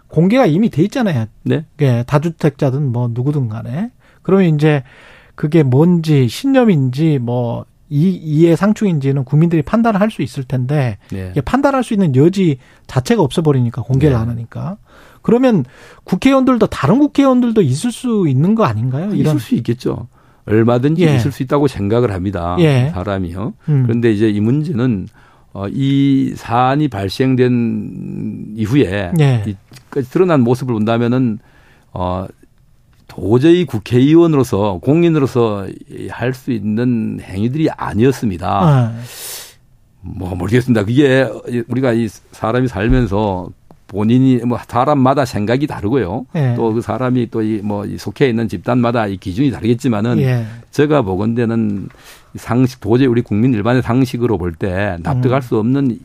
공개가 0.09 0.47
이미 0.47 0.69
돼 0.69 0.83
있잖아요. 0.83 1.27
네. 1.45 1.65
예, 1.81 2.03
다주택자든 2.05 2.91
뭐 2.91 3.09
누구든 3.09 3.49
간에. 3.49 3.93
그러면 4.23 4.53
이제 4.53 4.83
그게 5.37 5.63
뭔지 5.63 6.27
신념인지 6.27 7.21
뭐 7.21 7.67
이, 7.89 8.11
이해 8.11 8.57
상충인지는 8.57 9.25
국민들이 9.25 9.63
판단을 9.63 10.01
할 10.01 10.11
수 10.11 10.23
있을 10.23 10.45
텐데 10.45 10.99
네. 11.11 11.33
판단할 11.45 11.85
수 11.85 11.93
있는 11.95 12.15
여지 12.17 12.59
자체가 12.87 13.23
없어버리니까 13.23 13.83
공개를 13.83 14.17
네. 14.17 14.21
안 14.21 14.29
하니까 14.29 14.77
그러면 15.23 15.65
국회의원들도 16.05 16.67
다른 16.69 16.99
국회의원들도 17.01 17.61
있을 17.63 17.91
수 17.93 18.27
있는 18.29 18.55
거 18.55 18.65
아닌가요? 18.65 19.13
이런. 19.15 19.37
있을 19.37 19.41
수 19.41 19.55
있겠죠. 19.57 20.09
얼마든지 20.47 21.05
예. 21.05 21.17
있을 21.17 21.33
수 21.33 21.43
있다고 21.43 21.67
생각을 21.67 22.13
합니다. 22.13 22.57
예. 22.61 22.91
사람이요. 22.95 23.55
음. 23.69 23.83
그런데 23.83 24.13
이제 24.13 24.29
이 24.29 24.39
문제는 24.41 25.09
어, 25.53 25.67
이 25.69 26.35
사안이 26.37 26.89
발생된 26.89 28.55
이후에 28.57 29.13
예. 29.19 29.45
이, 29.47 29.57
드러난 30.11 30.43
모습을 30.43 30.73
본다면은 30.75 31.41
어, 31.93 32.27
도저히 33.17 33.65
국회의원으로서 33.65 34.79
공인으로서 34.83 35.67
할 36.11 36.35
수 36.35 36.51
있는 36.53 37.19
행위들이 37.23 37.71
아니었습니다. 37.71 38.47
아. 38.49 38.95
뭐 40.03 40.35
모르겠습니다. 40.35 40.85
그게 40.85 41.29
우리가 41.69 41.93
이 41.95 42.09
사람이 42.33 42.69
살면서 42.69 43.49
본인이 43.89 44.37
뭐 44.39 44.59
사람마다 44.69 45.25
생각이 45.25 45.67
다르고요. 45.67 46.27
예. 46.35 46.55
또그 46.57 46.81
사람이 46.83 47.31
또 47.31 47.41
이 47.43 47.61
뭐 47.63 47.87
속해 47.99 48.29
있는 48.29 48.49
집단마다 48.49 49.07
이 49.07 49.17
기준이 49.17 49.51
다르겠지만은 49.51 50.19
예. 50.21 50.45
제가 50.71 51.03
보건대는 51.03 51.89
상식 52.35 52.81
도저히 52.81 53.07
우리 53.07 53.23
국민 53.23 53.55
일반의 53.55 53.83
상식으로 53.83 54.39
볼 54.39 54.53
때 54.53 54.97
납득할 55.03 55.39
음. 55.39 55.43
수 55.43 55.59
없는 55.59 55.99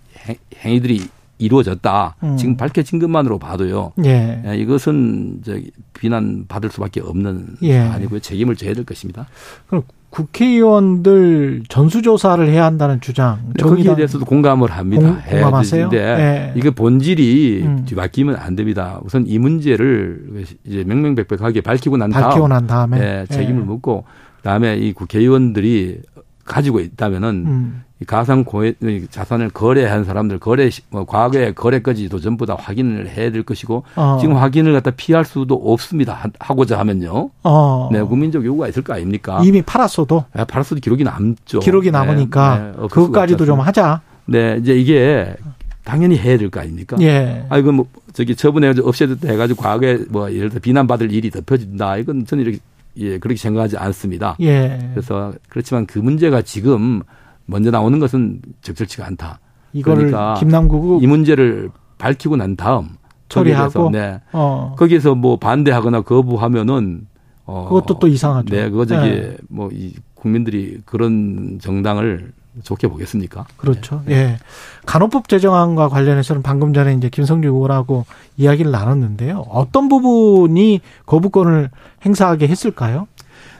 행위들이 0.64 1.02
이루어졌다. 1.42 2.16
음. 2.24 2.38
지금 2.38 2.58
밝혀진 2.58 3.00
것만으로 3.00 3.40
봐도요. 3.40 3.94
예. 4.06 4.42
예 4.46 4.58
이것은 4.58 5.42
저 5.44 5.58
비난 5.94 6.46
받을 6.48 6.70
수밖에 6.70 7.02
없는 7.02 7.58
예. 7.64 7.80
아니고요. 7.80 8.20
책임을 8.20 8.56
져야 8.56 8.74
될 8.74 8.86
것입니다. 8.86 9.28
그럼 9.68 9.84
국회의원들 10.12 11.64
전수조사를 11.70 12.48
해야 12.50 12.66
한다는 12.66 13.00
주장. 13.00 13.40
네, 13.56 13.64
거기에 13.64 13.96
대해서도 13.96 14.26
공감을 14.26 14.70
합니다. 14.70 15.22
공, 15.30 15.42
감하세요 15.42 15.90
네. 15.90 15.98
예. 15.98 16.54
이게 16.56 16.70
본질이 16.70 17.62
음. 17.64 17.86
뒤바뀌면 17.86 18.36
안 18.36 18.56
됩니다. 18.56 19.00
우선 19.04 19.26
이 19.26 19.40
문제를 19.40 20.44
이제 20.66 20.84
명명백백하게 20.84 21.62
밝히고 21.62 21.98
난 21.98 22.10
밝히고 22.10 22.48
난 22.50 22.68
다음에 22.68 23.00
네, 23.00 23.26
책임을 23.28 23.62
예. 23.62 23.66
묻고 23.66 24.04
그다음에 24.38 24.76
이 24.78 24.92
국회의원들이 24.92 26.02
가지고 26.46 26.80
있다면은 26.80 27.30
음. 27.48 27.84
가상 28.08 28.44
고해, 28.44 28.74
자산을 29.12 29.50
거래한 29.52 30.06
사람들 30.06 30.40
거래 30.40 30.70
뭐 30.90 31.06
과거의 31.06 31.54
거래까지도 31.54 32.20
전부 32.20 32.48
다 32.48 32.56
확인을 32.60 33.08
해야 33.10 33.32
될 33.32 33.44
것이고 33.44 33.84
어. 33.96 34.18
지금 34.20 34.36
확인을 34.38 34.74
갖다 34.74 34.90
피할 34.92 35.24
수도 35.24 35.54
없습니다. 35.56 36.20
하고자 36.40 36.80
하면요. 36.80 37.30
어. 37.44 37.90
네, 37.92 38.02
국민적 38.02 38.44
요구가 38.44 38.68
있을 38.70 38.82
거 38.82 38.94
아닙니까? 38.94 39.42
이미 39.44 39.62
팔았어도. 39.62 40.26
네, 40.34 40.44
팔았어도 40.46 40.82
기록이 40.82 41.04
남죠. 41.04 41.60
기록이 41.60 41.92
남으니까 41.92 42.58
네, 42.58 42.66
네, 42.82 42.88
그것까지도 42.90 43.46
좀 43.46 43.60
하자. 43.60 44.02
네, 44.26 44.58
이제 44.60 44.74
이게 44.74 45.36
당연히 45.84 46.18
해야 46.18 46.38
될 46.38 46.50
거 46.50 46.60
아닙니까? 46.60 46.96
예. 47.02 47.46
아, 47.50 47.58
이거 47.58 47.72
뭐, 47.72 47.86
저기 48.14 48.36
저번에 48.36 48.72
없애졌다 48.82 49.28
해가지고 49.28 49.62
과거에 49.62 50.00
뭐 50.10 50.32
예를 50.32 50.50
들어 50.50 50.60
비난받을 50.60 51.12
일이 51.12 51.30
덮여진다. 51.32 51.98
이건 51.98 52.26
저는 52.26 52.44
이렇게 52.44 52.60
예, 52.98 53.18
그렇게 53.20 53.38
생각하지 53.38 53.78
않습니다. 53.78 54.36
예. 54.42 54.90
그래서 54.94 55.34
그렇지만 55.50 55.86
그 55.86 56.00
문제가 56.00 56.42
지금 56.42 57.02
먼저 57.46 57.72
나오는 57.72 58.00
것은 58.00 58.42
적절치가 58.62 59.06
않다. 59.08 59.40
이거를 59.74 60.08
그러니까 60.08 60.34
김남국 60.36 61.02
이 61.02 61.08
문제를 61.08 61.70
밝히고 61.98 62.36
난 62.36 62.56
다음 62.56 62.90
처리하고 63.30 63.90
네. 63.92 64.20
어. 64.34 64.76
거기에서 64.78 65.16
뭐 65.16 65.38
반대하거나 65.38 66.02
거부하면은 66.02 67.08
어 67.46 67.66
그것도 67.70 68.00
또 68.00 68.08
이상하죠. 68.08 68.54
네, 68.54 68.70
그거 68.70 68.86
저기 68.86 69.10
네. 69.10 69.38
뭐이 69.50 69.94
국민들이 70.14 70.82
그런 70.86 71.60
정당을 71.62 72.34
좋게 72.64 72.88
보겠습니까? 72.88 73.46
그렇죠. 73.58 74.02
네. 74.06 74.16
예. 74.16 74.38
간호법 74.86 75.30
제정안과 75.30 75.90
관련해서는 75.90 76.42
방금 76.42 76.74
전에 76.74 76.94
이제 76.94 77.10
김성주 77.10 77.48
의원하고 77.48 78.06
이야기를 78.38 78.72
나눴는데요. 78.72 79.46
어떤 79.50 79.88
부분이 79.88 80.82
거부권을 81.06 81.70
행사하게 82.06 82.48
했을까요? 82.48 83.08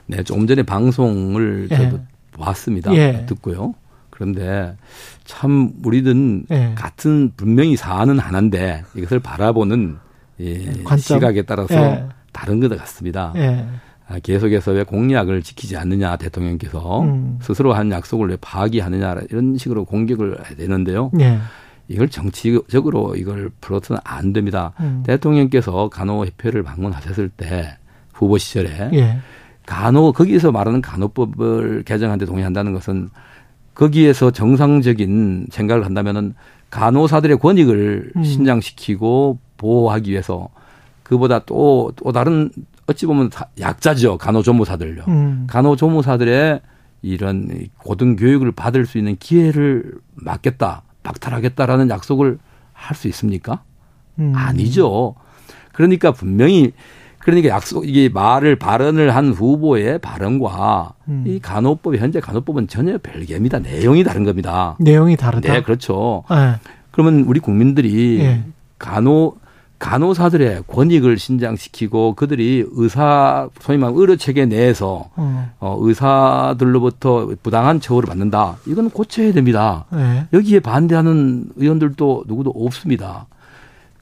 네, 0.08 0.24
조금 0.24 0.46
전에 0.48 0.64
방송을 0.64 1.70
예. 1.72 1.76
저도 1.78 2.00
봤습니다. 2.38 2.94
예. 2.94 3.26
듣고요. 3.28 3.74
그런데 4.10 4.76
참 5.24 5.72
우리는 5.84 6.46
예. 6.52 6.74
같은 6.76 7.32
분명히 7.38 7.76
사안은 7.76 8.20
하나인데 8.20 8.84
이것을 8.96 9.20
바라보는 9.20 9.98
예, 10.42 10.74
시각에 10.98 11.44
따라서 11.44 11.76
예. 11.76 12.06
다른 12.34 12.60
것 12.60 12.76
같습니다. 12.78 13.34
예. 14.12 14.16
아, 14.16 14.20
계속해서 14.22 14.72
왜 14.72 14.84
공약을 14.84 15.42
지키지 15.42 15.78
않느냐 15.78 16.18
대통령께서 16.18 17.02
음. 17.04 17.40
스스로 17.42 17.74
한 17.74 17.92
약속을 17.92 18.30
왜 18.30 18.38
파기하느냐 18.40 19.22
이런 19.30 19.58
식으로 19.58 19.86
공격을 19.86 20.38
해야 20.46 20.56
되는데요. 20.56 21.12
예. 21.20 21.40
이걸 21.88 22.10
정치적으로 22.10 23.16
이걸 23.16 23.50
풀어서는 23.60 24.02
안 24.04 24.34
됩니다. 24.34 24.74
음. 24.80 25.04
대통령께서 25.06 25.90
간호협회를 25.90 26.64
방문하셨을 26.64 27.30
때 27.30 27.78
후보 28.14 28.38
시절에 28.38 28.92
예. 28.94 29.18
간호 29.66 30.12
거기에서 30.12 30.52
말하는 30.52 30.82
간호법을 30.82 31.84
개정하는데 31.84 32.26
동의한다는 32.26 32.74
것은 32.74 33.10
거기에서 33.74 34.32
정상적인 34.32 35.48
생각을 35.50 35.86
한다면은 35.86 36.36
간호사들의 36.70 37.38
권익을 37.40 38.12
음. 38.16 38.24
신장시키고 38.24 39.40
보호하기 39.58 40.12
위해서 40.12 40.50
그보다 41.04 41.40
또, 41.40 41.92
또 41.98 42.12
다른 42.12 42.50
어찌 42.92 43.06
보면 43.06 43.30
약자죠. 43.60 44.18
간호조무사들요. 44.18 45.04
음. 45.08 45.48
간호조무사들의 45.48 46.62
이런 47.02 47.50
고등교육을 47.80 48.52
받을 48.52 48.86
수 48.86 48.98
있는 48.98 49.16
기회를 49.18 49.94
막겠다, 50.14 50.84
박탈하겠다라는 51.04 51.90
약속을 51.90 52.38
할 52.74 52.96
수 52.96 53.08
있습니까? 53.10 53.64
음. 54.20 54.34
아니죠. 54.36 55.16
그러니까 55.74 56.12
분명히 56.12 56.74
그러니까 57.20 57.50
약속 57.50 57.88
이게 57.88 58.10
말을 58.10 58.56
발언을 58.56 59.16
한 59.16 59.32
후보의 59.32 60.00
발언과 60.00 60.94
음. 61.08 61.24
이 61.28 61.40
간호법 61.40 61.96
현재 61.98 62.20
간호법은 62.20 62.68
전혀 62.68 62.98
별개입니다. 62.98 63.60
내용이 63.60 64.04
다른 64.04 64.24
겁니다. 64.24 64.76
내용이 64.80 65.16
다르다. 65.16 65.54
네, 65.54 65.62
그렇죠. 65.62 66.24
네. 66.30 66.56
그러면 66.90 67.26
우리 67.28 67.40
국민들이 67.40 68.18
네. 68.18 68.44
간호 68.80 69.36
간호사들의 69.82 70.66
권익을 70.68 71.18
신장시키고 71.18 72.14
그들이 72.14 72.64
의사 72.74 73.50
소위 73.60 73.80
말하면 73.80 74.00
의료 74.00 74.16
체계 74.16 74.46
내에서 74.46 75.10
음. 75.18 75.50
어, 75.60 75.76
의사들로부터 75.80 77.32
부당한 77.42 77.82
처우를 77.82 78.08
받는다. 78.08 78.58
이건 78.68 78.92
고쳐야 78.92 79.34
됩니다. 79.34 79.86
네. 79.92 80.28
여기에 80.34 80.60
반대하는 80.60 81.50
의원들도 81.56 82.26
누구도 82.28 82.52
없습니다. 82.52 83.26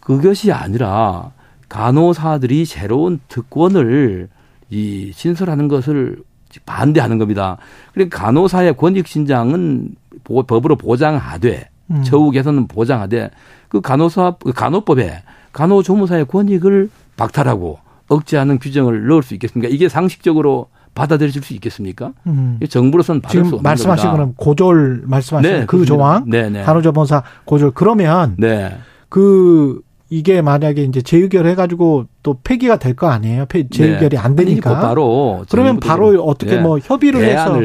그것이 0.01 0.51
아니라 0.51 1.31
간호사들이 1.69 2.65
새로운 2.65 3.21
특권을 3.29 4.27
이 4.69 5.11
신설하는 5.15 5.69
것을 5.69 6.21
반대하는 6.65 7.17
겁니다. 7.19 7.57
그러니까 7.93 8.21
간호사의 8.21 8.75
권익 8.75 9.07
신장은 9.07 9.95
법으로 10.25 10.75
보장하되 10.75 11.69
음. 11.91 12.03
처우 12.03 12.31
개선은 12.31 12.67
보장하되 12.67 13.29
그 13.69 13.79
간호사 13.79 14.35
그 14.43 14.51
간호법에 14.51 15.23
간호조무사의 15.53 16.25
권익을 16.25 16.89
박탈하고 17.17 17.79
억제하는 18.07 18.59
규정을 18.59 19.07
넣을 19.07 19.23
수 19.23 19.33
있겠습니까? 19.35 19.71
이게 19.71 19.89
상식적으로 19.89 20.67
받아들여질 20.95 21.43
수 21.43 21.53
있겠습니까? 21.53 22.13
음. 22.27 22.59
정부로서는 22.67 23.21
받을 23.21 23.43
지금 23.43 23.61
말씀하신 23.61 24.11
거는 24.11 24.33
고졸 24.35 25.03
말씀하신 25.05 25.51
네, 25.51 25.65
그 25.65 25.85
조항, 25.85 26.25
네, 26.27 26.49
네. 26.49 26.63
간호조무사 26.63 27.23
고졸 27.45 27.71
그러면 27.71 28.35
네. 28.37 28.75
그 29.09 29.81
이게 30.09 30.41
만약에 30.41 30.81
이제 30.83 31.01
재의결 31.03 31.45
해가지고 31.47 32.05
또 32.23 32.39
폐기가 32.43 32.77
될 32.77 32.95
거 32.95 33.07
아니에요? 33.09 33.45
재의결이 33.69 34.09
네. 34.09 34.17
안 34.17 34.35
되니까. 34.35 34.79
바로 34.79 35.45
그러면 35.51 35.79
바로 35.79 36.23
어떻게 36.23 36.55
네. 36.55 36.61
뭐 36.61 36.79
협의를 36.79 37.23
해서 37.23 37.59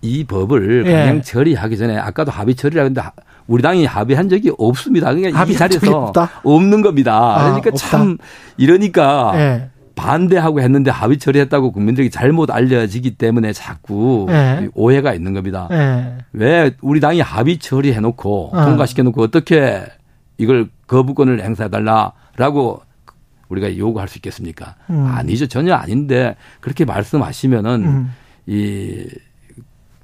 이 0.00 0.24
법을 0.24 0.84
네. 0.84 0.92
강행 0.92 1.22
처리하기 1.22 1.76
전에 1.76 1.96
아까도 1.98 2.30
합의 2.30 2.54
처리라 2.54 2.84
근데 2.84 3.02
우리 3.46 3.62
당이 3.62 3.84
합의한 3.84 4.28
적이 4.28 4.52
없습니다. 4.58 5.12
그러니까 5.12 5.44
이 5.44 5.54
자리에서 5.54 6.12
없는 6.44 6.82
겁니다. 6.82 7.14
아, 7.14 7.44
그러니까 7.44 7.70
없다. 7.72 7.88
참 7.88 8.18
이러니까 8.56 9.32
네. 9.34 9.70
반대하고 9.94 10.60
했는데 10.60 10.90
합의 10.90 11.18
처리했다고 11.18 11.72
국민들에게 11.72 12.10
잘못 12.10 12.50
알려지기 12.50 13.16
때문에 13.16 13.52
자꾸 13.52 14.26
네. 14.28 14.68
오해가 14.74 15.14
있는 15.14 15.32
겁니다. 15.32 15.68
네. 15.70 16.18
왜 16.32 16.72
우리 16.80 17.00
당이 17.00 17.20
합의 17.20 17.58
처리해놓고 17.58 18.50
어. 18.52 18.64
통과시켜놓고 18.64 19.22
어떻게 19.22 19.82
이걸 20.38 20.68
거부권을 20.86 21.42
행사해달라라고 21.42 22.82
우리가 23.48 23.76
요구할 23.76 24.08
수 24.08 24.18
있겠습니까? 24.18 24.76
음. 24.90 25.04
아니죠. 25.06 25.46
전혀 25.46 25.74
아닌데 25.74 26.36
그렇게 26.60 26.84
말씀하시면은 26.84 27.84
음. 27.84 28.12
이 28.46 29.06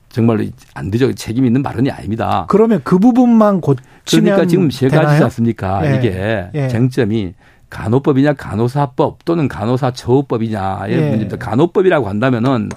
정말로 0.09 0.45
안 0.75 0.91
되죠. 0.91 1.13
책임 1.15 1.45
있는 1.45 1.63
발언이 1.63 1.91
아닙니다. 1.91 2.47
그러면 2.49 2.81
그 2.85 2.99
부분만 2.99 3.61
고치면 3.61 3.85
그러니까 4.07 4.47
지금 4.47 4.71
세 4.71 4.89
가지지 4.89 5.23
않습니까? 5.25 5.91
예. 5.91 5.97
이게 5.99 6.49
예. 6.55 6.69
쟁점이 6.69 7.35
간호법이냐 7.71 8.35
간호사법 8.35 9.25
또는 9.25 9.49
간호사 9.49 9.93
처우법이냐의 9.93 10.93
예. 10.93 11.01
문제입니다. 11.01 11.37
간호법이라고 11.37 12.09
한다면은 12.09 12.71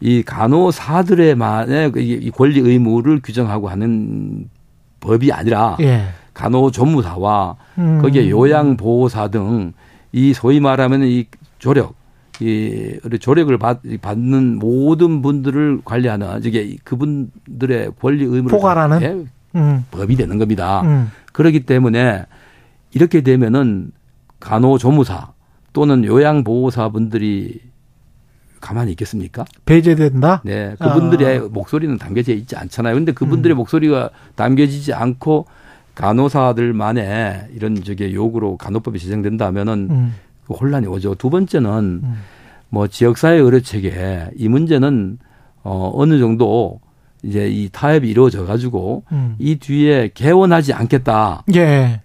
이 0.00 0.22
간호사들의만의 0.22 1.92
이 1.96 2.30
권리 2.30 2.60
의무를 2.60 3.20
규정하고 3.22 3.68
하는 3.68 4.48
법이 5.00 5.32
아니라 5.32 5.76
예. 5.80 6.04
간호조무사와 6.34 7.56
음. 7.78 7.98
거기에 8.02 8.30
요양보호사 8.30 9.28
등 9.28 9.72
이 10.12 10.32
소위 10.32 10.60
말하면 10.60 11.02
이 11.04 11.26
조력 11.58 11.94
이 12.40 12.98
조력을 13.20 13.56
받, 13.58 13.80
받는 14.00 14.58
모든 14.58 15.22
분들을 15.22 15.80
관리하는 15.84 16.44
이게 16.44 16.76
그분들의 16.84 17.92
권리 18.00 18.24
의무를 18.24 18.50
포괄하는 18.50 19.28
음. 19.54 19.84
법이 19.90 20.16
되는 20.16 20.38
겁니다. 20.38 20.82
음. 20.82 21.10
그렇기 21.32 21.66
때문에 21.66 22.24
이렇게 22.92 23.22
되면은 23.22 23.92
간호조무사 24.40 25.32
또는 25.72 26.04
요양보호사 26.04 26.90
분들이 26.90 27.60
가만히 28.60 28.92
있겠습니까? 28.92 29.44
배제된다? 29.64 30.42
네. 30.44 30.74
그분들의 30.80 31.38
아. 31.38 31.48
목소리는 31.50 31.96
담겨져 31.98 32.32
있지 32.32 32.56
않잖아요. 32.56 32.94
근데 32.94 33.12
그분들의 33.12 33.54
음. 33.54 33.58
목소리가 33.58 34.10
담겨지지 34.34 34.92
않고 34.92 35.46
간호사들만의 35.94 37.48
이런 37.54 37.82
저게 37.82 38.12
요구로 38.12 38.56
간호법이 38.56 38.98
제정된다면은 38.98 39.88
음. 39.90 40.14
그 40.48 40.54
혼란이 40.54 40.86
오죠. 40.86 41.14
두 41.14 41.30
번째는 41.30 42.00
음. 42.02 42.14
뭐 42.70 42.86
지역사회 42.88 43.36
의료 43.36 43.60
체계 43.60 44.26
이 44.36 44.48
문제는 44.48 45.18
어 45.62 45.92
어느 45.94 46.18
정도 46.18 46.80
이제 47.22 47.48
이 47.48 47.68
타협이 47.70 48.08
이루어져 48.08 48.46
가지고 48.46 49.04
음. 49.12 49.36
이 49.38 49.56
뒤에 49.56 50.10
개원하지 50.14 50.72
않겠다라는 50.72 51.44
예. 51.54 52.00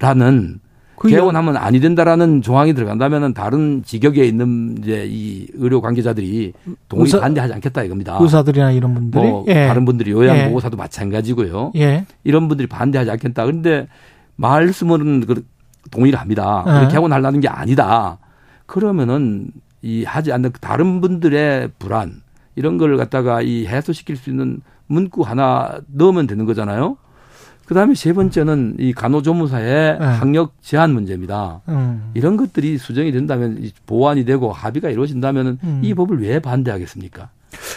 그 0.96 1.10
개원하면 1.10 1.58
아니 1.58 1.80
된다라는 1.80 2.42
조항이 2.42 2.74
들어간다면은 2.74 3.34
다른 3.34 3.84
직역에 3.84 4.26
있는 4.26 4.78
이제 4.80 5.06
이 5.08 5.48
의료 5.54 5.82
관계자들이 5.82 6.54
동의 6.88 7.06
의사, 7.06 7.20
반대하지 7.20 7.54
않겠다 7.54 7.84
이겁니다. 7.84 8.18
의사들이나 8.20 8.72
이런 8.72 8.94
분들이 8.94 9.28
뭐 9.28 9.46
예. 9.48 9.68
다른 9.68 9.86
분들이 9.86 10.12
요양보호사도 10.12 10.78
예. 10.78 10.82
마찬가지고요. 10.82 11.74
예. 11.76 12.06
이런 12.24 12.48
분들이 12.48 12.68
반대하지 12.68 13.12
않겠다. 13.12 13.46
그런데 13.46 13.88
말씀은 14.36 15.26
그 15.26 15.46
동의를 15.92 16.20
합니다. 16.20 16.64
예. 16.86 16.92
개원하려는 16.92 17.40
게 17.40 17.48
아니다. 17.50 18.18
그러면은 18.66 19.48
이 19.82 20.04
하지 20.04 20.32
않는 20.32 20.52
다른 20.62 21.02
분들의 21.02 21.72
불안 21.80 22.22
이런 22.56 22.78
걸 22.78 22.98
갖다가 22.98 23.42
이 23.42 23.66
해소시킬 23.66 24.16
수 24.16 24.30
있는 24.30 24.62
문구 24.88 25.24
하나 25.24 25.80
넣으면 25.88 26.28
되는 26.28 26.46
거잖아요. 26.46 26.98
그다음에 27.66 27.96
세 27.96 28.14
번째는 28.14 28.76
이 28.80 28.94
간호조무사의 28.94 30.00
네. 30.00 30.06
학력 30.06 30.54
제한 30.62 30.94
문제입니다. 30.94 31.62
음. 31.70 32.12
이런 32.14 32.36
것들이 32.36 32.78
수정이 32.78 33.12
된다면 33.12 33.70
보완이 33.86 34.26
되고 34.26 34.52
합의가 34.52 34.90
이루어진다면 34.90 35.60
음. 35.64 35.80
이 35.82 35.94
법을 35.94 36.22
왜 36.22 36.40
반대하겠습니까? 36.40 37.30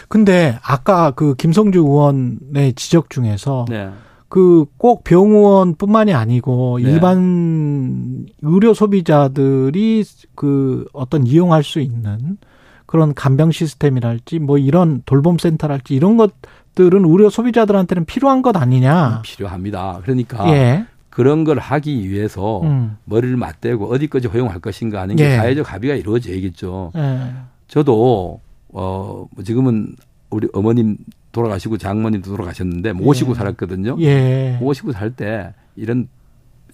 근데 0.08 0.58
아까 0.62 1.12
그 1.12 1.34
김성주 1.36 1.80
의원의 1.80 2.74
지적 2.74 3.10
중에서 3.10 3.66
네. 3.68 3.90
그 4.28 4.66
꼭 4.78 5.04
병원뿐만이 5.04 6.12
아니고 6.14 6.78
네. 6.82 6.90
일반 6.90 8.26
의료 8.42 8.74
소비자들이 8.74 10.04
그 10.34 10.86
어떤 10.92 11.26
이용할 11.26 11.62
수 11.64 11.80
있는 11.80 12.38
그런 12.86 13.14
간병 13.14 13.50
시스템이랄지 13.50 14.38
뭐 14.38 14.58
이런 14.58 15.02
돌봄 15.06 15.38
센터랄지 15.38 15.94
이런 15.94 16.16
것들은 16.16 17.04
의료 17.04 17.30
소비자들한테는 17.30 18.04
필요한 18.04 18.42
것 18.42 18.56
아니냐? 18.56 19.22
필요합니다. 19.24 20.00
그러니까 20.02 20.48
예. 20.52 20.86
그런 21.10 21.44
걸 21.44 21.58
하기 21.58 22.08
위해서 22.10 22.60
음. 22.62 22.96
머리를 23.06 23.36
맞대고 23.36 23.90
어디까지 23.92 24.28
허용할 24.28 24.60
것인가 24.60 25.00
하는 25.00 25.16
게 25.16 25.24
예. 25.24 25.36
사회적 25.36 25.72
합의가 25.72 25.94
이루어져야겠죠. 25.94 26.92
예. 26.94 27.32
저도 27.68 28.40
어뭐 28.72 29.28
지금은 29.44 29.96
우리 30.30 30.48
어머님 30.52 30.98
돌아가시고 31.36 31.78
장모님도 31.78 32.30
돌아가셨는데 32.30 32.92
모시고 32.94 33.30
예. 33.32 33.34
살았거든요. 33.36 33.96
예. 34.00 34.58
모시고 34.60 34.92
살 34.92 35.10
때 35.12 35.54
이런 35.76 36.08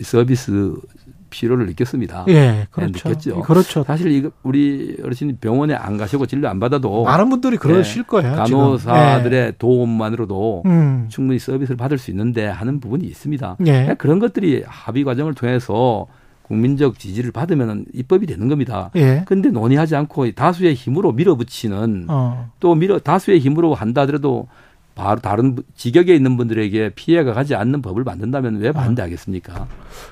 서비스 0.00 0.74
필요를 1.30 1.66
느꼈습니다. 1.66 2.24
예, 2.28 2.32
네, 2.32 2.66
그렇죠. 2.70 3.08
느꼈죠. 3.08 3.40
그렇죠. 3.42 3.84
사실 3.84 4.10
이거 4.10 4.30
우리 4.42 4.96
어르신이 5.02 5.36
병원에 5.36 5.74
안 5.74 5.96
가시고 5.96 6.26
진료 6.26 6.48
안 6.48 6.58
받아도 6.60 7.04
많은 7.04 7.28
분들이 7.30 7.56
그러실 7.56 8.02
네, 8.02 8.08
거예요. 8.08 8.36
간호사들의 8.36 9.30
네. 9.30 9.52
도움만으로도 9.58 10.62
음. 10.66 11.06
충분히 11.08 11.38
서비스를 11.38 11.76
받을 11.76 11.98
수 11.98 12.10
있는데 12.10 12.46
하는 12.46 12.80
부분이 12.80 13.04
있습니다. 13.06 13.56
예. 13.66 13.94
그런 13.98 14.18
것들이 14.18 14.64
합의 14.66 15.04
과정을 15.04 15.34
통해서 15.34 16.06
국민적 16.52 16.98
지지를 16.98 17.32
받으면 17.32 17.86
입법이 17.94 18.26
되는 18.26 18.46
겁니다. 18.46 18.90
예. 18.96 19.22
근데 19.24 19.48
논의하지 19.48 19.96
않고 19.96 20.32
다수의 20.32 20.74
힘으로 20.74 21.12
밀어붙이는 21.12 22.06
어. 22.10 22.50
또 22.60 22.74
밀어 22.74 22.98
다수의 22.98 23.38
힘으로 23.38 23.72
한다 23.72 24.02
하더라도 24.02 24.48
바로 24.94 25.18
다른 25.18 25.56
직역에 25.74 26.14
있는 26.14 26.36
분들에게 26.36 26.90
피해가 26.90 27.32
가지 27.32 27.54
않는 27.54 27.80
법을 27.80 28.04
만든다면 28.04 28.56
왜 28.56 28.70
반대하겠습니까? 28.72 29.66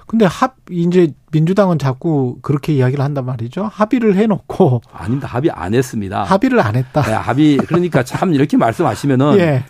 근데 0.07 0.24
합 0.24 0.57
이제 0.70 1.12
민주당은 1.30 1.78
자꾸 1.78 2.38
그렇게 2.41 2.72
이야기를 2.72 3.05
한단 3.05 3.26
말이죠. 3.26 3.68
합의를 3.70 4.16
해놓고 4.16 4.80
아닙니다. 4.91 5.28
합의 5.28 5.51
안 5.51 5.74
했습니다. 5.74 6.22
합의를 6.22 6.61
안 6.61 6.76
했다. 6.76 7.03
네, 7.03 7.12
합의 7.12 7.59
그러니까 7.59 8.03
참 8.03 8.32
이렇게 8.32 8.57
말씀하시면은 8.57 9.36
예. 9.41 9.64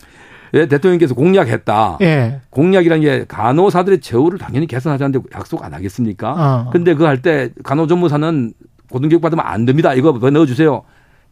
예, 0.55 0.67
대통령께서 0.67 1.15
공약했다. 1.15 1.99
예. 2.03 2.41
공약이라는 2.51 3.03
게 3.03 3.25
간호사들의 3.29 4.01
처우를 4.01 4.39
당연히 4.39 4.67
개선하자는데 4.67 5.29
약속 5.35 5.65
안 5.65 5.73
하겠습니까? 5.75 6.33
어. 6.67 6.71
근데 6.71 6.95
그거 6.95 7.07
할때 7.07 7.51
간호전무사는 7.63 8.53
고등교육 8.91 9.23
받으면 9.23 9.45
안 9.47 9.65
됩니다. 9.65 9.95
이거 9.95 10.13
넣어주세요. 10.13 10.83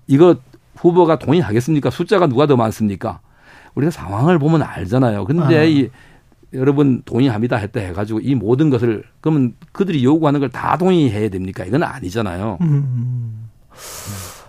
이거 0.07 0.37
후보가 0.77 1.19
동의하겠습니까? 1.19 1.91
숫자가 1.91 2.29
누가 2.29 2.47
더 2.47 2.57
많습니까? 2.57 3.21
우리가 3.75 3.91
상황을 3.91 4.39
보면 4.39 4.63
알잖아요. 4.63 5.25
근데 5.25 5.59
아. 5.59 5.65
이 5.65 5.89
여러분 6.55 7.03
동의합니다 7.05 7.57
했다 7.57 7.81
해가지고 7.81 8.21
이 8.21 8.35
모든 8.35 8.71
것을 8.71 9.05
그러면 9.21 9.55
그들이 9.73 10.03
요구하는 10.05 10.41
걸 10.41 10.49
다 10.51 10.79
동의해야 10.79 11.29
됩니까? 11.29 11.65
이건 11.65 11.83
아니잖아요. 11.83 12.59
음. 12.63 13.49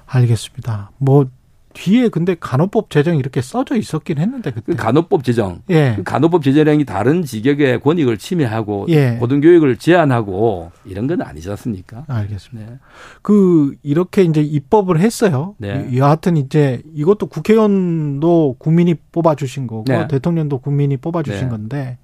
알겠습니다. 0.05 0.91
뭐 0.97 1.25
뒤에 1.73 2.09
근데 2.09 2.35
간호법 2.39 2.89
제정이 2.89 3.19
이렇게 3.19 3.41
써져 3.41 3.75
있었긴 3.75 4.17
했는데 4.17 4.51
그때. 4.51 4.73
그 4.73 4.75
간호법 4.75 5.23
제정. 5.23 5.61
예. 5.69 5.93
그 5.95 6.03
간호법 6.03 6.43
제정이 6.43 6.85
다른 6.85 7.23
직역의 7.23 7.81
권익을 7.81 8.17
침해하고 8.17 8.87
예. 8.89 9.17
고등교육을 9.19 9.77
제한하고 9.77 10.71
이런 10.85 11.07
건 11.07 11.21
아니지 11.21 11.49
않습니까? 11.51 12.05
알겠습니다. 12.07 12.71
네. 12.71 12.77
그 13.21 13.75
이렇게 13.83 14.23
이제 14.23 14.41
입법을 14.41 14.99
했어요. 14.99 15.55
네. 15.57 15.89
여하튼 15.95 16.37
이제 16.37 16.81
이것도 16.95 17.27
국회의원도 17.27 18.55
국민이 18.57 18.95
뽑아 18.95 19.35
주신 19.35 19.67
거고 19.67 19.83
네. 19.87 20.07
대통령도 20.07 20.59
국민이 20.59 20.97
뽑아 20.97 21.23
주신 21.23 21.43
네. 21.43 21.49
건데 21.49 21.97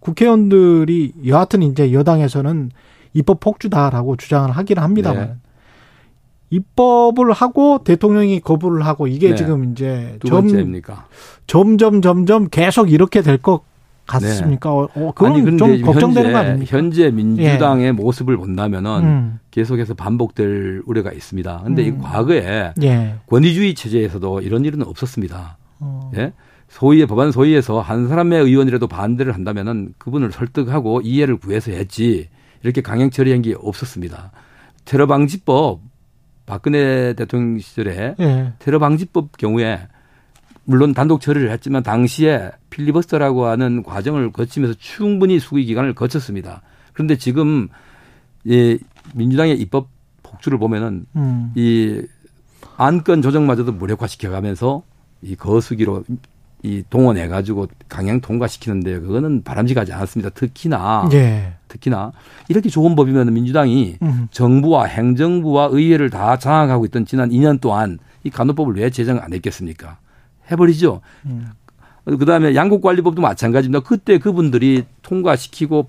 국회의원들이 0.00 1.14
여하튼 1.26 1.62
이제 1.62 1.92
여당에서는 1.92 2.70
입법 3.14 3.40
폭주다라고 3.40 4.16
주장을 4.16 4.50
하기는 4.50 4.82
합니다만 4.82 5.26
네. 5.26 5.34
입법을 6.50 7.32
하고 7.32 7.82
대통령이 7.84 8.40
거부를 8.40 8.86
하고 8.86 9.06
이게 9.06 9.30
네. 9.30 9.34
지금 9.36 9.72
이제 9.72 10.18
점, 10.26 11.76
점점 11.78 12.02
점점 12.02 12.48
계속 12.48 12.90
이렇게 12.90 13.22
될 13.22 13.38
것 13.38 13.62
같습니까? 14.06 14.70
네. 14.70 15.02
어, 15.02 15.12
그건 15.14 15.32
아니, 15.32 15.56
좀 15.56 15.82
걱정되는 15.82 16.30
현재, 16.30 16.32
거 16.32 16.38
아닙니까? 16.38 16.76
현재 16.76 17.10
민주당의 17.10 17.86
예. 17.86 17.92
모습을 17.92 18.36
본다면은 18.36 19.02
음. 19.02 19.38
계속해서 19.50 19.94
반복될 19.94 20.82
우려가 20.86 21.12
있습니다. 21.12 21.62
근데 21.64 21.88
음. 21.88 21.98
이 21.98 22.02
과거에 22.02 22.72
예. 22.82 23.14
권위주의 23.26 23.74
체제에서도 23.74 24.40
이런 24.42 24.64
일은 24.64 24.82
없었습니다. 24.82 25.58
어. 25.80 26.10
예? 26.16 26.32
소위의 26.68 27.06
법안 27.06 27.32
소위에서 27.32 27.80
한 27.80 28.08
사람의 28.08 28.42
의원이라도 28.42 28.86
반대를 28.88 29.34
한다면은 29.34 29.94
그분을 29.98 30.32
설득하고 30.32 31.00
이해를 31.02 31.36
구해서 31.36 31.72
했지 31.72 32.28
이렇게 32.62 32.80
강행 32.80 33.10
처리한 33.10 33.42
게 33.42 33.54
없었습니다. 33.58 34.32
테러 34.84 35.06
방지법 35.06 35.80
박근혜 36.46 37.12
대통령 37.14 37.58
시절에 37.58 38.14
예. 38.18 38.52
테러 38.58 38.78
방지법 38.78 39.36
경우에 39.36 39.80
물론 40.64 40.94
단독 40.94 41.20
처리를 41.20 41.50
했지만 41.50 41.82
당시에 41.82 42.50
필리버스터라고 42.70 43.46
하는 43.46 43.82
과정을 43.82 44.32
거치면서 44.32 44.76
충분히 44.78 45.38
수기 45.38 45.64
기간을 45.64 45.94
거쳤습니다. 45.94 46.62
그런데 46.92 47.16
지금 47.16 47.68
이 48.44 48.78
민주당의 49.14 49.58
입법 49.60 49.88
폭주를 50.22 50.58
보면은 50.58 51.06
음. 51.14 51.52
이 51.54 52.02
안건 52.76 53.22
조정마저도 53.22 53.72
무력화시켜가면서 53.72 54.82
이 55.22 55.36
거수기로 55.36 56.04
이 56.62 56.82
동원해 56.90 57.28
가지고 57.28 57.68
강행 57.88 58.20
통과시키는데 58.20 59.00
그거는 59.00 59.42
바람직하지 59.42 59.92
않았습니다. 59.92 60.30
특히나 60.30 61.08
예. 61.12 61.54
특히나 61.68 62.12
이렇게 62.48 62.68
좋은 62.68 62.96
법이면 62.96 63.32
민주당이 63.32 63.98
음. 64.02 64.28
정부와 64.30 64.86
행정부와 64.86 65.68
의회를 65.70 66.10
다 66.10 66.38
장악하고 66.38 66.84
있던 66.86 67.06
지난 67.06 67.30
2년 67.30 67.60
동안 67.60 67.98
이 68.24 68.30
간호법을 68.30 68.76
왜 68.76 68.90
제정 68.90 69.18
안 69.18 69.32
했겠습니까? 69.32 69.98
해버리죠. 70.50 71.00
음. 71.26 71.48
그다음에 72.04 72.54
양국관리법도 72.54 73.20
마찬가지입니다. 73.20 73.80
그때 73.80 74.18
그분들이 74.18 74.84
통과시키고 75.02 75.88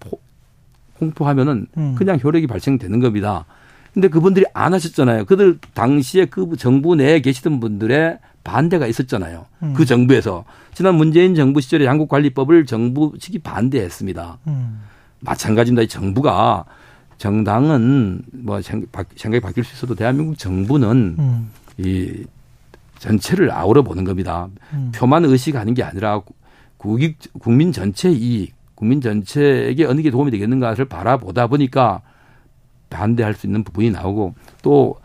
공포하면은 0.97 1.67
음. 1.77 1.95
그냥 1.95 2.19
효력이 2.21 2.47
발생되는 2.47 2.99
겁니다. 2.99 3.45
근데 3.93 4.09
그분들이 4.09 4.45
안 4.53 4.73
하셨잖아요. 4.73 5.25
그들 5.25 5.59
당시에 5.73 6.25
그 6.25 6.55
정부 6.57 6.95
내에 6.95 7.19
계시던 7.19 7.59
분들의 7.59 8.19
반대가 8.47 8.87
있었잖아요. 8.87 9.45
음. 9.63 9.73
그 9.75 9.85
정부에서 9.85 10.45
지난 10.73 10.95
문재인 10.95 11.35
정부 11.35 11.59
시절에 11.59 11.85
양국관리법을 11.85 12.65
정부 12.65 13.13
측이 13.19 13.39
반대했습니다. 13.39 14.37
음. 14.47 14.83
마찬가지입니다. 15.19 15.83
이 15.83 15.87
정부가 15.89 16.63
정당은 17.17 18.21
뭐 18.31 18.61
생각이 18.61 19.41
바뀔 19.41 19.65
수 19.65 19.75
있어도 19.75 19.95
대한민국 19.95 20.37
정부는 20.37 21.15
음. 21.19 21.49
이 21.77 22.23
전체를 22.99 23.51
아우러 23.51 23.81
보는 23.81 24.05
겁니다. 24.05 24.47
음. 24.71 24.91
표만 24.95 25.25
의식하는 25.25 25.73
게 25.73 25.83
아니라 25.83 26.21
국익, 26.77 27.17
국민 27.39 27.73
전체 27.73 28.09
이익, 28.09 28.53
국민 28.75 29.01
전체에게 29.01 29.83
어느 29.83 30.01
게 30.01 30.09
도움이 30.09 30.31
되겠는가를 30.31 30.85
바라보다 30.85 31.47
보니까 31.47 32.01
반대할 32.89 33.33
수 33.33 33.45
있는 33.45 33.65
부분이 33.65 33.91
나오고 33.91 34.35
또 34.61 34.95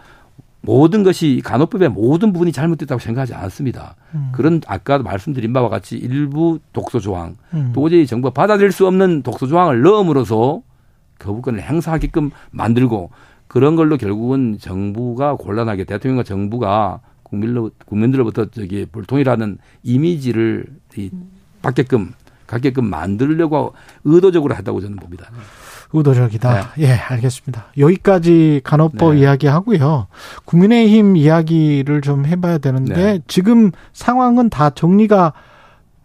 모든 0.62 1.02
것이 1.02 1.42
간호법의 1.44 1.90
모든 1.90 2.32
부분이 2.32 2.52
잘못됐다고 2.52 3.00
생각하지 3.00 3.34
않습니다. 3.34 3.96
음. 4.14 4.30
그런 4.32 4.60
아까도 4.66 5.04
말씀드린 5.04 5.52
바와 5.52 5.68
같이 5.68 5.96
일부 5.96 6.60
독소 6.72 7.00
조항, 7.00 7.36
음. 7.52 7.72
도저히 7.74 8.06
정부가 8.06 8.32
받아들일 8.32 8.72
수 8.72 8.86
없는 8.86 9.22
독소 9.22 9.48
조항을 9.48 9.82
넣음으로써 9.82 10.62
거부권을 11.18 11.60
행사하게끔 11.62 12.30
만들고 12.50 13.10
그런 13.48 13.76
걸로 13.76 13.96
결국은 13.96 14.56
정부가 14.58 15.34
곤란하게 15.34 15.84
대통령과 15.84 16.22
정부가 16.22 17.00
국민로, 17.22 17.70
국민들로부터 17.86 18.46
저기 18.46 18.86
불통이라는 18.86 19.58
이미지를 19.82 20.66
이 20.96 21.10
받게끔 21.60 22.12
갖게끔 22.46 22.84
만들려고 22.84 23.74
의도적으로 24.04 24.54
했다고 24.54 24.80
저는 24.80 24.96
봅니다. 24.96 25.30
의도적이다. 25.92 26.72
네. 26.76 26.84
예, 26.84 26.92
알겠습니다. 26.92 27.66
여기까지 27.78 28.60
간호법 28.64 29.14
네. 29.14 29.20
이야기 29.20 29.46
하고요. 29.46 30.06
국민의힘 30.44 31.16
이야기를 31.16 32.00
좀 32.00 32.26
해봐야 32.26 32.58
되는데 32.58 32.94
네. 32.94 33.18
지금 33.26 33.70
상황은 33.92 34.48
다 34.50 34.70
정리가 34.70 35.32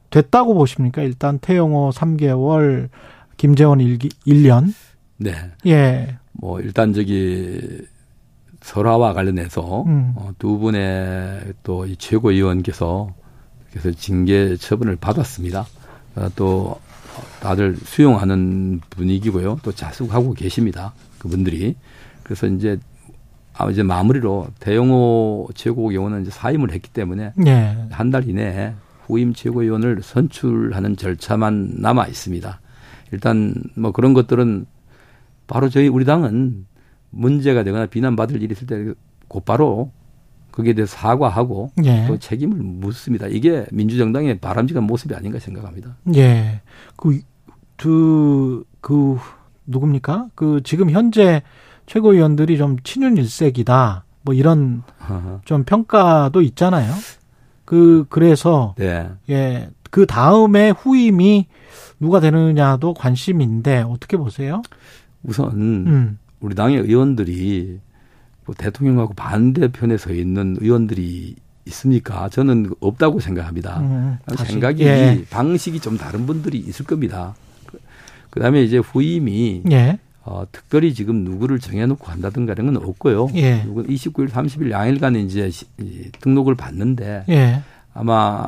됐다고 0.09 0.53
보십니까? 0.53 1.01
일단 1.01 1.39
태영호 1.39 1.91
3개월, 1.93 2.89
김재원 3.38 3.79
1년. 3.79 4.73
네. 5.17 5.33
예. 5.65 6.17
뭐 6.33 6.59
일단 6.61 6.93
저기 6.93 7.81
설화와 8.61 9.13
관련해서 9.13 9.83
음. 9.83 10.13
어, 10.15 10.31
두 10.38 10.57
분의 10.59 11.53
또 11.63 11.85
이 11.85 11.95
최고위원께서 11.97 13.13
그래서 13.71 13.91
징계 13.91 14.55
처분을 14.57 14.95
받았습니다. 14.97 15.65
어, 16.15 16.27
또 16.35 16.79
다들 17.39 17.76
수용하는 17.76 18.82
분위기고요. 18.89 19.59
또 19.63 19.72
자숙하고 19.72 20.34
계십니다. 20.34 20.93
그분들이. 21.20 21.76
그래서 22.24 22.47
이제 22.47 22.80
아 23.53 23.70
이제 23.70 23.84
마무리로 23.84 24.47
대영호 24.59 25.49
최고위원은 25.55 26.22
이제 26.22 26.32
사임을 26.32 26.72
했기 26.72 26.89
때문에 26.89 27.34
네. 27.36 27.88
한달 27.91 28.30
이내에 28.30 28.74
후임 29.05 29.34
최고위원을 29.34 30.01
선출하는 30.03 30.97
절차만 30.97 31.76
남아 31.78 32.07
있습니다. 32.07 32.59
일단 33.11 33.55
뭐 33.76 33.91
그런 33.91 34.13
것들은 34.13 34.65
바로 35.47 35.70
저희 35.70 35.88
우리 35.88 36.05
당은 36.05 36.65
문제가 37.09 37.63
되거나 37.63 37.86
비난받을 37.86 38.41
일이 38.41 38.51
있을 38.51 38.68
때 38.68 38.93
곧바로 39.28 39.91
거기에 40.58 40.74
대해서 40.74 40.97
사과하고 40.97 41.72
예. 41.84 42.08
또 42.08 42.18
책임을 42.18 42.58
묻습니다. 42.58 43.28
이게 43.28 43.68
민주정당의 43.72 44.39
바람직한 44.39 44.84
모습이 44.84 45.14
아닌가 45.14 45.38
생각합니다. 45.38 45.97
예. 46.16 46.62
그 46.95 47.22
두, 47.78 48.66
그, 48.82 49.20
누굽니까? 49.68 50.30
그, 50.34 50.62
지금 50.64 50.89
현재 50.89 51.43
최고위원들이 51.86 52.58
좀 52.58 52.78
친윤 52.84 53.18
일색이다. 53.18 54.03
뭐 54.24 54.34
이런 54.34 54.82
좀 55.45 55.64
평가도 55.64 56.41
있잖아요. 56.41 56.91
그, 57.64 58.08
그래서. 58.10 58.74
네. 58.80 59.08
예. 59.30 59.70
그 59.91 60.08
다음에 60.08 60.72
후임이 60.72 61.45
누가 61.99 62.20
되느냐도 62.20 62.95
관심인데 62.95 63.84
어떻게 63.84 64.18
보세요? 64.18 64.64
우선 65.22 65.51
음. 65.51 66.20
우리 66.39 66.55
당의 66.55 66.80
의원들이 66.80 67.80
뭐 68.47 68.55
대통령하고 68.57 69.13
반대편에 69.13 69.97
서 69.97 70.11
있는 70.13 70.55
의원들이 70.59 71.35
있습니까? 71.67 72.29
저는 72.29 72.71
없다고 72.79 73.19
생각합니다. 73.19 73.79
음, 73.81 74.17
생각이 74.37 74.83
예. 74.83 75.25
방식이 75.29 75.81
좀 75.81 75.97
다른 75.97 76.25
분들이 76.25 76.57
있을 76.57 76.85
겁니다. 76.85 77.35
그 78.29 78.39
다음에 78.39 78.63
이제 78.63 78.77
후임이 78.77 79.63
예. 79.71 79.99
어, 80.23 80.45
특별히 80.51 80.93
지금 80.93 81.25
누구를 81.25 81.59
정해놓고 81.59 82.09
한다든가 82.09 82.53
이런 82.53 82.73
건 82.73 82.77
없고요. 82.77 83.27
예. 83.35 83.65
29일, 83.65 84.29
30일 84.29 84.71
양일간 84.71 85.17
이제 85.17 85.51
등록을 86.21 86.55
받는데 86.55 87.25
예. 87.27 87.61
아마 87.93 88.47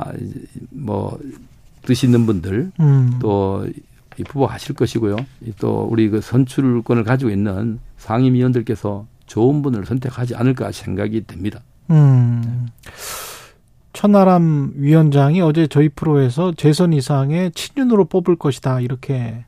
뭐뜻 0.70 2.04
있는 2.04 2.24
분들 2.24 2.72
음. 2.80 3.18
또 3.20 3.68
후보하실 4.16 4.74
것이고요. 4.76 5.16
또 5.58 5.86
우리 5.90 6.08
그 6.08 6.22
선출권을 6.22 7.04
가지고 7.04 7.30
있는 7.30 7.80
상임위원들께서 7.98 9.06
좋은 9.30 9.62
분을 9.62 9.86
선택하지 9.86 10.34
않을까 10.34 10.72
생각이 10.72 11.26
됩니다. 11.26 11.60
음. 11.90 12.68
천하람 13.92 14.72
위원장이 14.76 15.40
어제 15.40 15.66
저희 15.66 15.88
프로에서 15.88 16.52
재선 16.52 16.92
이상의 16.92 17.52
친윤으로 17.52 18.06
뽑을 18.06 18.36
것이다 18.36 18.80
이렇게 18.80 19.44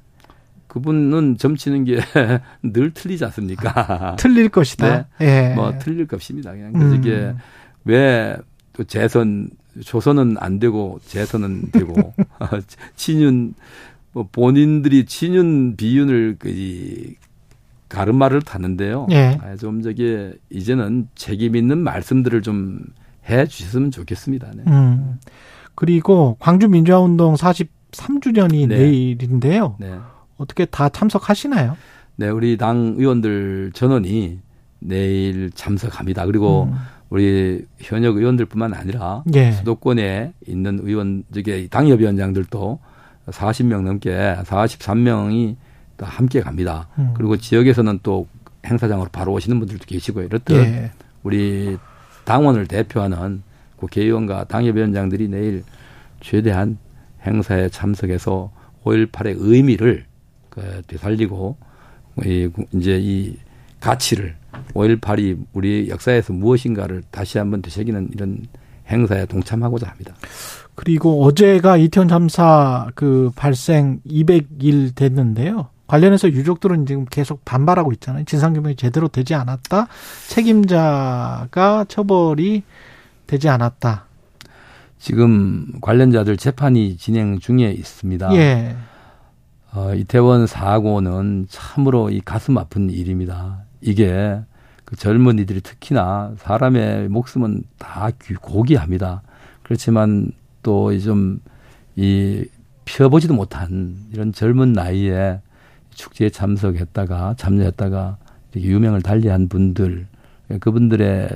그분은 0.67 1.37
점치는 1.39 1.85
게 1.85 2.01
늘 2.63 2.93
틀리지 2.93 3.25
않습니까? 3.27 4.17
틀릴 4.19 4.49
것이다. 4.49 5.09
네. 5.19 5.51
예. 5.51 5.55
뭐 5.55 5.79
틀릴 5.79 6.07
것입니다. 6.07 6.53
그냥 6.53 6.75
음. 6.75 6.95
이게 6.95 7.35
왜 7.85 8.37
또 8.73 8.85
재선 8.85 9.51
조선은 9.85 10.37
안 10.39 10.59
되고 10.59 10.99
재선은 11.07 11.71
되고 11.73 12.15
친윤 12.97 13.55
뭐 14.13 14.29
본인들이 14.31 15.07
친윤 15.07 15.77
비윤을 15.77 16.37
그 16.39 17.15
가르마를 17.93 18.43
타는데요. 18.43 19.07
예. 19.11 19.39
아, 19.43 19.57
좀 19.57 19.83
저기 19.83 20.33
이제는 20.51 21.09
책임 21.15 21.57
있는 21.57 21.79
말씀들을 21.79 22.43
좀 22.43 22.81
해 23.29 23.47
주셨으면 23.47 23.91
좋겠습니다. 23.91 24.51
네. 24.57 24.65
음. 24.67 25.19
그리고 25.75 26.37
광주 26.41 26.69
민주화 26.69 26.99
운동 26.99 27.35
43주년이 27.35 28.69
네. 28.69 28.79
내일인데요. 28.79 29.77
네. 29.79 29.95
어떻게 30.37 30.65
다 30.65 30.89
참석하시나요? 30.89 31.77
네, 32.17 32.29
우리 32.29 32.57
당 32.57 32.95
의원들 32.99 33.73
전원이 33.75 34.41
내일 34.81 35.51
참석합니다. 35.53 36.27
그리고 36.27 36.65
음. 36.65 36.75
우리 37.11 37.65
현역 37.79 38.17
의원들뿐만 38.17 38.75
아니라 38.75 39.23
예. 39.35 39.53
수도권에 39.53 40.33
있는 40.47 40.81
의원, 40.83 41.25
저기 41.33 41.69
당협위원장들도 41.69 42.79
40명 43.27 43.83
넘게 43.83 44.37
43명이 44.45 45.57
또 46.03 46.07
함께 46.07 46.41
갑니다. 46.41 46.89
음. 46.99 47.15
그리고 47.15 47.37
지역에서는 47.37 48.01
또 48.03 48.27
행사장으로 48.67 49.09
바로 49.13 49.33
오시는 49.33 49.59
분들도 49.61 49.85
계시고요. 49.87 50.27
이렇듯 50.27 50.57
예. 50.57 50.91
우리 51.23 51.79
당원을 52.25 52.67
대표하는 52.67 53.43
국회의원과 53.77 54.45
당협위원장들이 54.45 55.29
내일 55.29 55.63
최대한 56.21 56.79
행사에 57.25 57.69
참석해서 57.69 58.51
5.18의 58.85 59.37
의미를 59.39 60.05
그 60.51 60.83
되살리고 60.87 61.57
이 62.25 62.49
이제 62.73 62.99
이 63.01 63.37
가치를 63.81 64.35
5.18이 64.75 65.45
우리 65.53 65.89
역사에서 65.89 66.33
무엇인가를 66.33 67.03
다시 67.11 67.39
한번 67.39 67.63
되새기는 67.63 68.11
이런 68.13 68.43
행사에 68.89 69.27
동참하고자 69.27 69.89
합니다. 69.89 70.15
그리고 70.75 71.25
어제가 71.25 71.77
이태원 71.77 72.09
참사 72.09 72.89
그 72.95 73.31
발생 73.35 74.01
200일 74.07 74.95
됐는데요. 74.95 75.72
관련해서 75.93 76.31
유족들은 76.31 76.87
지금 76.87 77.05
계속 77.05 77.45
반발하고 77.45 77.93
있잖아요. 77.93 78.25
진상규명이 78.25 78.77
제대로 78.77 79.09
되지 79.09 79.35
않았다. 79.35 79.89
책임자가 80.27 81.85
처벌이 81.87 82.63
되지 83.27 83.51
않았다. 83.51 84.07
지금 84.99 85.71
관련자들 85.83 86.39
재판이 86.39 86.97
진행 86.97 87.39
중에 87.41 87.73
있습니다. 87.73 88.35
예. 88.37 88.75
어, 89.75 89.93
이태원 89.95 90.47
사고는 90.47 91.49
참으로 91.51 92.09
이 92.09 92.23
가슴 92.25 92.57
아픈 92.57 92.89
일입니다. 92.89 93.59
이게 93.83 94.41
그 94.87 94.97
젊은이들이 94.97 95.61
특히나 95.61 96.33
사람의 96.39 97.11
목숨은 97.11 97.65
다 97.77 98.09
고귀합니다. 98.41 99.21
그렇지만 99.63 100.33
또 100.63 100.99
좀이 100.99 102.45
피어보지도 102.87 103.35
못한 103.35 103.95
이런 104.11 104.33
젊은 104.33 104.73
나이에 104.73 105.41
축제에 105.95 106.31
참석했다가 106.31 107.35
참여했다가 107.37 108.17
이렇게 108.53 108.69
유명을 108.69 109.03
달리한 109.03 109.49
분들 109.49 110.07
그분들의 110.61 111.31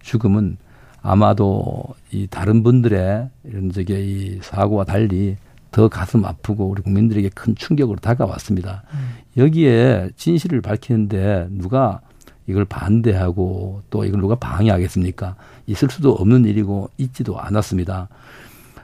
죽음은 0.00 0.56
아마도 1.02 1.84
이 2.10 2.26
다른 2.28 2.62
분들의 2.62 3.30
이런 3.44 3.70
저게 3.70 4.04
이 4.04 4.38
사고와 4.42 4.84
달리 4.84 5.36
더 5.70 5.88
가슴 5.88 6.24
아프고 6.24 6.66
우리 6.66 6.82
국민들에게 6.82 7.28
큰 7.30 7.54
충격으로 7.54 7.98
다가왔습니다. 7.98 8.82
음. 8.92 9.16
여기에 9.36 10.10
진실을 10.16 10.60
밝히는데 10.60 11.48
누가 11.50 12.00
이걸 12.46 12.64
반대하고 12.64 13.82
또 13.90 14.04
이걸 14.04 14.20
누가 14.20 14.34
방해하겠습니까? 14.34 15.36
있을 15.66 15.90
수도 15.90 16.12
없는 16.12 16.46
일이고 16.46 16.90
있지도 16.96 17.38
않았습니다. 17.38 18.08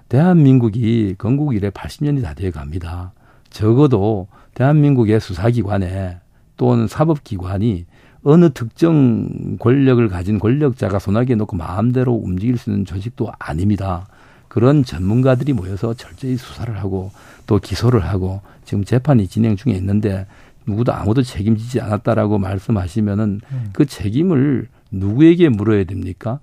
대한민국이 0.08 1.14
건국 1.16 1.54
이래 1.54 1.70
80년이 1.70 2.22
다 2.22 2.34
되어 2.34 2.50
갑니다. 2.50 3.12
적어도 3.48 4.28
대한민국의 4.55 5.20
수사기관에 5.20 6.18
또는 6.57 6.86
사법기관이 6.86 7.86
어느 8.22 8.50
특정 8.50 9.59
권력을 9.59 10.07
가진 10.09 10.38
권력자가 10.38 10.98
손아귀에 10.98 11.36
놓고 11.36 11.57
마음대로 11.57 12.14
움직일 12.14 12.57
수 12.57 12.70
있는 12.70 12.84
조직도 12.84 13.30
아닙니다. 13.38 14.07
그런 14.48 14.84
전문가들이 14.84 15.52
모여서 15.52 15.94
철저히 15.94 16.36
수사를 16.36 16.74
하고 16.78 17.11
또 17.46 17.59
기소를 17.59 18.00
하고 18.00 18.40
지금 18.64 18.84
재판이 18.84 19.26
진행 19.26 19.57
중에 19.57 19.74
있는데 19.74 20.26
누구도 20.66 20.94
아무도 20.94 21.22
책임지지 21.22 21.80
않았다라고 21.80 22.38
말씀하시면은 22.38 23.40
음. 23.52 23.70
그 23.72 23.84
책임을 23.84 24.68
누구에게 24.90 25.50
물어야 25.50 25.84
됩니까? 25.84 26.38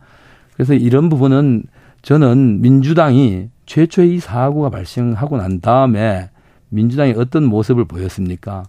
그래서 0.53 0.73
이런 0.73 1.09
부분은 1.09 1.63
저는 2.03 2.61
민주당이 2.61 3.49
최초의 3.65 4.15
이 4.15 4.19
사고가 4.19 4.69
발생하고 4.69 5.37
난 5.37 5.61
다음에 5.61 6.29
민주당이 6.71 7.13
어떤 7.17 7.45
모습을 7.45 7.85
보였습니까? 7.85 8.63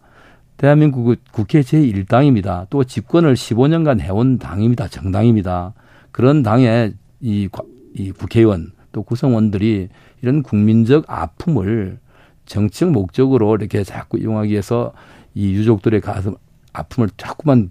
대한민국 0.57 1.17
국회 1.33 1.61
제1당입니다. 1.61 2.67
또 2.69 2.85
집권을 2.85 3.35
15년간 3.35 4.01
해온 4.01 4.39
당입니다. 4.39 4.89
정당입니다. 4.89 5.73
그런 6.11 6.43
당의 6.43 6.95
이, 7.21 7.49
이 7.95 8.13
국회의원 8.13 8.73
또 8.93 9.03
구성원들이 9.03 9.89
이런 10.21 10.43
국민적 10.43 11.05
아픔을 11.09 11.99
정치적 12.47 12.91
목적으로 12.91 13.57
이렇게 13.57 13.83
자꾸 13.83 14.19
이용하기 14.19 14.51
위해서 14.51 14.93
이 15.35 15.53
유족들의 15.53 16.01
가슴 16.01 16.35
아픔을 16.73 17.11
자꾸만 17.17 17.71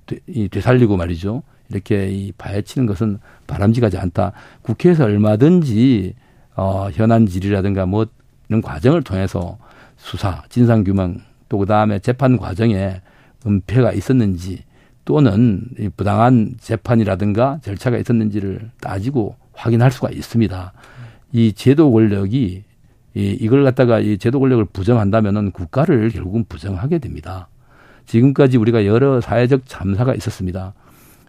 되살리고 0.52 0.98
말이죠. 0.98 1.44
이렇게 1.70 2.10
이 2.10 2.32
파헤치는 2.34 2.88
것은 2.88 3.20
바람직하지 3.48 3.98
않다. 3.98 4.34
국회에서 4.62 5.06
얼마든지 5.06 6.16
어 6.56 6.90
현안 6.92 7.26
질의라든가 7.26 7.86
뭐 7.86 8.06
이런 8.50 8.62
과정을 8.62 9.04
통해서 9.04 9.58
수사, 10.02 10.44
진상 10.50 10.84
규명 10.84 11.22
또 11.48 11.60
그다음에 11.60 12.00
재판 12.00 12.38
과정에 12.38 13.02
은폐가 13.46 13.94
있었는지 13.94 14.64
또는 15.06 15.68
부당한 15.96 16.56
재판이라든가 16.60 17.60
절차가 17.62 17.98
있었는지를 17.98 18.72
따지고 18.82 19.36
확인할 19.54 19.92
수가 19.92 20.10
있습니다. 20.10 20.74
이 21.34 21.54
제도 21.54 21.92
권력이 21.92 22.64
이 23.14 23.38
이걸 23.40 23.64
갖다가 23.64 24.00
이 24.00 24.18
제도 24.18 24.40
권력을 24.40 24.66
부정한다면은 24.66 25.52
국가를 25.52 26.10
결국은 26.10 26.46
부정하게 26.50 27.00
됩니다. 27.00 27.48
지금까지 28.06 28.58
우리가 28.58 28.86
여러 28.86 29.22
사회적 29.22 29.64
참사가 29.66 30.16
있었습니다. 30.16 30.74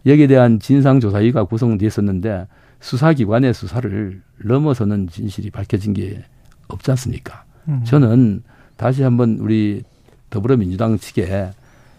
여기에 0.06 0.26
대한 0.26 0.58
진상조사위가 0.58 1.44
구성됐었는데 1.44 2.46
수사기관의 2.80 3.54
수사를 3.54 4.22
넘어서는 4.42 5.08
진실이 5.08 5.50
밝혀진 5.50 5.92
게 5.92 6.24
없지 6.68 6.90
않습니까? 6.92 7.44
음. 7.68 7.82
저는 7.84 8.42
다시 8.82 9.04
한번 9.04 9.36
우리 9.38 9.84
더불어민주당 10.28 10.98
측에 10.98 11.52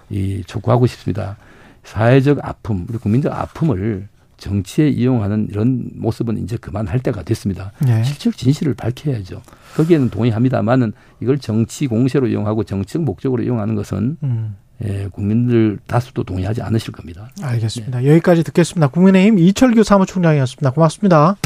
이 0.10 0.44
촉구하고 0.46 0.86
싶습니다. 0.86 1.38
사회적 1.86 2.40
아픔, 2.42 2.86
우리 2.90 2.98
국민적 2.98 3.32
아픔을 3.32 4.10
정치에 4.36 4.90
이용하는 4.90 5.48
이런 5.50 5.90
모습은 5.96 6.44
이제 6.44 6.58
그만할 6.58 7.00
때가 7.00 7.24
됐습니다. 7.24 7.72
네. 7.80 8.04
실적 8.04 8.36
진실을 8.36 8.74
밝혀야죠. 8.74 9.42
거기에는 9.78 10.10
동의합니다만은 10.10 10.92
이걸 11.22 11.40
정치 11.40 11.88
공세로 11.88 12.28
이용하고 12.28 12.66
정치적 12.66 13.04
목적으로 13.04 13.44
이용하는 13.44 13.76
것은 13.76 14.18
음. 14.22 14.58
예, 14.84 15.08
국민들 15.10 15.80
다수도 15.88 16.24
동의하지 16.24 16.62
않으실 16.64 16.92
겁니다. 16.92 17.30
알겠습니다. 17.42 18.02
네. 18.02 18.10
여기까지 18.10 18.44
듣겠습니다. 18.44 18.88
국민의힘 18.88 19.40
이철규 19.40 19.86
사무총장이었습니다. 19.86 20.72
고맙습니다. 20.72 21.38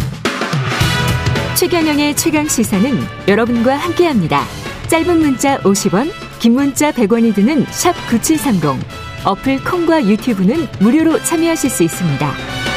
최경영의 1.55 2.15
최강 2.15 2.47
시사는 2.47 2.91
여러분과 3.27 3.75
함께합니다. 3.75 4.66
짧은 4.89 5.19
문자 5.19 5.57
50원, 5.59 6.09
긴 6.39 6.53
문자 6.53 6.93
100원이 6.93 7.35
드는 7.35 7.65
샵 7.71 7.93
9730. 8.09 8.79
어플 9.25 9.63
콩과 9.65 10.05
유튜브는 10.05 10.65
무료로 10.79 11.21
참여하실 11.23 11.69
수 11.69 11.83
있습니다. 11.83 12.76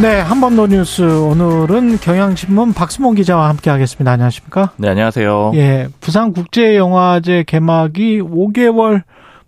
네, 0.00 0.20
한 0.20 0.40
번 0.40 0.56
더 0.56 0.66
뉴스 0.66 1.02
오늘은 1.02 1.98
경향신문 1.98 2.74
박수몽 2.74 3.14
기자와 3.14 3.48
함께 3.48 3.70
하겠습니다. 3.70 4.12
안녕하십니까? 4.12 4.72
네, 4.76 4.88
안녕하세요. 4.90 5.52
예, 5.54 5.88
부산 6.00 6.32
국제 6.34 6.76
영화제 6.76 7.44
개막이 7.46 8.20
5개월 8.20 9.02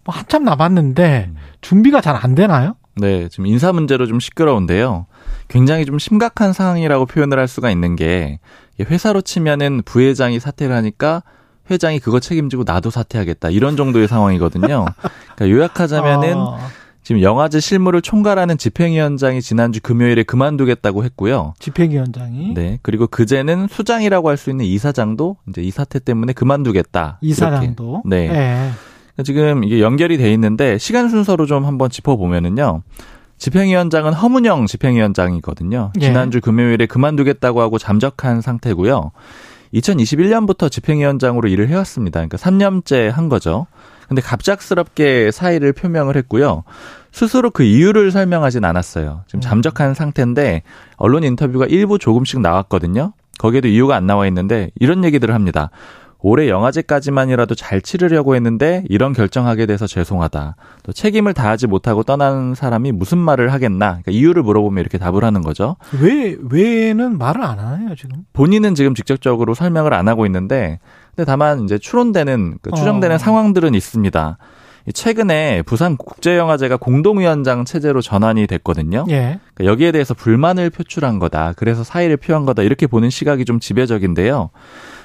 뭐 0.04 0.14
한참 0.14 0.44
남았는데 0.44 1.30
준비가 1.60 2.00
잘 2.00 2.16
안 2.16 2.34
되나요? 2.34 2.76
네, 2.96 3.28
지금 3.28 3.46
인사 3.46 3.72
문제로 3.72 4.06
좀 4.06 4.20
시끄러운데요. 4.20 5.06
굉장히 5.48 5.84
좀 5.84 5.98
심각한 5.98 6.52
상황이라고 6.54 7.04
표현을 7.06 7.38
할 7.38 7.46
수가 7.46 7.70
있는 7.70 7.94
게 7.94 8.38
회사로 8.80 9.20
치면은 9.20 9.82
부회장이 9.84 10.40
사퇴를 10.40 10.74
하니까 10.74 11.22
회장이 11.70 12.00
그거 12.00 12.20
책임지고 12.20 12.62
나도 12.66 12.88
사퇴하겠다 12.90 13.50
이런 13.50 13.76
정도의 13.76 14.08
상황이거든요. 14.08 14.86
그러니까 15.36 15.50
요약하자면은 15.58 16.34
아. 16.38 16.58
지금 17.08 17.22
영화제 17.22 17.58
실무를 17.58 18.02
총괄하는 18.02 18.58
집행위원장이 18.58 19.40
지난주 19.40 19.80
금요일에 19.80 20.24
그만두겠다고 20.24 21.04
했고요. 21.04 21.54
집행위원장이 21.58 22.52
네. 22.52 22.78
그리고 22.82 23.06
그제는 23.06 23.66
수장이라고 23.66 24.28
할 24.28 24.36
수 24.36 24.50
있는 24.50 24.66
이사장도 24.66 25.38
이제 25.48 25.62
이 25.62 25.70
사태 25.70 26.00
때문에 26.00 26.34
그만두겠다. 26.34 27.16
이사장도. 27.22 28.02
이렇게. 28.04 28.28
네. 28.28 28.28
네. 29.16 29.24
지금 29.24 29.64
이게 29.64 29.80
연결이 29.80 30.18
돼 30.18 30.30
있는데 30.34 30.76
시간 30.76 31.08
순서로 31.08 31.46
좀 31.46 31.64
한번 31.64 31.88
짚어보면은요. 31.88 32.82
집행위원장은 33.38 34.12
허문영 34.12 34.66
집행위원장이거든요. 34.66 35.92
예. 36.02 36.08
지난주 36.08 36.42
금요일에 36.42 36.84
그만두겠다고 36.84 37.62
하고 37.62 37.78
잠적한 37.78 38.42
상태고요. 38.42 39.12
2021년부터 39.72 40.70
집행위원장으로 40.70 41.48
일을 41.48 41.68
해왔습니다. 41.68 42.20
그러니까 42.20 42.36
3년째 42.36 43.10
한 43.10 43.30
거죠. 43.30 43.66
근데 44.08 44.22
갑작스럽게 44.22 45.30
사의를 45.30 45.74
표명을 45.74 46.16
했고요. 46.16 46.64
스스로 47.18 47.50
그 47.50 47.64
이유를 47.64 48.12
설명하진 48.12 48.64
않았어요. 48.64 49.22
지금 49.26 49.38
음. 49.38 49.40
잠적한 49.40 49.94
상태인데 49.94 50.62
언론 50.96 51.24
인터뷰가 51.24 51.66
일부 51.66 51.98
조금씩 51.98 52.38
나왔거든요. 52.40 53.12
거기에도 53.40 53.66
이유가 53.66 53.96
안 53.96 54.06
나와 54.06 54.28
있는데 54.28 54.70
이런 54.78 55.02
얘기들을 55.02 55.34
합니다. 55.34 55.70
올해 56.20 56.48
영화제까지만이라도 56.48 57.56
잘 57.56 57.80
치르려고 57.80 58.36
했는데 58.36 58.84
이런 58.88 59.12
결정하게 59.12 59.66
돼서 59.66 59.88
죄송하다. 59.88 60.54
또 60.84 60.92
책임을 60.92 61.34
다하지 61.34 61.66
못하고 61.66 62.04
떠난 62.04 62.54
사람이 62.54 62.92
무슨 62.92 63.18
말을 63.18 63.52
하겠나. 63.52 64.00
그러니까 64.00 64.12
이유를 64.12 64.44
물어보면 64.44 64.80
이렇게 64.80 64.98
답을 64.98 65.24
하는 65.24 65.42
거죠. 65.42 65.74
왜, 66.00 66.36
왜는 66.50 67.18
말을 67.18 67.42
안 67.42 67.58
하나요, 67.58 67.96
지금? 67.96 68.26
본인은 68.32 68.76
지금 68.76 68.94
직접적으로 68.94 69.54
설명을 69.54 69.92
안 69.92 70.06
하고 70.06 70.24
있는데 70.26 70.78
근데 71.16 71.24
다만 71.24 71.64
이제 71.64 71.78
추론되는 71.78 72.58
그 72.62 72.70
추정되는 72.70 73.16
어. 73.16 73.18
상황들은 73.18 73.74
있습니다. 73.74 74.38
최근에 74.94 75.62
부산 75.62 75.96
국제영화제가 75.96 76.76
공동위원장 76.76 77.64
체제로 77.64 78.00
전환이 78.00 78.46
됐거든요. 78.46 79.04
예. 79.08 79.38
그러니까 79.54 79.64
여기에 79.72 79.92
대해서 79.92 80.14
불만을 80.14 80.70
표출한 80.70 81.18
거다. 81.18 81.54
그래서 81.56 81.84
사의를 81.84 82.16
표한 82.16 82.44
거다. 82.46 82.62
이렇게 82.62 82.86
보는 82.86 83.10
시각이 83.10 83.44
좀 83.44 83.60
지배적인데요. 83.60 84.50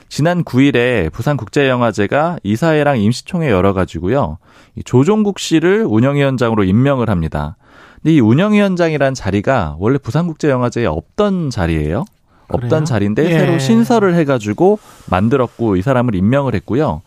지난 0.09 0.43
9일에 0.43 1.11
부산 1.11 1.38
국제영화제가 1.38 2.38
이사회랑 2.43 2.99
임시총회 2.99 3.49
열어가지고요. 3.49 4.38
조종국 4.86 5.39
씨를 5.39 5.86
운영위원장으로 5.88 6.63
임명을 6.63 7.09
합니다. 7.09 7.57
근데 7.95 8.15
이 8.15 8.19
운영위원장이란 8.19 9.13
자리가 9.13 9.77
원래 9.79 9.97
부산국제영화제에 9.97 10.86
없던 10.86 11.49
자리예요. 11.49 12.05
없던 12.49 12.86
자리인데 12.86 13.25
예. 13.25 13.39
새로 13.39 13.57
신설을 13.57 14.13
해가지고 14.15 14.77
만들었고 15.09 15.77
이 15.77 15.81
사람을 15.81 16.13
임명을 16.13 16.53
했고요. 16.55 17.01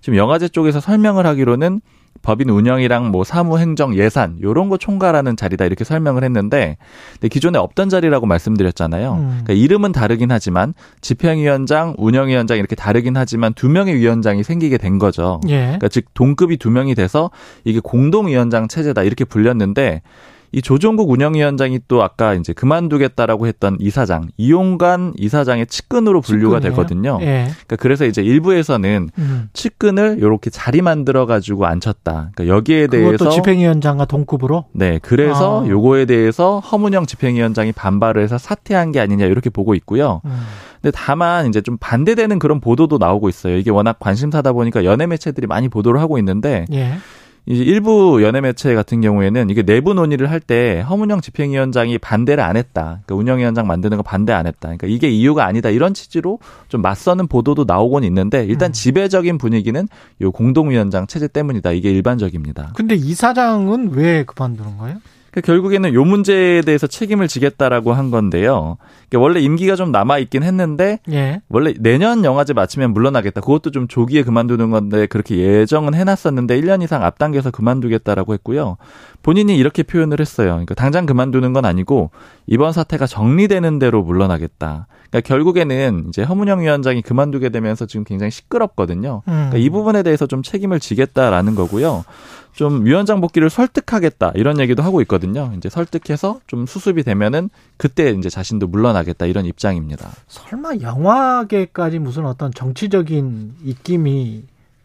지금 0.00 0.16
영화제 0.16 0.48
쪽에서 0.48 0.78
설명을 0.80 1.26
하기로는 1.26 1.80
법인 2.22 2.48
운영이랑 2.48 3.10
뭐 3.10 3.24
사무 3.24 3.58
행정 3.58 3.96
예산 3.96 4.38
요런 4.40 4.68
거 4.68 4.76
총괄하는 4.76 5.36
자리다 5.36 5.64
이렇게 5.64 5.84
설명을 5.84 6.24
했는데 6.24 6.76
근데 7.14 7.28
기존에 7.28 7.58
없던 7.58 7.88
자리라고 7.88 8.26
말씀드렸잖아요. 8.26 9.12
음. 9.14 9.28
그러니까 9.42 9.52
이름은 9.52 9.92
다르긴 9.92 10.30
하지만 10.30 10.74
집행위원장, 11.00 11.94
운영위원장 11.98 12.58
이렇게 12.58 12.76
다르긴 12.76 13.16
하지만 13.16 13.52
두 13.54 13.68
명의 13.68 13.94
위원장이 13.96 14.42
생기게 14.42 14.78
된 14.78 14.98
거죠. 14.98 15.40
예. 15.48 15.58
그러니까 15.62 15.88
즉 15.88 16.06
동급이 16.14 16.56
두 16.56 16.70
명이 16.70 16.94
돼서 16.94 17.30
이게 17.64 17.80
공동위원장 17.80 18.68
체제다 18.68 19.02
이렇게 19.02 19.24
불렸는데 19.24 20.02
이 20.52 20.60
조종국 20.60 21.10
운영위원장이 21.10 21.80
또 21.88 22.02
아까 22.02 22.34
이제 22.34 22.52
그만두겠다라고 22.52 23.46
했던 23.46 23.78
이사장 23.80 24.28
이용관 24.36 25.14
이사장의 25.16 25.66
측근으로 25.66 26.20
분류가 26.20 26.60
측근이에요? 26.60 26.70
되거든요. 26.70 27.18
예. 27.22 27.44
그러니까 27.48 27.76
그래서 27.76 28.04
이제 28.04 28.22
일부에서는 28.22 29.10
음. 29.16 29.48
측근을 29.54 30.18
이렇게 30.18 30.50
자리 30.50 30.82
만들어 30.82 31.24
가지고 31.24 31.64
앉혔다. 31.66 32.32
그러니까 32.34 32.46
여기에 32.46 32.88
대해서 32.88 33.30
집행위원장과 33.30 34.04
동급으로 34.04 34.66
네, 34.72 34.98
그래서 35.00 35.64
아. 35.64 35.68
요거에 35.68 36.04
대해서 36.04 36.60
허문영 36.60 37.06
집행위원장이 37.06 37.72
반발을 37.72 38.22
해서 38.22 38.36
사퇴한 38.36 38.92
게 38.92 39.00
아니냐 39.00 39.24
이렇게 39.24 39.48
보고 39.48 39.74
있고요. 39.74 40.20
음. 40.26 40.38
근데 40.82 40.94
다만 40.94 41.46
이제 41.46 41.60
좀 41.60 41.78
반대되는 41.78 42.38
그런 42.40 42.60
보도도 42.60 42.98
나오고 42.98 43.28
있어요. 43.28 43.56
이게 43.56 43.70
워낙 43.70 43.98
관심사다 44.00 44.52
보니까 44.52 44.84
연예 44.84 45.06
매체들이 45.06 45.46
많이 45.46 45.68
보도를 45.68 46.00
하고 46.00 46.18
있는데 46.18 46.66
예. 46.72 46.94
이제 47.44 47.62
일부 47.64 48.22
연예 48.22 48.40
매체 48.40 48.72
같은 48.74 49.00
경우에는 49.00 49.50
이게 49.50 49.62
내부 49.62 49.94
논의를 49.94 50.30
할 50.30 50.38
때 50.40 50.80
허문영 50.88 51.20
집행위원장이 51.20 51.98
반대를 51.98 52.42
안 52.42 52.56
했다. 52.56 53.00
그러니까 53.04 53.14
운영위원장 53.16 53.66
만드는 53.66 53.96
거 53.96 54.02
반대 54.02 54.32
안 54.32 54.46
했다. 54.46 54.68
그러니까 54.68 54.86
이게 54.86 55.08
이유가 55.08 55.44
아니다. 55.46 55.68
이런 55.70 55.92
취지로 55.94 56.38
좀 56.68 56.82
맞서는 56.82 57.26
보도도 57.28 57.64
나오곤 57.66 58.04
있는데 58.04 58.44
일단 58.44 58.70
음. 58.70 58.72
지배적인 58.72 59.38
분위기는 59.38 59.88
요 60.20 60.30
공동위원장 60.32 61.06
체제 61.06 61.26
때문이다. 61.28 61.72
이게 61.72 61.90
일반적입니다. 61.90 62.72
근데 62.74 62.94
이사장은 62.94 63.90
왜 63.92 64.24
그만두는 64.24 64.78
거예요? 64.78 64.96
그러니까 65.32 65.46
결국에는 65.46 65.94
요 65.94 66.04
문제에 66.04 66.60
대해서 66.60 66.86
책임을 66.86 67.26
지겠다라고 67.26 67.94
한 67.94 68.10
건데요. 68.10 68.76
그러니까 69.08 69.18
원래 69.18 69.40
임기가 69.40 69.76
좀 69.76 69.90
남아 69.90 70.18
있긴 70.18 70.42
했는데 70.42 71.00
예. 71.10 71.40
원래 71.48 71.72
내년 71.80 72.22
영화제 72.22 72.52
마치면 72.52 72.92
물러나겠다. 72.92 73.40
그것도 73.40 73.70
좀 73.70 73.88
조기에 73.88 74.24
그만두는 74.24 74.70
건데 74.70 75.06
그렇게 75.06 75.38
예정은 75.38 75.94
해놨었는데 75.94 76.60
1년 76.60 76.82
이상 76.82 77.02
앞당겨서 77.02 77.50
그만두겠다라고 77.50 78.34
했고요. 78.34 78.76
본인이 79.22 79.56
이렇게 79.56 79.82
표현을 79.82 80.20
했어요. 80.20 80.50
그러니까 80.50 80.74
당장 80.74 81.06
그만두는 81.06 81.54
건 81.54 81.64
아니고 81.64 82.10
이번 82.46 82.72
사태가 82.72 83.06
정리되는 83.06 83.78
대로 83.78 84.02
물러나겠다. 84.02 84.86
그러니까 85.08 85.26
결국에는 85.26 86.06
이제 86.08 86.22
허문영 86.22 86.60
위원장이 86.60 87.00
그만두게 87.00 87.48
되면서 87.48 87.86
지금 87.86 88.04
굉장히 88.04 88.30
시끄럽거든요. 88.30 89.22
그러니까 89.24 89.56
이 89.56 89.68
음. 89.68 89.72
부분에 89.72 90.02
대해서 90.02 90.26
좀 90.26 90.42
책임을 90.42 90.80
지겠다라는 90.80 91.54
거고요. 91.54 92.04
좀 92.52 92.84
위원장 92.84 93.20
복귀를 93.20 93.48
설득하겠다 93.50 94.32
이런 94.34 94.60
얘기도 94.60 94.82
하고 94.82 95.00
있거든요. 95.02 95.52
이제 95.56 95.68
설득해서 95.68 96.40
좀 96.46 96.66
수습이 96.66 97.02
되면은 97.02 97.48
그때 97.76 98.10
이제 98.10 98.28
자신도 98.28 98.66
물러나겠다 98.66 99.26
이런 99.26 99.46
입장입니다. 99.46 100.10
설마 100.28 100.72
영화계까지 100.82 101.98
무슨 101.98 102.26
어떤 102.26 102.52
정치적인 102.52 103.54
입김이 103.64 104.44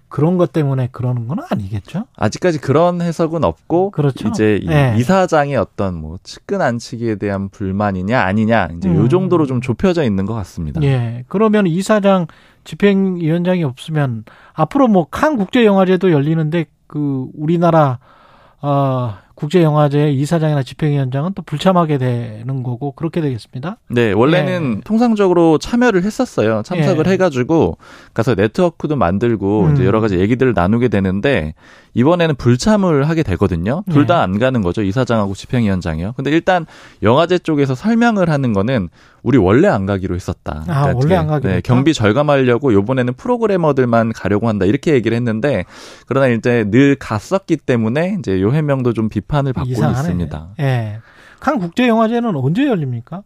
그런 0.10 0.38
것 0.38 0.54
때문에 0.54 0.88
그러는 0.94 1.28
건 1.28 1.40
아니겠죠? 1.50 2.06
아직까지 2.16 2.60
그런 2.60 3.02
해석은 3.02 3.44
없고 3.44 3.92
그렇죠? 3.92 4.30
이제 4.30 4.62
네. 4.66 4.96
이사장의 4.98 5.58
어떤 5.58 5.96
뭐 5.96 6.18
측근 6.24 6.62
안치기에 6.62 7.16
대한 7.16 7.50
불만이냐 7.50 8.18
아니냐 8.22 8.70
이제 8.78 8.88
음. 8.88 8.96
요 8.96 9.10
정도로 9.10 9.46
좀 9.46 9.60
좁혀져 9.60 10.04
있는 10.06 10.26
것 10.26 10.34
같습니다. 10.36 10.82
예. 10.84 11.26
그러면 11.28 11.68
이사장 11.68 12.28
집행위원장이 12.64 13.66
없으면 13.66 14.24
앞으로 14.54 14.88
뭐 14.88 15.08
칸 15.12 15.36
국제 15.36 15.66
영화제도 15.66 16.12
열리는데 16.14 16.66
그 16.88 17.28
우리나라 17.34 18.00
어, 18.62 19.14
국제영화제 19.36 20.12
이사장이나 20.14 20.64
집행위원장은 20.64 21.34
또 21.36 21.44
불참하게 21.44 22.00
되는 22.00 22.64
거고 22.64 22.94
그렇게 22.94 23.22
되겠습니다. 23.22 23.78
네, 23.88 24.12
원래는 24.12 24.78
예. 24.78 24.82
통상적으로 24.82 25.60
참여를 25.60 26.04
했었어요. 26.04 26.64
참석을 26.64 27.06
예. 27.06 27.12
해가지고 27.12 27.78
가서 28.16 28.34
네트워크도 28.34 28.96
만들고 28.96 29.66
음. 29.66 29.74
이제 29.74 29.86
여러 29.86 30.02
가지 30.02 30.18
얘기들을 30.18 30.54
나누게 30.56 30.88
되는데 30.88 31.54
이번에는 31.98 32.36
불참을 32.36 33.10
하게 33.10 33.24
되거든요. 33.24 33.84
둘 33.90 34.06
다안 34.06 34.36
예. 34.36 34.40
가는 34.40 34.62
거죠. 34.62 34.84
이사장하고 34.84 35.34
집행위원장이요. 35.34 36.14
근데 36.16 36.30
일단 36.30 36.68
영화제 37.02 37.40
쪽에서 37.40 37.74
설명을 37.74 38.30
하는 38.30 38.54
거는 38.54 38.90
우리 39.24 39.40
원래 39.40 39.68
안 39.68 39.88
가기로 39.88 40.14
했었다. 40.14 40.64
아, 40.68 40.82
그러니까 40.94 40.94
원래 40.96 41.16
안 41.16 41.26
가기로 41.28 41.54
네, 41.54 41.62
경비 41.62 41.96
절감하려고 41.96 42.72
요번에는 42.72 43.14
프로그래머들만 43.16 44.14
가려고 44.14 44.48
한다. 44.48 44.66
이렇게 44.66 44.94
얘기를 44.94 45.16
했는데 45.18 45.66
그러나 46.06 46.28
이제 46.28 46.66
늘 46.70 46.96
갔었기 46.96 47.58
때문에 47.58 48.18
이제 48.20 48.40
요 48.42 48.52
해명도 48.52 48.94
좀 48.94 49.10
비판을 49.10 49.54
받고 49.54 49.70
이상하네. 49.72 50.00
있습니다. 50.00 50.50
예. 50.60 51.00
칸 51.40 51.58
국제 51.58 51.88
영화제는 51.88 52.36
언제 52.36 52.68
열립니까? 52.68 53.24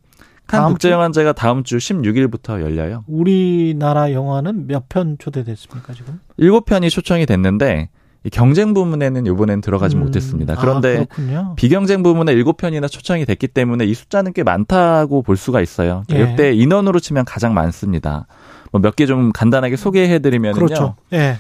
칸 0.47 0.67
국제 0.69 0.91
영화제가 0.91 1.34
다음 1.34 1.63
주 1.63 1.78
16일부터 1.78 2.61
열려요. 2.61 3.03
우리나라 3.07 4.13
영화는 4.13 4.67
몇 4.67 4.84
편 4.89 5.17
초대됐습니까 5.19 5.93
지금? 5.93 6.19
7편이 6.39 6.89
초청이 6.89 7.26
됐는데 7.26 7.89
경쟁 8.32 8.74
부문에는 8.74 9.26
이번엔 9.26 9.61
들어가지 9.61 9.95
음. 9.95 10.01
못했습니다. 10.01 10.55
그런데 10.55 11.07
아, 11.34 11.53
비경쟁 11.55 12.03
부문에 12.03 12.36
7편이나 12.36 12.89
초청이 12.89 13.26
됐기 13.26 13.47
때문에 13.47 13.86
이 13.86 13.93
숫자는 13.95 14.34
꽤 14.34 14.43
많다고 14.43 15.24
볼 15.24 15.38
수가 15.38 15.59
있어요. 15.61 16.03
예. 16.11 16.22
역대 16.22 16.53
인원으로 16.53 16.99
치면 16.99 17.26
가장 17.26 17.53
많습니다. 17.55 18.28
뭐 18.72 18.80
몇 18.82 18.95
개 18.95 19.05
좀 19.07 19.32
간단하게 19.32 19.76
소개해 19.76 20.19
드리면요. 20.19 20.53
그렇죠. 20.55 20.95
예. 21.13 21.38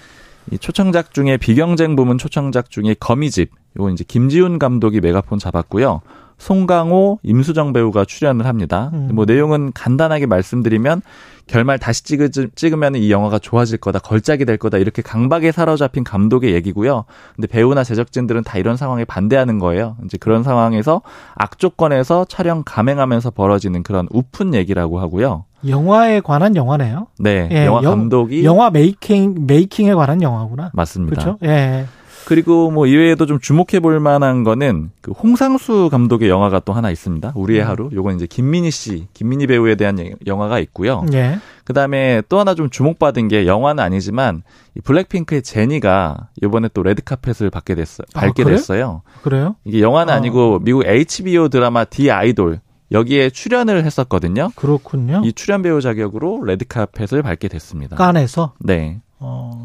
이 0.51 0.57
초청작 0.57 1.13
중에 1.13 1.37
비경쟁 1.37 1.95
부문 1.95 2.17
초청작 2.17 2.71
중에 2.71 2.95
거미집, 2.99 3.51
요거 3.77 3.91
이제 3.91 4.03
김지훈 4.07 4.57
감독이 4.57 4.99
메가폰 4.99 5.37
잡았고요. 5.37 6.01
송강호, 6.39 7.19
임수정 7.21 7.71
배우가 7.73 8.03
출연을 8.05 8.47
합니다. 8.47 8.89
음. 8.93 9.09
뭐 9.13 9.25
내용은 9.25 9.71
간단하게 9.73 10.25
말씀드리면 10.25 11.03
결말 11.51 11.77
다시 11.77 12.05
찍으, 12.05 12.29
찍으면 12.55 12.95
이 12.95 13.11
영화가 13.11 13.39
좋아질 13.39 13.79
거다, 13.79 13.99
걸작이 13.99 14.45
될 14.45 14.55
거다 14.55 14.77
이렇게 14.77 15.01
강박에 15.01 15.51
사로잡힌 15.51 16.05
감독의 16.05 16.53
얘기고요. 16.53 17.03
근데 17.35 17.47
배우나 17.47 17.83
제작진들은 17.83 18.43
다 18.43 18.57
이런 18.57 18.77
상황에 18.77 19.03
반대하는 19.03 19.59
거예요. 19.59 19.97
이제 20.05 20.17
그런 20.17 20.43
상황에서 20.43 21.01
악조건에서 21.35 22.23
촬영 22.29 22.63
감행하면서 22.65 23.31
벌어지는 23.31 23.83
그런 23.83 24.07
우픈 24.11 24.53
얘기라고 24.53 24.99
하고요. 25.01 25.43
영화에 25.67 26.21
관한 26.21 26.55
영화네요. 26.55 27.07
네, 27.19 27.49
예, 27.51 27.65
영화 27.65 27.81
감독이 27.81 28.45
영 28.45 28.59
화 28.61 28.69
메이킹 28.69 29.45
메이킹에 29.45 29.93
관한 29.93 30.21
영화구나. 30.21 30.71
맞습니다. 30.73 31.15
그렇죠? 31.21 31.37
예. 31.43 31.85
그리고 32.25 32.71
뭐 32.71 32.87
이외에도 32.87 33.25
좀 33.25 33.39
주목해 33.39 33.79
볼 33.81 33.99
만한 33.99 34.43
거는 34.43 34.91
그 35.01 35.11
홍상수 35.11 35.89
감독의 35.91 36.29
영화가 36.29 36.61
또 36.61 36.73
하나 36.73 36.91
있습니다. 36.91 37.33
우리의 37.35 37.61
음. 37.63 37.67
하루. 37.67 37.89
요건 37.93 38.15
이제 38.15 38.25
김민희 38.25 38.71
씨, 38.71 39.07
김민희 39.13 39.47
배우에 39.47 39.75
대한 39.75 39.97
영화가 40.25 40.59
있고요. 40.59 41.05
예. 41.13 41.39
그다음에 41.63 42.21
또 42.29 42.39
하나 42.39 42.55
좀 42.55 42.69
주목받은 42.69 43.27
게 43.27 43.45
영화는 43.45 43.83
아니지만 43.83 44.43
이 44.75 44.81
블랙핑크의 44.81 45.41
제니가 45.41 46.29
이번에 46.41 46.69
또 46.73 46.83
레드 46.83 47.03
카펫을 47.03 47.49
받게 47.49 47.75
됐어요. 47.75 48.05
밟게 48.13 48.43
아, 48.43 48.45
그래? 48.45 48.55
됐어요. 48.55 49.01
그래요? 49.21 49.55
이게 49.63 49.81
영화는 49.81 50.13
아. 50.13 50.17
아니고 50.17 50.59
미국 50.63 50.85
HBO 50.85 51.49
드라마 51.49 51.85
The 51.85 52.11
Idol 52.11 52.59
여기에 52.91 53.29
출연을 53.29 53.85
했었거든요. 53.85 54.49
그렇군요. 54.55 55.21
이 55.23 55.33
출연 55.33 55.61
배우 55.61 55.79
자격으로 55.81 56.43
레드 56.43 56.65
카펫을 56.67 57.21
밟게 57.23 57.47
됐습니다. 57.47 57.95
칸에서? 57.95 58.53
네. 58.59 59.01
어. 59.19 59.60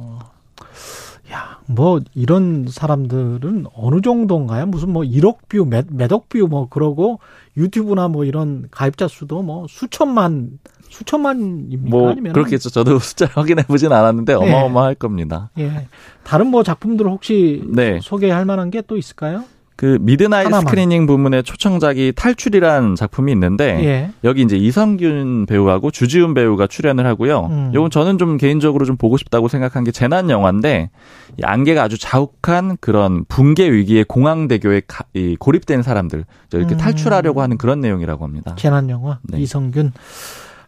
야, 1.70 1.74
뭐 1.74 2.00
이런 2.14 2.66
사람들은 2.68 3.66
어느 3.74 4.00
정도인가요? 4.00 4.66
무슨 4.66 4.90
뭐 4.92 5.02
1억 5.02 5.48
뷰, 5.48 5.64
몇, 5.66 5.86
몇억 5.90 6.28
뷰 6.28 6.46
뭐 6.48 6.68
그러고 6.68 7.18
유튜브나 7.56 8.08
뭐 8.08 8.24
이런 8.24 8.68
가입자 8.70 9.08
수도 9.08 9.42
뭐 9.42 9.66
수천만 9.68 10.58
수천만입니까? 10.88 11.88
뭐 11.90 12.10
아니면 12.10 12.32
그렇겠죠. 12.32 12.70
저도 12.70 12.98
숫자 13.00 13.26
확인해 13.26 13.62
보진 13.64 13.92
않았는데 13.92 14.32
예. 14.32 14.36
어마어마할 14.36 14.90
예. 14.92 14.94
겁니다. 14.94 15.50
예. 15.58 15.88
다른 16.24 16.46
뭐 16.48 16.62
작품들 16.62 17.06
혹시 17.08 17.62
네. 17.68 17.98
소개할 18.02 18.44
만한 18.44 18.70
게 18.70 18.82
또 18.86 18.96
있을까요? 18.96 19.44
그 19.76 19.98
midnight 20.00 20.46
하나만. 20.46 20.62
screening 20.62 21.06
부문의 21.06 21.42
초청작이 21.42 22.14
탈출이라는 22.16 22.94
작품이 22.94 23.30
있는데 23.32 23.84
예. 23.84 24.10
여기 24.24 24.40
이제 24.40 24.56
이선균 24.56 25.44
배우하고 25.46 25.90
주지훈 25.90 26.32
배우가 26.32 26.66
출연을 26.66 27.06
하고요. 27.06 27.46
음. 27.50 27.70
이건 27.74 27.90
저는 27.90 28.16
좀 28.16 28.38
개인적으로 28.38 28.86
좀 28.86 28.96
보고 28.96 29.18
싶다고 29.18 29.48
생각한 29.48 29.84
게 29.84 29.90
재난 29.90 30.30
영화인데 30.30 30.90
이 31.38 31.42
안개가 31.42 31.82
아주 31.82 31.98
자욱한 31.98 32.78
그런 32.80 33.26
붕괴 33.26 33.70
위기에 33.70 34.04
공항대교에 34.04 34.82
가, 34.86 35.04
이 35.12 35.36
고립된 35.38 35.82
사람들 35.82 36.24
이렇게 36.54 36.74
음. 36.74 36.78
탈출하려고 36.78 37.42
하는 37.42 37.58
그런 37.58 37.80
내용이라고 37.80 38.24
합니다. 38.24 38.54
재난 38.56 38.88
영화 38.88 39.18
네. 39.24 39.38
이성균 39.40 39.92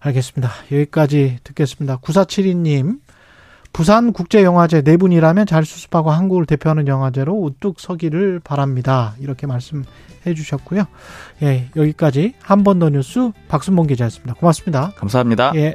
알겠습니다. 0.01 0.51
여기까지 0.71 1.39
듣겠습니다. 1.45 1.99
9472님 1.99 2.99
부산국제영화제 3.73 4.83
네 4.83 4.97
분이라면 4.97 5.47
잘 5.47 5.65
수습하고 5.65 6.11
한국을 6.11 6.47
대표하는 6.47 6.89
영화제로 6.89 7.35
우뚝 7.35 7.81
서기를 7.81 8.41
바랍니다. 8.43 9.15
이렇게 9.21 9.47
말씀해 9.47 9.85
주셨고요. 10.35 10.85
예, 11.43 11.69
여기까지 11.77 12.35
한 12.43 12.65
번 12.65 12.79
더 12.79 12.89
뉴스 12.91 13.31
박순봉 13.49 13.87
기자였습니다. 13.87 14.35
고맙습니다. 14.35 14.93
감사합니다. 14.97 15.53
예. 15.57 15.75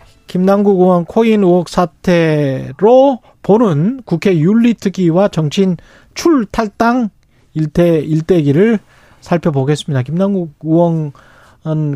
김남국 0.31 0.79
의원 0.79 1.03
코인 1.03 1.43
의혹 1.43 1.67
사태로 1.67 3.19
보는 3.43 4.01
국회 4.05 4.37
윤리특위와 4.37 5.27
정치인 5.27 5.75
출탈당 6.13 7.09
일대 7.53 7.99
일대기를 7.99 8.79
살펴보겠습니다. 9.19 10.03
김남국 10.03 10.53
의원 10.63 11.11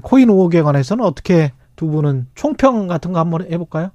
코인 0.02 0.30
의혹에 0.30 0.62
관해서는 0.62 1.06
어떻게 1.06 1.54
두 1.78 1.88
분은 1.88 2.28
총평 2.36 2.88
같은 2.88 3.14
거 3.14 3.20
한번 3.20 3.50
해볼까요? 3.50 3.92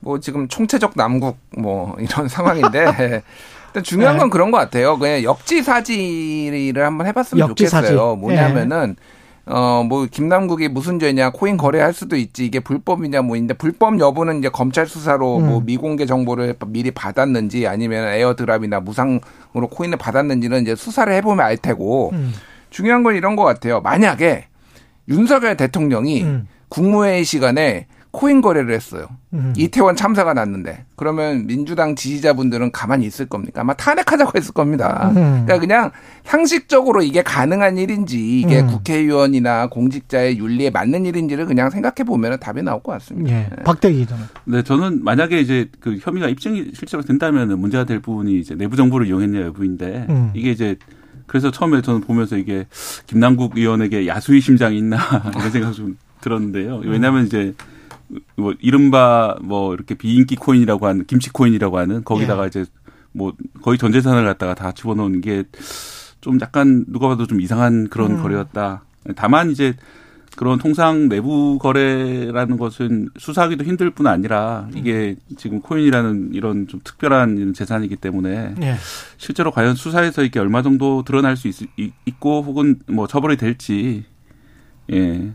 뭐 0.00 0.18
지금 0.20 0.48
총체적 0.48 0.92
남국 0.96 1.36
뭐 1.58 1.94
이런 1.98 2.28
상황인데 2.32 3.22
일단 3.66 3.82
중요한 3.82 4.16
건 4.16 4.28
네. 4.28 4.30
그런 4.30 4.50
것 4.50 4.56
같아요. 4.56 4.98
그냥 4.98 5.22
역지사지를 5.22 6.82
한번 6.82 7.06
해봤으면 7.08 7.46
역지사지. 7.50 7.88
좋겠어요. 7.88 8.16
뭐냐면은 8.16 8.96
네. 8.98 9.21
어, 9.44 9.82
뭐, 9.82 10.06
김남국이 10.06 10.68
무슨 10.68 10.98
죄냐, 10.98 11.30
코인 11.30 11.56
거래할 11.56 11.92
수도 11.92 12.16
있지, 12.16 12.46
이게 12.46 12.60
불법이냐, 12.60 13.22
뭐 13.22 13.36
인데, 13.36 13.54
불법 13.54 13.98
여부는 13.98 14.38
이제 14.38 14.48
검찰 14.48 14.86
수사로 14.86 15.38
음. 15.38 15.46
뭐 15.46 15.60
미공개 15.60 16.06
정보를 16.06 16.54
미리 16.68 16.92
받았는지, 16.92 17.66
아니면 17.66 18.08
airdrop이나 18.08 18.80
무상으로 18.80 19.68
코인을 19.70 19.98
받았는지는 19.98 20.62
이제 20.62 20.76
수사를 20.76 21.12
해보면 21.12 21.44
알 21.44 21.56
테고, 21.56 22.10
음. 22.12 22.32
중요한 22.70 23.02
건 23.02 23.16
이런 23.16 23.36
것 23.36 23.44
같아요. 23.44 23.80
만약에 23.80 24.46
윤석열 25.08 25.56
대통령이 25.56 26.22
음. 26.22 26.46
국무회의 26.68 27.24
시간에 27.24 27.86
코인 28.12 28.42
거래를 28.42 28.74
했어요. 28.74 29.06
음. 29.32 29.54
이태원 29.56 29.96
참사가 29.96 30.34
났는데 30.34 30.84
그러면 30.96 31.46
민주당 31.46 31.96
지지자분들은 31.96 32.70
가만히 32.70 33.06
있을 33.06 33.26
겁니까? 33.26 33.62
아마 33.62 33.72
탄핵하자고 33.72 34.32
했을 34.36 34.52
겁니다. 34.52 35.08
음. 35.08 35.14
그러니까 35.14 35.58
그냥 35.58 35.90
상식적으로 36.22 37.02
이게 37.02 37.22
가능한 37.22 37.78
일인지 37.78 38.40
이게 38.40 38.60
음. 38.60 38.66
국회의원이나 38.66 39.68
공직자의 39.68 40.38
윤리에 40.38 40.68
맞는 40.68 41.06
일인지를 41.06 41.46
그냥 41.46 41.70
생각해 41.70 42.04
보면 42.06 42.38
답이 42.38 42.62
나올 42.62 42.82
것 42.82 42.92
같습니다. 42.92 43.30
예. 43.30 43.48
네. 43.48 43.62
박대기 43.64 44.06
전 44.06 44.18
네, 44.44 44.62
저는 44.62 45.02
만약에 45.02 45.40
이제 45.40 45.70
그 45.80 45.98
혐의가 45.98 46.28
입증이 46.28 46.72
실제로 46.74 47.02
된다면 47.02 47.58
문제가 47.58 47.84
될 47.84 48.00
부분이 48.00 48.38
이제 48.38 48.54
내부 48.54 48.76
정보를 48.76 49.06
이용했냐 49.06 49.40
여부인데 49.40 50.06
음. 50.10 50.30
이게 50.34 50.50
이제 50.50 50.76
그래서 51.26 51.50
처음에 51.50 51.80
저는 51.80 52.02
보면서 52.02 52.36
이게 52.36 52.66
김남국 53.06 53.56
의원에게 53.56 54.06
야수의 54.06 54.42
심장이 54.42 54.76
있나 54.76 54.98
이런 55.34 55.50
생각 55.50 55.72
좀 55.72 55.96
들었는데요. 56.20 56.82
왜냐하면 56.84 57.24
이제 57.24 57.54
뭐 58.36 58.54
이른바 58.60 59.36
뭐 59.42 59.74
이렇게 59.74 59.94
비인기 59.94 60.36
코인이라고 60.36 60.86
하는 60.86 61.04
김치 61.06 61.30
코인이라고 61.30 61.78
하는 61.78 62.04
거기다가 62.04 62.44
예. 62.44 62.48
이제 62.48 62.64
뭐 63.12 63.32
거의 63.62 63.78
전 63.78 63.92
재산을 63.92 64.24
갖다가 64.24 64.54
다 64.54 64.72
집어넣은 64.72 65.20
게 65.20 65.44
좀 66.22 66.38
약간 66.40 66.84
누가 66.88 67.08
봐도 67.08 67.26
좀 67.26 67.40
이상한 67.42 67.88
그런 67.88 68.12
음. 68.12 68.22
거래였다. 68.22 68.84
다만 69.16 69.50
이제 69.50 69.74
그런 70.36 70.58
통상 70.58 71.08
내부 71.08 71.58
거래라는 71.58 72.56
것은 72.56 73.10
수사하기도 73.18 73.64
힘들 73.64 73.90
뿐 73.90 74.06
아니라 74.06 74.68
이게 74.74 75.16
지금 75.36 75.60
코인이라는 75.60 76.30
이런 76.32 76.68
좀 76.68 76.80
특별한 76.82 77.52
재산이기 77.52 77.96
때문에 77.96 78.54
예. 78.62 78.76
실제로 79.18 79.50
과연 79.50 79.74
수사에서 79.74 80.22
이게 80.22 80.38
얼마 80.38 80.62
정도 80.62 81.02
드러날 81.02 81.36
수 81.36 81.48
있, 81.48 81.56
있고 82.06 82.42
혹은 82.42 82.76
뭐 82.86 83.06
처벌이 83.06 83.36
될지 83.36 84.04
예. 84.90 85.32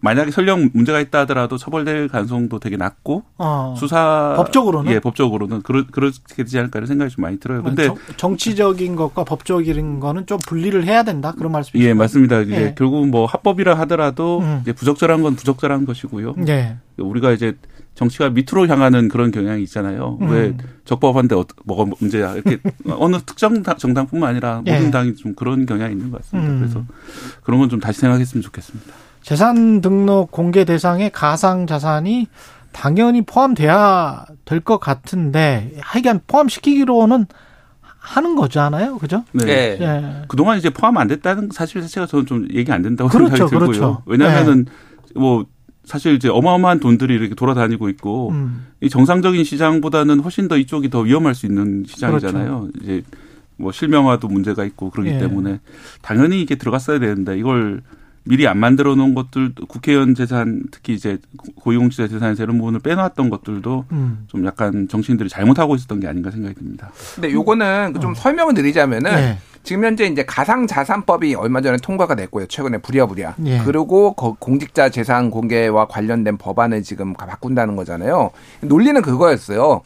만약에 0.00 0.30
설령 0.30 0.70
문제가 0.72 1.00
있다 1.00 1.20
하더라도 1.20 1.56
처벌될 1.56 2.08
가능성도 2.08 2.58
되게 2.58 2.76
낮고 2.76 3.22
어. 3.38 3.74
수사 3.78 4.34
법적으로는 4.36 4.92
예 4.92 5.00
법적으로는 5.00 5.62
그러, 5.62 5.84
그렇게 5.90 6.18
되지 6.36 6.58
않을까 6.58 6.78
이런 6.78 6.86
생각이 6.86 7.10
좀 7.14 7.22
많이 7.22 7.38
들어요. 7.38 7.62
근데 7.62 7.88
정, 8.16 8.36
치적인 8.36 8.96
것과 8.96 9.24
법적인 9.24 10.00
거는 10.00 10.26
좀 10.26 10.38
분리를 10.46 10.82
해야 10.84 11.02
된다 11.02 11.32
그런 11.36 11.52
말씀이시죠? 11.52 11.88
예 11.88 11.94
맞습니다. 11.94 12.40
이제 12.40 12.54
예. 12.54 12.74
결국은 12.76 13.10
뭐 13.10 13.26
합법이라 13.26 13.74
하더라도 13.80 14.40
음. 14.40 14.58
이제 14.62 14.72
부적절한 14.72 15.22
건 15.22 15.36
부적절한 15.36 15.86
것이고요. 15.86 16.34
예. 16.48 16.76
우리가 16.98 17.32
이제 17.32 17.56
정치가 17.94 18.30
밑으로 18.30 18.68
향하는 18.68 19.08
그런 19.08 19.30
경향이 19.30 19.62
있잖아요. 19.64 20.18
음. 20.20 20.30
왜 20.30 20.56
적법한데 20.84 21.34
어, 21.34 21.44
뭐가 21.64 21.84
문제야 22.00 22.34
이렇게 22.34 22.58
어느 22.86 23.16
특정 23.26 23.62
정당뿐만 23.62 24.30
아니라 24.30 24.56
모든 24.58 24.86
예. 24.86 24.90
당이 24.90 25.14
좀 25.16 25.34
그런 25.34 25.66
경향이 25.66 25.92
있는 25.92 26.10
것 26.10 26.18
같습니다. 26.22 26.52
음. 26.52 26.58
그래서 26.60 26.84
그런 27.42 27.60
건 27.60 27.68
좀 27.68 27.80
다시 27.80 28.00
생각했으면 28.00 28.42
좋겠습니다. 28.42 28.92
재산 29.28 29.82
등록 29.82 30.30
공개 30.30 30.64
대상에 30.64 31.10
가상 31.10 31.66
자산이 31.66 32.28
당연히 32.72 33.20
포함돼야 33.20 34.24
될 34.46 34.60
것 34.60 34.80
같은데 34.80 35.74
하여간 35.82 36.20
포함시키기로는 36.26 37.26
하는 37.98 38.36
거잖아요. 38.36 38.96
그죠? 38.96 39.24
네. 39.32 39.76
네. 39.76 39.78
네. 39.78 40.22
그동안 40.28 40.56
이제 40.56 40.70
포함 40.70 40.96
안 40.96 41.08
됐다는 41.08 41.50
사실 41.52 41.82
자체가 41.82 42.06
저는 42.06 42.24
좀 42.24 42.48
얘기 42.54 42.72
안 42.72 42.80
된다고 42.80 43.10
그렇죠, 43.10 43.36
생각이 43.36 43.50
들고요. 43.50 43.66
그렇죠. 43.66 44.02
왜냐하면은 44.06 44.64
네. 44.64 45.20
뭐 45.20 45.44
사실 45.84 46.14
이제 46.14 46.30
어마어마한 46.30 46.80
돈들이 46.80 47.14
이렇게 47.14 47.34
돌아다니고 47.34 47.90
있고 47.90 48.30
음. 48.30 48.68
이 48.80 48.88
정상적인 48.88 49.44
시장보다는 49.44 50.20
훨씬 50.20 50.48
더 50.48 50.56
이쪽이 50.56 50.88
더 50.88 51.00
위험할 51.00 51.34
수 51.34 51.44
있는 51.44 51.84
시장이잖아요. 51.86 52.60
그렇죠. 52.60 52.78
이제 52.82 53.02
뭐 53.58 53.72
실명화도 53.72 54.26
문제가 54.28 54.64
있고 54.64 54.88
그렇기 54.88 55.10
예. 55.10 55.18
때문에 55.18 55.60
당연히 56.00 56.40
이게 56.40 56.54
들어갔어야 56.54 56.98
되는데 56.98 57.36
이걸 57.38 57.82
미리 58.28 58.46
안 58.46 58.58
만들어 58.58 58.94
놓은 58.94 59.14
것들 59.14 59.52
국회의원 59.68 60.14
재산 60.14 60.62
특히 60.70 60.92
이제 60.92 61.18
고용주자 61.56 62.08
재산에서 62.08 62.42
이런 62.42 62.58
부분을 62.58 62.80
빼놨던 62.80 63.30
것들도 63.30 63.86
음. 63.90 64.24
좀 64.26 64.44
약간 64.44 64.86
정치인들이 64.86 65.30
잘못하고 65.30 65.74
있었던 65.74 65.98
게 65.98 66.08
아닌가 66.08 66.30
생각이 66.30 66.54
듭니다. 66.54 66.90
근데 67.14 67.32
요거는 67.32 67.94
좀 68.02 68.10
어. 68.12 68.14
설명을 68.14 68.52
드리자면은 68.52 69.10
네. 69.10 69.38
지금 69.62 69.84
현재 69.84 70.04
이제 70.04 70.24
가상자산법이 70.24 71.34
얼마 71.36 71.62
전에 71.62 71.78
통과가 71.78 72.16
됐고요. 72.16 72.46
최근에 72.46 72.78
부랴부랴. 72.78 73.36
예. 73.46 73.60
그리고 73.64 74.12
공직자 74.12 74.90
재산 74.90 75.30
공개와 75.30 75.88
관련된 75.88 76.36
법안을 76.36 76.82
지금 76.82 77.14
바꾼다는 77.14 77.76
거잖아요. 77.76 78.30
논리는 78.60 79.00
그거였어요. 79.00 79.82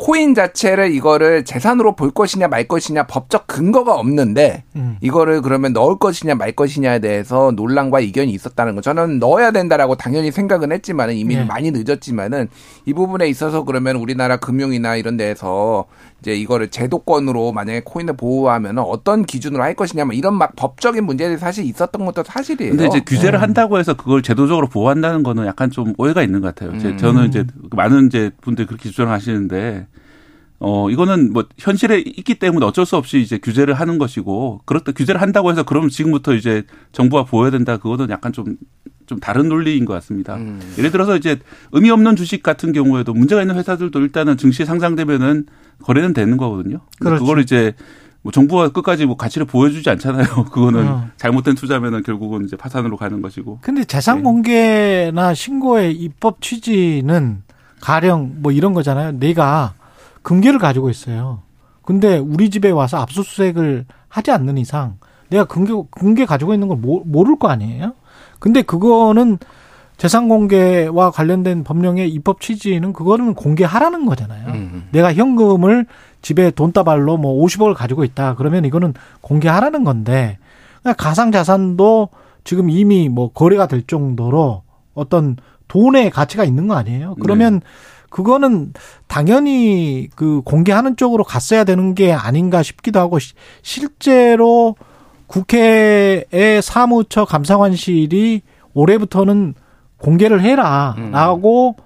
코인 0.00 0.34
자체를 0.34 0.94
이거를 0.94 1.44
재산으로 1.44 1.94
볼 1.94 2.10
것이냐 2.10 2.48
말 2.48 2.66
것이냐 2.66 3.06
법적 3.06 3.46
근거가 3.46 3.94
없는데 3.96 4.64
음. 4.74 4.96
이거를 5.02 5.42
그러면 5.42 5.74
넣을 5.74 5.98
것이냐 5.98 6.36
말 6.36 6.52
것이냐에 6.52 7.00
대해서 7.00 7.52
논란과 7.54 8.00
이견이 8.00 8.32
있었다는 8.32 8.76
거. 8.76 8.80
저는 8.80 9.18
넣어야 9.18 9.50
된다라고 9.50 9.96
당연히 9.96 10.32
생각은 10.32 10.72
했지만은 10.72 11.16
이미 11.16 11.36
네. 11.36 11.44
많이 11.44 11.70
늦었지만은 11.70 12.48
이 12.86 12.94
부분에 12.94 13.28
있어서 13.28 13.64
그러면 13.64 13.96
우리나라 13.96 14.38
금융이나 14.38 14.96
이런 14.96 15.18
데에서 15.18 15.84
이제 16.20 16.34
이거를 16.34 16.68
제도권으로 16.70 17.52
만약에 17.52 17.82
코인을 17.84 18.16
보호하면 18.16 18.78
어떤 18.78 19.24
기준으로 19.24 19.62
할 19.62 19.74
것이냐 19.74 20.04
뭐 20.04 20.14
이런 20.14 20.34
막 20.34 20.54
법적인 20.54 21.04
문제들이 21.04 21.38
사실 21.38 21.64
있었던 21.64 22.04
것도 22.04 22.24
사실이에요. 22.24 22.72
근데 22.72 22.86
이제 22.86 23.00
규제를 23.00 23.38
음. 23.38 23.42
한다고 23.42 23.78
해서 23.78 23.94
그걸 23.94 24.22
제도적으로 24.22 24.68
보호한다는 24.68 25.22
거는 25.22 25.46
약간 25.46 25.70
좀 25.70 25.94
오해가 25.96 26.22
있는 26.22 26.40
것 26.40 26.54
같아요. 26.54 26.76
음. 26.76 26.98
저는 26.98 27.28
이제 27.28 27.44
많은 27.70 28.06
이제 28.06 28.30
분들 28.42 28.66
그렇게 28.66 28.90
주장하시는데 28.90 29.86
어, 30.62 30.90
이거는 30.90 31.32
뭐 31.32 31.46
현실에 31.58 31.98
있기 32.00 32.34
때문에 32.34 32.66
어쩔 32.66 32.84
수 32.84 32.96
없이 32.96 33.18
이제 33.18 33.38
규제를 33.38 33.74
하는 33.74 33.96
것이고, 33.96 34.60
그렇다 34.66 34.92
규제를 34.92 35.20
한다고 35.20 35.50
해서 35.50 35.62
그럼 35.62 35.88
지금부터 35.88 36.34
이제 36.34 36.64
정부가 36.92 37.24
보여야 37.24 37.50
된다. 37.50 37.78
그거는 37.78 38.10
약간 38.10 38.30
좀, 38.32 38.56
좀 39.06 39.18
다른 39.18 39.48
논리인 39.48 39.86
것 39.86 39.94
같습니다. 39.94 40.36
음. 40.36 40.60
예를 40.76 40.90
들어서 40.90 41.16
이제 41.16 41.38
의미 41.72 41.90
없는 41.90 42.14
주식 42.14 42.42
같은 42.42 42.72
경우에도 42.72 43.14
문제가 43.14 43.40
있는 43.40 43.56
회사들도 43.56 43.98
일단은 44.00 44.36
증시에 44.36 44.66
상장되면은 44.66 45.46
거래는 45.82 46.12
되는 46.12 46.36
거거든요. 46.36 46.80
그렇죠. 47.00 47.24
그걸 47.24 47.40
이제 47.40 47.74
뭐 48.20 48.30
정부가 48.30 48.68
끝까지 48.68 49.06
뭐 49.06 49.16
가치를 49.16 49.46
보여주지 49.46 49.88
않잖아요. 49.88 50.26
그거는 50.52 50.86
어. 50.86 51.08
잘못된 51.16 51.54
투자면은 51.54 52.02
결국은 52.02 52.44
이제 52.44 52.56
파산으로 52.56 52.98
가는 52.98 53.22
것이고. 53.22 53.60
근데 53.62 53.84
재산 53.84 54.22
공개나 54.22 55.32
신고의 55.32 55.94
입법 55.94 56.42
취지는 56.42 57.42
가령 57.80 58.36
뭐 58.40 58.52
이런 58.52 58.74
거잖아요. 58.74 59.12
내가 59.12 59.72
금괴를 60.22 60.58
가지고 60.58 60.90
있어요. 60.90 61.42
근데 61.82 62.18
우리 62.18 62.50
집에 62.50 62.70
와서 62.70 62.98
압수수색을 62.98 63.86
하지 64.08 64.30
않는 64.30 64.58
이상 64.58 64.98
내가 65.28 65.44
금괴, 65.44 65.72
금괴 65.90 66.24
가지고 66.26 66.54
있는 66.54 66.68
걸 66.68 66.76
모를 66.76 67.38
거 67.38 67.48
아니에요? 67.48 67.94
근데 68.38 68.62
그거는 68.62 69.38
재산 69.96 70.28
공개와 70.28 71.10
관련된 71.10 71.62
법령의 71.62 72.08
입법 72.10 72.40
취지는 72.40 72.92
그거는 72.92 73.34
공개하라는 73.34 74.06
거잖아요. 74.06 74.48
음. 74.48 74.88
내가 74.92 75.12
현금을 75.12 75.86
집에 76.22 76.50
돈다발로 76.50 77.18
뭐 77.18 77.44
50억을 77.44 77.74
가지고 77.74 78.04
있다. 78.04 78.34
그러면 78.36 78.64
이거는 78.64 78.94
공개하라는 79.20 79.84
건데 79.84 80.38
그러니까 80.80 81.04
가상 81.04 81.32
자산도 81.32 82.08
지금 82.44 82.70
이미 82.70 83.08
뭐 83.08 83.30
거래가 83.30 83.66
될 83.66 83.82
정도로 83.82 84.62
어떤 84.94 85.36
돈의 85.68 86.10
가치가 86.10 86.44
있는 86.44 86.66
거 86.66 86.74
아니에요? 86.74 87.16
그러면 87.20 87.60
네. 87.60 87.66
그거는 88.10 88.72
당연히 89.06 90.08
그 90.14 90.42
공개하는 90.44 90.96
쪽으로 90.96 91.24
갔어야 91.24 91.64
되는 91.64 91.94
게 91.94 92.12
아닌가 92.12 92.62
싶기도 92.62 93.00
하고 93.00 93.18
실제로 93.62 94.76
국회의 95.26 96.26
사무처 96.62 97.24
감사관실이 97.24 98.42
올해부터는 98.74 99.54
공개를 99.96 100.42
해라라고 100.42 101.76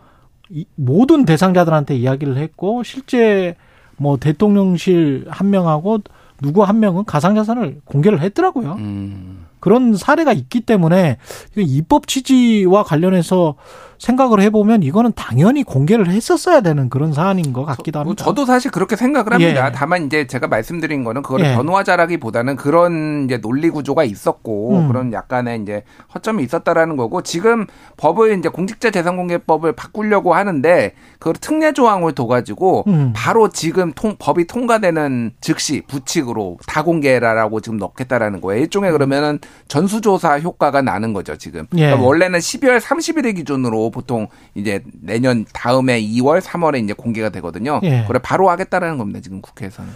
음. 0.51 0.64
모든 0.77 1.25
대상자들한테 1.25 1.97
이야기를 1.97 2.37
했고 2.39 2.83
실제 2.83 3.57
뭐 3.97 4.16
대통령실 4.16 5.27
한 5.29 5.51
명하고 5.51 5.99
누구 6.41 6.62
한 6.64 6.81
명은 6.81 7.05
가상자산을 7.05 7.81
공개를 7.85 8.20
했더라고요. 8.20 8.75
음. 8.79 9.47
그런 9.61 9.95
사례가 9.95 10.33
있기 10.33 10.61
때문에 10.61 11.18
입법 11.57 12.07
취지와 12.07 12.83
관련해서 12.83 13.55
생각을 13.99 14.40
해보면 14.42 14.82
이거는 14.82 15.12
당연히 15.14 15.62
공개를 15.62 16.09
했었어야 16.09 16.61
되는 16.61 16.88
그런 16.88 17.12
사안인 17.12 17.53
것 17.53 17.64
같기도 17.64 18.01
합니다. 18.01 18.24
저, 18.24 18.34
도 18.34 18.45
사실 18.45 18.70
그렇게 18.70 18.97
생각을 18.97 19.32
합니다. 19.32 19.66
예. 19.68 19.72
다만 19.72 20.07
이제 20.07 20.26
제가 20.26 20.49
말씀드린 20.49 21.05
거는 21.05 21.22
그걸 21.22 21.40
예. 21.40 21.55
변호하자라기보다는 21.55 22.57
그런 22.57 23.26
이제 23.26 23.40
논리 23.40 23.70
구조가 23.70 24.05
있었고 24.05 24.78
음. 24.78 24.88
그런 24.88 25.12
약간의 25.12 25.62
이제 25.62 25.84
허점이 26.14 26.42
있었다라는 26.42 26.97
거고 26.97 27.22
지금 27.22 27.66
법을 27.97 28.38
이제 28.38 28.49
공직자 28.49 28.90
재산공개법을 28.90 29.72
바꾸려고 29.72 30.34
하는데 30.34 30.95
그걸 31.18 31.34
특례 31.34 31.72
조항을 31.72 32.12
둬가지고 32.12 32.84
음. 32.88 33.12
바로 33.14 33.49
지금 33.49 33.92
통, 33.95 34.16
법이 34.18 34.47
통과되는 34.47 35.32
즉시 35.40 35.82
부칙으로 35.86 36.59
다 36.66 36.82
공개라라고 36.82 37.61
지금 37.61 37.79
넣겠다라는 37.79 38.41
거예요. 38.41 38.62
일종의 38.62 38.92
그러면은 38.92 39.38
전수조사 39.68 40.41
효과가 40.41 40.83
나는 40.83 41.12
거죠 41.12 41.37
지금. 41.37 41.66
예. 41.76 41.87
그러니까 41.87 42.07
원래는 42.07 42.38
12월 42.38 42.80
30일을 42.80 43.37
기준으로 43.37 43.84
보통 43.91 44.29
이제 44.55 44.83
내년 44.93 45.45
다음에 45.53 46.01
2월, 46.01 46.41
3월에 46.41 46.83
이제 46.83 46.93
공개가 46.93 47.29
되거든요. 47.31 47.81
예. 47.83 48.05
그래 48.07 48.19
바로 48.23 48.51
하겠다라는 48.51 48.99
겁니다. 48.99 49.21
지금 49.21 49.41
국회에서는. 49.41 49.91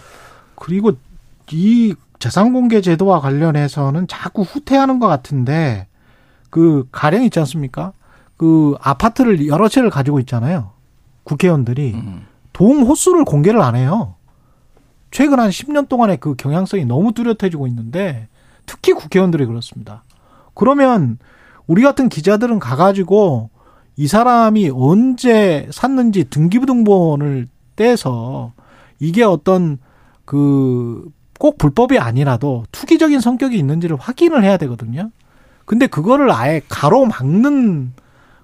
그리고 0.55 0.93
이 1.51 1.95
재산 2.19 2.53
공개 2.53 2.81
제도와 2.81 3.21
관련해서는 3.21 4.07
자꾸 4.07 4.41
후퇴하는 4.41 4.99
것 4.99 5.07
같은데 5.07 5.87
그 6.49 6.87
가령 6.91 7.23
있지 7.23 7.39
않습니까? 7.39 7.93
그 8.37 8.75
아파트를 8.81 9.47
여러 9.47 9.67
채를 9.67 9.89
가지고 9.89 10.19
있잖아요. 10.21 10.71
국회의원들이 11.23 11.93
음. 11.93 12.25
동 12.53 12.81
호수를 12.81 13.25
공개를 13.25 13.61
안 13.61 13.75
해요. 13.75 14.15
최근 15.11 15.39
한 15.39 15.49
10년 15.49 15.89
동안의 15.89 16.17
그 16.17 16.35
경향성이 16.35 16.85
너무 16.85 17.13
뚜렷해지고 17.13 17.67
있는데 17.67 18.27
특히 18.65 18.93
국회의원들이 18.93 19.45
그렇습니다. 19.45 20.03
그러면 20.53 21.17
우리 21.67 21.81
같은 21.81 22.09
기자들은 22.09 22.59
가가지고 22.59 23.49
이 23.99 24.07
사람이 24.07 24.71
언제 24.73 25.67
샀는지 25.71 26.29
등기부등본을 26.29 27.47
떼서 27.75 28.53
이게 28.99 29.23
어떤 29.23 29.77
그 30.25 31.11
꼭 31.39 31.57
불법이 31.57 31.97
아니라도 31.97 32.65
투기적인 32.71 33.21
성격이 33.21 33.57
있는지를 33.57 33.95
확인을 33.95 34.43
해야 34.43 34.57
되거든요. 34.57 35.09
근데 35.65 35.87
그거를 35.87 36.31
아예 36.31 36.61
가로막는 36.67 37.93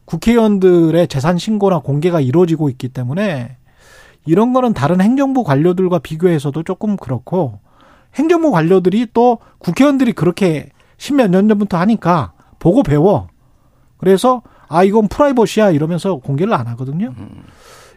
국회의원들의 0.06 1.08
재산 1.10 1.38
신고나 1.38 1.80
공개가 1.80 2.22
이루어지고 2.22 2.70
있기 2.70 2.90
때문에 2.90 3.58
이런 4.26 4.54
거는 4.54 4.74
다른 4.74 5.02
행정부 5.02 5.44
관료들과 5.44 6.00
비교해서도 6.00 6.64
조금 6.64 6.96
그렇고 6.96 7.60
행정부 8.16 8.52
관료들이 8.52 9.08
또 9.14 9.40
국회의원들이 9.60 10.14
그렇게 10.14 10.70
십몇 10.98 11.30
년 11.30 11.50
전부터 11.50 11.78
하니까 11.78 12.32
보고 12.60 12.82
배워. 12.82 13.28
그래서 13.98 14.42
아 14.68 14.84
이건 14.84 15.08
프라이버시야 15.08 15.72
이러면서 15.72 16.18
공개를 16.18 16.54
안 16.54 16.68
하거든요. 16.68 17.14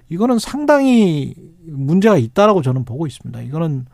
이거는 0.08 0.38
상당히 0.38 1.34
문제가 1.66 2.16
있다라고 2.16 2.62
저는 2.62 2.84
보고 2.84 3.06
있습니다. 3.06 3.40
이거는 3.42 3.86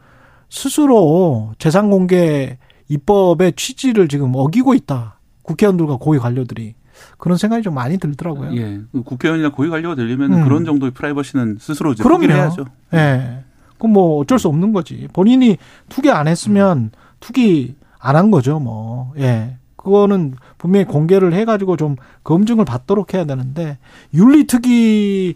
스스로 0.50 1.52
재산 1.58 1.90
공개 1.90 2.58
입법의 2.88 3.54
취지를 3.56 4.08
지금 4.08 4.32
어기고 4.34 4.74
있다. 4.74 5.18
국회의원들과 5.42 5.96
고위 5.96 6.18
관료들이 6.18 6.74
그런 7.18 7.36
생각이 7.36 7.62
좀 7.62 7.74
많이 7.74 7.98
들더라고요. 7.98 8.56
예. 8.56 8.80
국회의원이나 9.04 9.50
고위 9.50 9.68
관료가 9.68 9.94
되려면 9.96 10.32
음. 10.32 10.44
그런 10.44 10.64
정도의 10.64 10.92
프라이버시는 10.92 11.58
스스로 11.60 11.94
포기를 11.94 12.34
해야죠. 12.34 12.64
예. 12.94 13.44
그럼 13.78 13.92
뭐 13.92 14.20
어쩔 14.20 14.38
수 14.38 14.48
없는 14.48 14.72
거지. 14.72 15.08
본인이 15.12 15.56
투기 15.88 16.10
안 16.10 16.28
했으면 16.28 16.78
음. 16.78 16.90
투기 17.20 17.74
안 17.98 18.16
한 18.16 18.30
거죠, 18.30 18.60
뭐. 18.60 19.12
예. 19.18 19.56
그거는 19.84 20.34
분명히 20.58 20.86
공개를 20.86 21.32
해가지고 21.34 21.76
좀 21.76 21.96
검증을 22.24 22.64
받도록 22.64 23.14
해야 23.14 23.24
되는데 23.24 23.78
윤리특위 24.14 25.34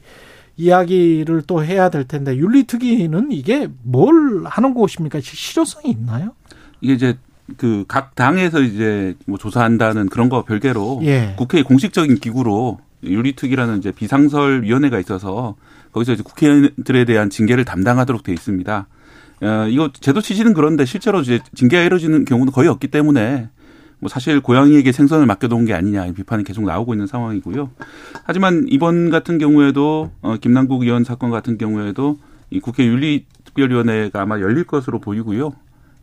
이야기를 0.57 1.43
또 1.47 1.65
해야 1.65 1.89
될 1.89 2.05
텐데 2.05 2.37
윤리특위는 2.37 3.31
이게 3.31 3.69
뭘 3.83 4.43
하는 4.45 4.75
곳입니까? 4.75 5.21
실효성이 5.23 5.91
있나요? 5.91 6.33
이게 6.81 6.95
이제 6.95 7.17
그 7.57 7.85
각 7.89 8.15
당에서 8.15 8.61
이제 8.61 9.15
뭐 9.27 9.39
조사한다는 9.39 10.09
그런 10.09 10.29
거 10.29 10.45
별개로 10.45 11.01
예. 11.05 11.35
국회의 11.39 11.65
공식적인 11.65 12.17
기구로 12.17 12.79
윤리특위라는 13.05 13.79
이제 13.79 13.93
비상설 13.93 14.65
위원회가 14.65 14.99
있어서 14.99 15.55
거기서 15.93 16.13
이제 16.13 16.23
국회의원들에 16.23 17.05
대한 17.05 17.31
징계를 17.31 17.65
담당하도록 17.65 18.23
돼 18.23 18.33
있습니다. 18.33 18.87
어, 19.41 19.67
이거 19.71 19.91
제도 19.99 20.21
취지는 20.21 20.53
그런데 20.53 20.85
실제로 20.85 21.21
이제 21.21 21.39
징계가 21.55 21.85
이루어지는 21.85 22.25
경우는 22.25 22.53
거의 22.53 22.69
없기 22.69 22.89
때문에 22.89 23.49
뭐 24.01 24.09
사실 24.09 24.41
고양이에게 24.41 24.93
생선을 24.93 25.27
맡겨놓은 25.27 25.65
게 25.65 25.75
아니냐 25.75 26.07
이 26.07 26.13
비판이 26.13 26.45
계속 26.45 26.65
나오고 26.65 26.95
있는 26.95 27.07
상황이고요. 27.07 27.71
하지만 28.25 28.67
이번 28.69 29.11
같은 29.11 29.39
경우에도 29.39 30.11
어, 30.23 30.37
김남국 30.37 30.83
의원 30.83 31.05
사건 31.05 31.31
같은 31.31 31.59
경우에도 31.59 32.19
이 32.51 32.61
국회 32.61 32.87
윤리특별위원회가 32.87 34.23
아마 34.23 34.41
열릴 34.41 34.65
것으로 34.65 35.01
보이고요. 35.01 35.53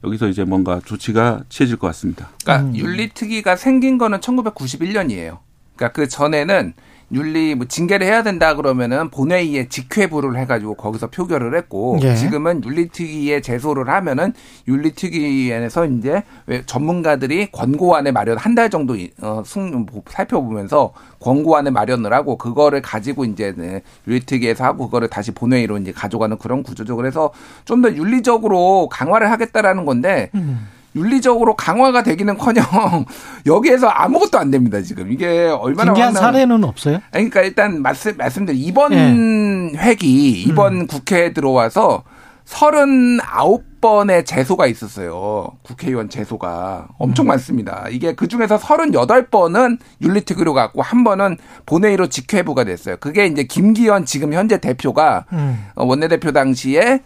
여기서 0.04 0.28
이제 0.28 0.44
뭔가 0.44 0.80
조치가 0.84 1.44
취해질 1.50 1.78
것 1.78 1.88
같습니다. 1.88 2.30
그러니까 2.44 2.70
음. 2.70 2.76
윤리특위가 2.76 3.56
생긴 3.56 3.98
거는 3.98 4.20
1991년이에요. 4.20 5.40
그러니까 5.76 5.92
그 5.94 6.08
전에는 6.08 6.74
윤리 7.12 7.54
뭐 7.54 7.68
징계를 7.68 8.06
해야 8.08 8.24
된다 8.24 8.56
그러면은 8.56 9.10
본회의에 9.12 9.68
직회부를 9.70 10.38
해가지고 10.40 10.74
거기서 10.74 11.08
표결을 11.08 11.56
했고 11.56 12.00
예. 12.02 12.16
지금은 12.16 12.64
윤리특위에 12.64 13.42
제소를 13.42 13.90
하면은 13.90 14.34
윤리특위에서 14.68 15.86
이제 15.86 16.24
전문가들이 16.66 17.52
권고안에 17.52 18.12
마련 18.12 18.38
한 18.38 18.56
달 18.56 18.70
정도 18.70 18.96
어, 19.22 19.44
승 19.46 19.86
살펴보면서 20.10 20.94
권고안에 21.20 21.70
마련을 21.72 22.14
하고 22.14 22.38
그거를 22.38 22.82
가지고 22.82 23.26
이제 23.26 23.54
네, 23.58 23.82
윤리특위에서 24.08 24.64
하고 24.64 24.86
그거를 24.86 25.10
다시 25.10 25.32
본회의로 25.32 25.78
이제 25.78 25.92
가져가는 25.92 26.38
그런 26.38 26.64
구조죠. 26.64 26.96
그래서 26.96 27.32
좀 27.66 27.82
더 27.82 27.94
윤리적으로 27.94 28.88
강화를 28.90 29.30
하겠다라는 29.32 29.86
건데. 29.86 30.30
음. 30.36 30.68
윤리적으로 30.96 31.56
강화가 31.56 32.04
되기는커녕 32.04 32.66
여기에서 33.46 33.88
아무것도 33.88 34.40
안 34.40 34.50
됩니다 34.52 34.82
지금 34.82 35.12
이게 35.12 35.48
얼마나 35.48 35.94
징계한 35.94 36.14
사례는 36.14 36.64
없어요? 36.64 37.00
그러니까 37.12 37.42
일단 37.42 37.82
말씀 37.82 38.16
말씀드린 38.18 38.60
이번 38.62 38.92
네. 38.92 39.78
회기 39.78 40.44
이번 40.44 40.82
음. 40.82 40.88
국회에 40.88 41.34
들어와서 41.34 42.04
39번의 42.46 44.26
재소가 44.26 44.68
있었어요. 44.68 45.52
국회의원 45.64 46.10
재소가 46.10 46.90
엄청 46.98 47.26
음. 47.26 47.30
많습니다. 47.30 47.88
이게 47.90 48.14
그 48.14 48.28
중에서 48.28 48.58
38번은 48.58 49.80
윤리특위로 50.02 50.54
갔고 50.54 50.82
한 50.82 51.04
번은 51.04 51.38
본회의로 51.66 52.08
직회부가 52.08 52.64
됐어요. 52.64 52.98
그게 53.00 53.26
이제 53.26 53.44
김기현 53.44 54.06
지금 54.06 54.34
현재 54.34 54.60
대표가 54.60 55.26
음. 55.34 55.66
원내대표 55.76 56.32
당시에 56.32 57.02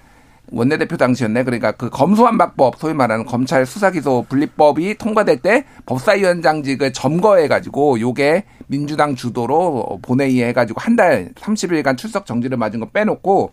원내대표 0.51 0.97
당시였네. 0.97 1.43
그러니까 1.43 1.71
그 1.71 1.89
검수완박법 1.89 2.77
소위 2.77 2.93
말하는 2.93 3.25
검찰 3.25 3.65
수사기소 3.65 4.25
분리법이 4.29 4.97
통과될 4.97 5.37
때 5.37 5.65
법사위원장직을 5.85 6.93
점거해가지고 6.93 7.99
요게 7.99 8.43
민주당 8.67 9.15
주도로 9.15 9.99
본회의에 10.01 10.47
해가지고 10.49 10.79
한 10.81 10.95
달 10.99 11.29
30일간 11.35 11.97
출석 11.97 12.25
정지를 12.25 12.57
맞은 12.57 12.81
거 12.81 12.87
빼놓고 12.87 13.51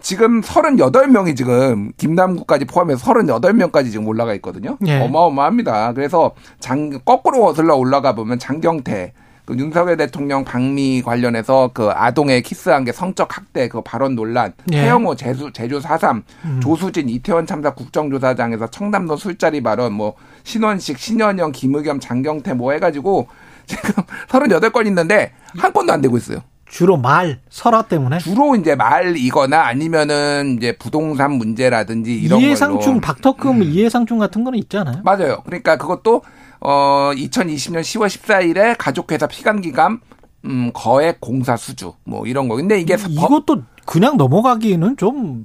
지금 0.00 0.40
38명이 0.40 1.36
지금 1.36 1.90
김남국까지 1.96 2.64
포함해서 2.66 3.04
38명까지 3.04 3.90
지금 3.90 4.06
올라가 4.06 4.32
있거든요. 4.34 4.78
예. 4.86 5.00
어마어마합니다. 5.00 5.92
그래서 5.94 6.32
장 6.60 6.90
거꾸로 7.04 7.40
거슬러 7.40 7.74
올라가 7.74 8.14
보면 8.14 8.38
장경태 8.38 9.12
그 9.50 9.58
윤석열 9.58 9.96
대통령 9.96 10.44
방미 10.44 11.02
관련해서 11.02 11.72
그 11.74 11.90
아동의 11.90 12.42
키스한 12.42 12.84
게 12.84 12.92
성적 12.92 13.36
학대 13.36 13.66
그 13.66 13.82
발언 13.82 14.14
논란, 14.14 14.52
예. 14.70 14.82
태영호 14.82 15.16
제주 15.16 15.50
제주 15.52 15.80
4.3, 15.80 16.22
음. 16.44 16.60
조수진 16.62 17.08
이태원 17.08 17.46
참사 17.46 17.74
국정조사장에서 17.74 18.68
청담도 18.68 19.16
술자리 19.16 19.60
발언, 19.60 19.94
뭐 19.94 20.14
신원식, 20.44 20.98
신현영, 20.98 21.50
김의겸, 21.50 21.98
장경태 21.98 22.54
뭐 22.54 22.70
해가지고 22.72 23.26
지금 23.66 24.04
38건 24.28 24.86
있는데 24.86 25.32
한 25.58 25.72
건도 25.72 25.92
안 25.92 26.00
되고 26.00 26.16
있어요. 26.16 26.42
주로 26.68 26.96
말 26.96 27.40
설화 27.48 27.82
때문에 27.82 28.18
주로 28.18 28.54
이제 28.54 28.76
말이거나 28.76 29.62
아니면은 29.62 30.58
이제 30.58 30.76
부동산 30.78 31.32
문제라든지 31.32 32.14
이런 32.14 32.40
이해상충 32.40 33.00
박터금 33.00 33.56
음. 33.56 33.62
이해상충 33.64 34.18
같은 34.18 34.44
거는 34.44 34.60
있잖아요. 34.60 35.02
맞아요. 35.02 35.42
그러니까 35.44 35.76
그것도 35.76 36.22
어 36.60 37.10
2020년 37.14 37.80
10월 37.80 38.06
14일에 38.06 38.76
가족회사 38.78 39.26
피감기감 39.26 40.00
음 40.44 40.70
거액 40.72 41.20
공사 41.20 41.56
수주 41.56 41.94
뭐 42.04 42.26
이런 42.26 42.48
거. 42.48 42.56
근데 42.56 42.80
이게 42.80 42.96
이것도 43.08 43.62
그냥 43.86 44.16
넘어가기는 44.16 44.96
좀. 44.96 45.44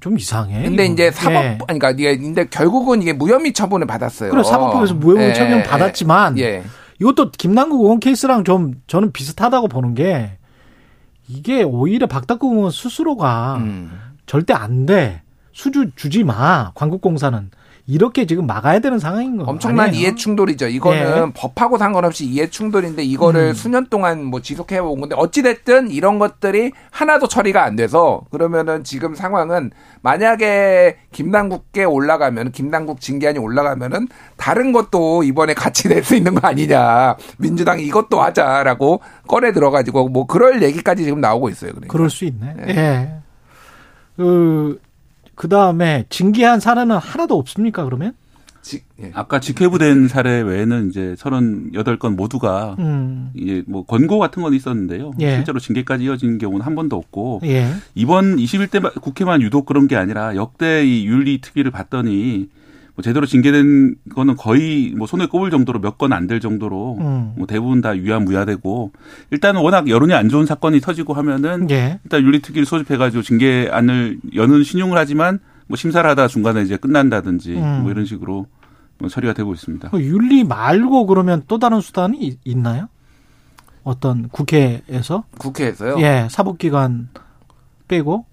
좀 0.00 0.18
이상해. 0.18 0.64
근데 0.64 0.84
이거. 0.84 0.92
이제 0.92 1.10
사법, 1.10 1.42
예. 1.42 1.58
그러니까 1.62 1.90
이게 1.92 2.18
근데 2.18 2.46
결국은 2.46 3.00
이게 3.00 3.14
무혐의 3.14 3.54
처분을 3.54 3.86
받았어요. 3.86 4.30
그래 4.30 4.42
사법부에서 4.42 4.94
무혐의 4.94 5.30
예. 5.30 5.32
처분 5.32 5.62
받았지만 5.62 6.38
예. 6.38 6.64
이것도 7.00 7.30
김남국 7.30 7.80
의원 7.80 7.98
케이스랑 7.98 8.44
좀 8.44 8.74
저는 8.88 9.12
비슷하다고 9.12 9.68
보는 9.68 9.94
게 9.94 10.36
이게 11.28 11.62
오히려 11.62 12.06
박덕국 12.06 12.52
의원 12.52 12.70
스스로가 12.70 13.56
음. 13.60 13.90
절대 14.26 14.52
안 14.52 14.84
돼. 14.84 15.22
수주 15.52 15.92
주지 15.96 16.24
마. 16.24 16.72
광국공사는. 16.74 17.50
이렇게 17.90 18.24
지금 18.26 18.46
막아야 18.46 18.78
되는 18.78 18.98
상황인 18.98 19.36
거예요. 19.36 19.50
엄청난 19.50 19.92
이해 19.94 20.14
충돌이죠. 20.14 20.68
이거는 20.68 21.26
네. 21.26 21.32
법하고 21.34 21.76
상관없이 21.78 22.24
이해 22.24 22.48
충돌인데 22.48 23.02
이거를 23.02 23.48
음. 23.48 23.54
수년 23.54 23.86
동안 23.88 24.24
뭐 24.24 24.40
지속해 24.40 24.78
온 24.78 25.00
건데 25.00 25.16
어찌 25.18 25.42
됐든 25.42 25.90
이런 25.90 26.18
것들이 26.18 26.72
하나도 26.90 27.26
처리가 27.28 27.64
안 27.64 27.76
돼서 27.76 28.22
그러면은 28.30 28.84
지금 28.84 29.14
상황은 29.14 29.70
만약에 30.02 30.98
김남국께 31.12 31.84
올라가면 31.84 32.52
김남국 32.52 33.00
징계안이 33.00 33.38
올라가면은 33.38 34.08
다른 34.36 34.72
것도 34.72 35.22
이번에 35.24 35.54
같이 35.54 35.88
낼 35.88 36.00
수 36.04 36.14
있는 36.16 36.34
거 36.34 36.48
아니냐. 36.48 37.16
민주당이 37.38 37.84
이것도 37.84 38.22
하자라고 38.22 39.00
꺼내 39.26 39.52
들어 39.52 39.70
가지고 39.70 40.08
뭐 40.08 40.26
그럴 40.26 40.62
얘기까지 40.62 41.04
지금 41.04 41.20
나오고 41.20 41.48
있어요. 41.50 41.72
그러니까. 41.72 41.92
그럴 41.92 42.08
수 42.08 42.24
있네. 42.24 42.54
예. 42.68 42.72
네. 42.72 43.14
그, 44.16 44.80
그 45.40 45.48
다음에 45.48 46.04
징계한 46.10 46.60
사례는 46.60 46.98
하나도 46.98 47.38
없습니까, 47.38 47.82
그러면? 47.84 48.12
지, 48.60 48.82
예. 49.00 49.10
아까 49.14 49.40
직회부된 49.40 50.06
사례 50.06 50.42
외에는 50.42 50.90
이제 50.90 51.14
38건 51.16 52.14
모두가 52.14 52.76
음. 52.78 53.30
이제 53.34 53.64
뭐 53.66 53.86
권고 53.86 54.18
같은 54.18 54.42
건 54.42 54.52
있었는데요. 54.52 55.12
예. 55.20 55.36
실제로 55.36 55.58
징계까지 55.58 56.04
이어진 56.04 56.36
경우는 56.36 56.66
한 56.66 56.74
번도 56.74 56.94
없고 56.94 57.40
예. 57.44 57.72
이번 57.94 58.36
21대 58.36 59.00
국회만 59.00 59.40
유독 59.40 59.64
그런 59.64 59.88
게 59.88 59.96
아니라 59.96 60.36
역대 60.36 60.84
이 60.84 61.06
윤리 61.06 61.40
특위를 61.40 61.70
봤더니 61.70 62.50
뭐 63.00 63.02
제대로 63.02 63.24
징계된 63.24 63.94
거는 64.14 64.36
거의 64.36 64.92
뭐 64.96 65.06
손에 65.06 65.24
꼽을 65.26 65.50
정도로 65.50 65.80
몇 65.80 65.96
건 65.96 66.12
안 66.12 66.26
될 66.26 66.38
정도로 66.38 66.98
음. 67.00 67.32
뭐 67.36 67.46
대부분 67.46 67.80
다 67.80 67.96
유야무야되고 67.96 68.92
일단은 69.30 69.62
워낙 69.62 69.88
여론이 69.88 70.12
안 70.12 70.28
좋은 70.28 70.44
사건이 70.44 70.80
터지고 70.80 71.14
하면은 71.14 71.68
예. 71.70 71.98
일단 72.04 72.22
윤리특위를 72.22 72.66
소집해가지고 72.66 73.22
징계안을 73.22 74.18
여는 74.34 74.62
신용을 74.64 74.98
하지만 74.98 75.38
뭐 75.66 75.76
심사를 75.76 76.08
하다 76.08 76.28
중간에 76.28 76.60
이제 76.62 76.76
끝난다든지 76.76 77.54
음. 77.56 77.80
뭐 77.82 77.90
이런 77.90 78.04
식으로 78.04 78.46
뭐 78.98 79.08
처리가 79.08 79.32
되고 79.32 79.52
있습니다. 79.54 79.88
그 79.90 80.00
윤리 80.02 80.44
말고 80.44 81.06
그러면 81.06 81.42
또 81.48 81.58
다른 81.58 81.80
수단이 81.80 82.36
있나요? 82.44 82.88
어떤 83.82 84.28
국회에서? 84.28 85.24
국회에서요? 85.38 85.98
예, 86.00 86.28
사법기관 86.30 87.08
빼고 87.88 88.26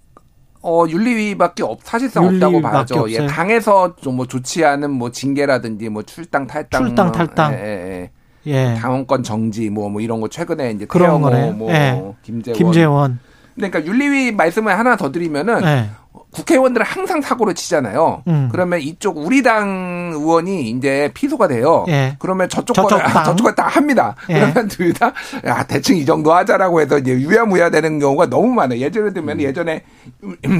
어, 0.61 0.85
윤리위밖에 0.87 1.63
없, 1.63 1.79
사실상 1.83 2.25
없다고 2.25 2.61
봐야죠. 2.61 3.09
예, 3.11 3.25
당에서 3.25 3.95
좀뭐 3.97 4.25
좋지 4.27 4.65
않은 4.65 4.91
뭐 4.91 5.11
징계라든지 5.11 5.89
뭐 5.89 6.03
출당 6.03 6.47
탈당. 6.47 6.85
출당 6.85 7.07
뭐, 7.07 7.11
탈당. 7.13 7.53
예, 7.53 8.09
예, 8.45 8.51
예. 8.51 8.75
당원권 8.79 9.23
정지 9.23 9.69
뭐, 9.69 9.89
뭐 9.89 10.01
이런 10.01 10.21
거 10.21 10.27
최근에 10.27 10.71
이제 10.71 10.85
그런 10.85 11.21
거네. 11.21 11.51
뭐, 11.51 11.71
예. 11.71 12.13
김재원. 12.23 12.57
김재원. 12.57 13.19
그러니까 13.55 13.85
윤리위 13.85 14.31
말씀을 14.33 14.77
하나 14.77 14.95
더 14.95 15.11
드리면은 15.11 15.63
예. 15.63 15.89
국회의원들은 16.31 16.85
항상 16.85 17.21
사고를 17.21 17.55
치잖아요. 17.55 18.23
음. 18.27 18.49
그러면 18.51 18.79
이쪽 18.81 19.17
우리 19.17 19.41
당 19.43 20.11
의원이 20.13 20.69
이제 20.69 21.11
피소가 21.13 21.47
돼요. 21.47 21.85
예. 21.87 22.15
그러면 22.19 22.49
저쪽 22.49 22.73
저쪽 22.73 22.97
거를 22.99 23.05
저쪽 23.25 23.43
거다 23.45 23.67
합니다. 23.67 24.15
예. 24.29 24.33
그러면 24.39 24.67
둘 24.67 24.93
다 24.93 25.13
야, 25.45 25.63
대충 25.63 25.97
이 25.97 26.05
정도 26.05 26.33
하자라고 26.33 26.81
해서 26.81 26.97
이제 26.97 27.11
유야무야 27.11 27.69
되는 27.69 27.99
경우가 27.99 28.27
너무 28.29 28.47
많아요. 28.47 28.79
예전에 28.79 29.11
들면 29.13 29.37
음. 29.39 29.41
예전에 29.41 29.83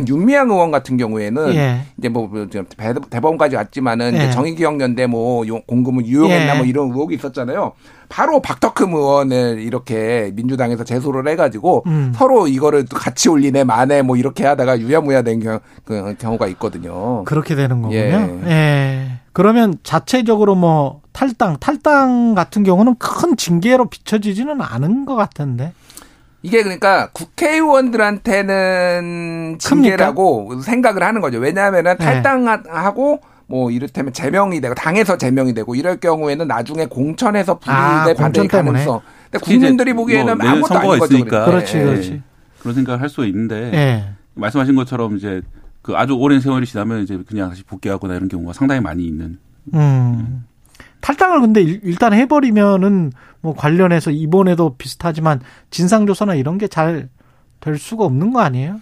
윤미향 0.07 0.49
의원 0.49 0.71
같은 0.71 0.97
경우에는 0.97 1.55
예. 1.55 1.81
이제 1.97 2.09
뭐 2.09 2.29
대법원까지 3.09 3.55
왔지만은 3.55 4.15
이제 4.15 4.25
예. 4.27 4.31
정의기억연대 4.31 5.07
뭐 5.07 5.43
공금을 5.65 6.05
유용했나 6.05 6.53
예. 6.53 6.57
뭐 6.57 6.65
이런 6.65 6.89
의혹이 6.89 7.15
있었잖아요. 7.15 7.73
바로 8.09 8.41
박덕흠 8.41 8.93
의원을 8.93 9.59
이렇게 9.59 10.31
민주당에서 10.33 10.83
제소를 10.85 11.27
해가지고 11.27 11.83
음. 11.87 12.13
서로 12.15 12.47
이거를 12.47 12.85
같이 12.89 13.27
올리네 13.27 13.65
마네 13.65 14.01
뭐 14.01 14.15
이렇게 14.15 14.45
하다가 14.45 14.79
유야무야 14.79 15.23
된 15.23 15.39
경, 15.41 15.46
그 15.85 16.15
경우가 16.19 16.47
있거든요. 16.47 17.23
그렇게 17.25 17.55
되는 17.55 17.81
거군요. 17.81 17.97
예. 17.99 18.39
예. 18.47 19.11
그러면 19.33 19.75
자체적으로 19.83 20.55
뭐 20.55 21.01
탈당, 21.13 21.57
탈당 21.59 22.33
같은 22.35 22.63
경우는 22.63 22.95
큰 22.99 23.37
징계로 23.37 23.85
비춰지지는 23.85 24.61
않은 24.61 25.05
것 25.05 25.15
같은데. 25.15 25.73
이게 26.43 26.61
그러니까 26.63 27.09
국회의원들한테는 27.13 29.57
징계라고 29.59 30.47
큽니까? 30.47 30.63
생각을 30.63 31.03
하는 31.03 31.21
거죠. 31.21 31.37
왜냐하면은 31.39 31.95
예. 31.99 32.05
탈당하고 32.05 33.19
네. 33.21 33.27
뭐 33.49 33.71
이를테면 33.71 34.11
제명이 34.13 34.59
되고 34.61 34.75
당에서 34.75 35.17
제명이 35.17 35.53
되고 35.53 35.73
이럴 35.75 35.97
경우에는 35.97 36.47
나중에 36.47 36.85
공천에서 36.85 37.59
분리돼 37.59 37.79
아, 37.79 38.13
받을 38.17 38.47
가능성. 38.47 39.01
근데 39.31 39.43
국민들이 39.43 39.93
보기에는 39.93 40.37
뭐 40.37 40.47
아무것도 40.49 40.79
아닌 40.79 40.99
거죠. 40.99 41.07
그러니까. 41.13 41.45
그렇지, 41.45 41.79
그렇지. 41.79 42.21
그런 42.59 42.75
생각을 42.75 43.01
할 43.01 43.09
수 43.09 43.25
있는데 43.25 43.69
네. 43.71 44.09
말씀하신 44.37 44.75
것처럼 44.75 45.17
이제 45.17 45.41
그 45.81 45.95
아주 45.95 46.13
오랜 46.13 46.39
세월이 46.39 46.65
지나면 46.65 47.03
이제 47.03 47.21
그냥 47.27 47.49
다시 47.49 47.63
복귀하거나 47.63 48.15
이런 48.15 48.27
경우가 48.29 48.53
상당히 48.53 48.81
많이 48.81 49.05
있는. 49.05 49.37
음. 49.73 50.45
탈당을 51.01 51.41
근데 51.41 51.61
일단 51.61 52.13
해버리면은 52.13 53.11
뭐 53.41 53.53
관련해서 53.55 54.11
이번에도 54.11 54.75
비슷하지만 54.77 55.41
진상조사나 55.69 56.35
이런 56.35 56.57
게 56.57 56.67
잘 56.67 57.09
될 57.59 57.77
수가 57.79 58.05
없는 58.05 58.31
거 58.33 58.39
아니에요? 58.41 58.79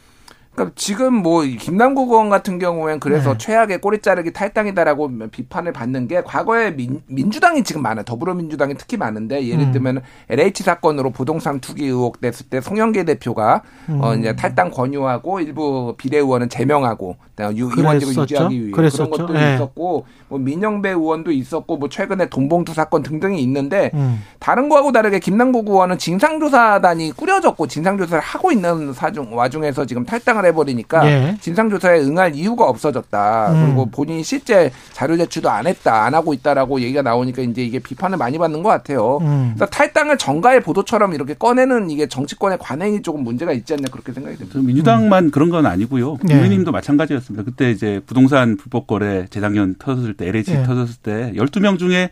그러니까 0.56 0.74
지금 0.76 1.14
뭐 1.14 1.44
김남국 1.44 2.10
의원 2.12 2.30
같은 2.30 2.60
경우엔 2.60 3.00
그래서 3.02 3.34
네. 3.34 3.38
최악의 3.38 3.82
꼬리 3.82 4.00
자르기 4.00 4.32
탈당이다라고 4.32 5.12
비판을 5.30 5.74
받는 5.74 6.08
게 6.08 6.22
과거에 6.24 6.72
민, 6.72 7.02
민주당이 7.08 7.64
지금 7.64 7.82
많아요. 7.82 8.06
더불어민주당이 8.06 8.76
특히 8.76 8.96
많은데 8.96 9.48
예를 9.48 9.66
음. 9.66 9.72
들면 9.74 10.02
LH 10.30 10.64
사건으로 10.64 11.12
부동산 11.12 11.60
투기 11.60 11.86
의혹 11.86 12.22
됐을 12.22 12.48
때 12.48 12.62
송영계 12.62 13.04
대표가 13.04 13.64
음. 13.90 14.02
어 14.02 14.16
이제 14.16 14.36
탈당 14.36 14.72
권유하고 14.72 15.42
일부 15.42 15.96
비례 15.98 16.18
의원은 16.18 16.50
제명하고 16.50 17.18
의원직을 17.38 18.16
유지하기 18.16 18.62
위해 18.62 18.72
그랬었죠. 18.72 19.10
그런 19.10 19.28
것도 19.28 19.34
네. 19.38 19.56
있었고 19.56 20.06
뭐 20.30 20.40
민영배 20.40 20.90
의원도 20.90 21.32
있었고 21.32 21.78
뭐 21.78 21.90
최근에 21.90 22.30
돈봉투 22.30 22.74
사건 22.74 23.04
등등이 23.04 23.42
있는데 23.44 23.92
음. 23.94 24.24
다른 24.40 24.70
거하고 24.70 24.94
다르게 24.94 25.20
김남국 25.20 25.68
의원은 25.68 25.98
진상조사단이 25.98 27.12
꾸려졌고 27.12 27.68
진상조사를 27.68 28.22
하고 28.24 28.52
있는 28.52 28.94
사중 28.94 29.36
와중에서 29.36 29.86
지금 29.86 30.06
탈당을 30.06 30.45
해버리니까 30.46 31.08
예. 31.08 31.38
진상조사에 31.42 32.00
응할 32.02 32.36
이유가 32.36 32.66
없어졌다. 32.66 33.52
음. 33.52 33.66
그리고 33.66 33.86
본인이 33.88 34.24
실제 34.24 34.72
자료 34.94 35.18
제출도 35.18 35.50
안 35.50 35.68
했다, 35.68 36.04
안 36.04 36.14
하고 36.14 36.34
있다라고 36.34 36.82
얘기가 36.82 37.02
나오니까 37.02 37.42
이제 37.42 37.64
이게 37.64 37.80
비판을 37.80 38.18
많이 38.18 38.38
받는 38.38 38.64
것 38.64 38.70
같아요. 38.70 39.18
음. 39.22 39.54
그래서 39.56 39.70
탈당을 39.70 40.18
정가의 40.18 40.62
보도처럼 40.62 41.14
이렇게 41.14 41.34
꺼내는 41.34 41.90
이게 41.90 42.08
정치권의 42.08 42.58
관행이 42.60 43.02
조금 43.02 43.24
문제가 43.24 43.52
있지 43.54 43.74
않냐 43.74 43.86
그렇게 43.92 44.14
생각이 44.14 44.38
듭니다. 44.38 44.60
민주당만 44.60 45.26
음. 45.26 45.32
그런 45.32 45.50
건 45.50 45.66
아니고요. 45.66 46.18
네. 46.24 46.34
국민의힘도 46.34 46.72
네. 46.72 46.76
마찬가지였습니다. 46.76 47.44
그때 47.44 47.72
이제 47.72 48.02
부동산 48.06 48.58
불법 48.58 48.88
거래 48.88 49.28
재작년 49.30 49.76
터졌을 49.78 50.14
때 50.16 50.28
LH 50.28 50.52
네. 50.52 50.64
터졌을 50.64 50.96
때 51.02 51.34
12명 51.36 51.80
중에 51.80 52.06
어, 52.06 52.10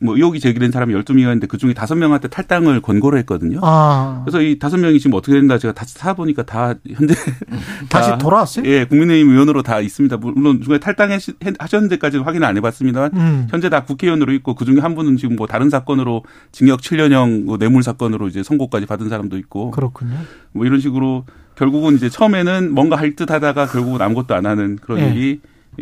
뭐 0.00 0.16
의혹이 0.16 0.40
제기된 0.40 0.70
사람이 0.72 0.92
12명이었는데 0.94 1.48
그중에 1.48 1.72
5명한테 1.74 2.30
탈당을 2.30 2.80
권고를 2.80 3.18
했거든요. 3.20 3.60
아. 3.62 4.22
그래서 4.24 4.40
이 4.42 4.58
5명이 4.58 4.98
지금 4.98 5.14
어떻게 5.14 5.34
된다 5.34 5.56
제가 5.58 5.72
다시 5.72 5.94
사보니까 5.94 6.42
다 6.44 6.74
현재 6.88 7.14
다시 7.88 8.10
다 8.10 8.18
돌아왔어요? 8.18 8.66
예, 8.66 8.84
국민의힘 8.84 9.30
의원으로 9.30 9.62
다 9.62 9.80
있습니다. 9.80 10.16
물론 10.16 10.60
중에 10.62 10.78
탈당하셨는데까지는 10.78 12.24
확인을 12.24 12.46
안 12.46 12.56
해봤습니다만 12.56 13.10
음. 13.14 13.46
현재 13.50 13.68
다 13.68 13.84
국회의원으로 13.84 14.32
있고 14.34 14.54
그중에 14.54 14.80
한 14.80 14.94
분은 14.94 15.16
지금 15.16 15.36
뭐 15.36 15.46
다른 15.46 15.70
사건으로 15.70 16.24
징역 16.52 16.80
7년형 16.80 17.44
뭐 17.44 17.58
뇌물 17.58 17.82
사건으로 17.82 18.28
이제 18.28 18.42
선고까지 18.42 18.86
받은 18.86 19.08
사람도 19.08 19.38
있고 19.38 19.70
그렇군요. 19.70 20.16
뭐 20.52 20.66
이런 20.66 20.80
식으로 20.80 21.24
결국은 21.54 21.94
이제 21.96 22.08
처음에는 22.10 22.72
뭔가 22.74 22.96
할 22.96 23.16
듯 23.16 23.30
하다가 23.30 23.66
결국은 23.66 24.02
아무것도 24.02 24.34
안 24.34 24.44
하는 24.44 24.76
그런 24.76 24.98
예. 25.00 25.10
일이 25.14 25.40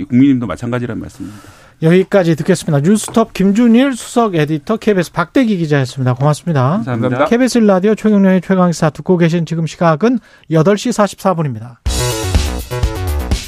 국민님도 0.08 0.46
마찬가지란 0.46 1.00
말씀입니다. 1.00 1.63
여기까지 1.82 2.36
듣겠습니다. 2.36 2.80
뉴스톱 2.80 3.32
김준일 3.32 3.94
수석 3.94 4.34
에디터 4.34 4.78
KBS 4.78 5.12
박대기 5.12 5.56
기자였습니다. 5.58 6.14
고맙습니다. 6.14 6.82
감사합니다. 6.84 7.26
KBS 7.26 7.58
라디오 7.58 7.94
최경련의 7.94 8.40
최강시사 8.40 8.90
듣고 8.90 9.16
계신 9.16 9.46
지금 9.46 9.66
시각은 9.66 10.18
8시 10.50 10.92
44분입니다. 11.18 11.76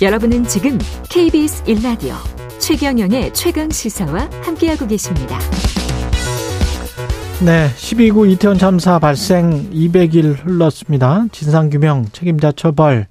여러분은 0.03 0.45
지금 0.45 0.79
KBS 1.09 1.65
1라디오 1.65 2.15
최경영의 2.59 3.33
최강 3.33 3.71
시사와 3.71 4.29
함께하고 4.43 4.87
계십니다. 4.87 5.39
네, 7.45 7.69
12구 7.77 8.31
이태원 8.31 8.59
참사 8.59 8.99
발생 8.99 9.71
200일 9.71 10.45
흘렀습니다. 10.45 11.27
진상규명, 11.33 12.07
책임자 12.13 12.51
처벌, 12.51 13.07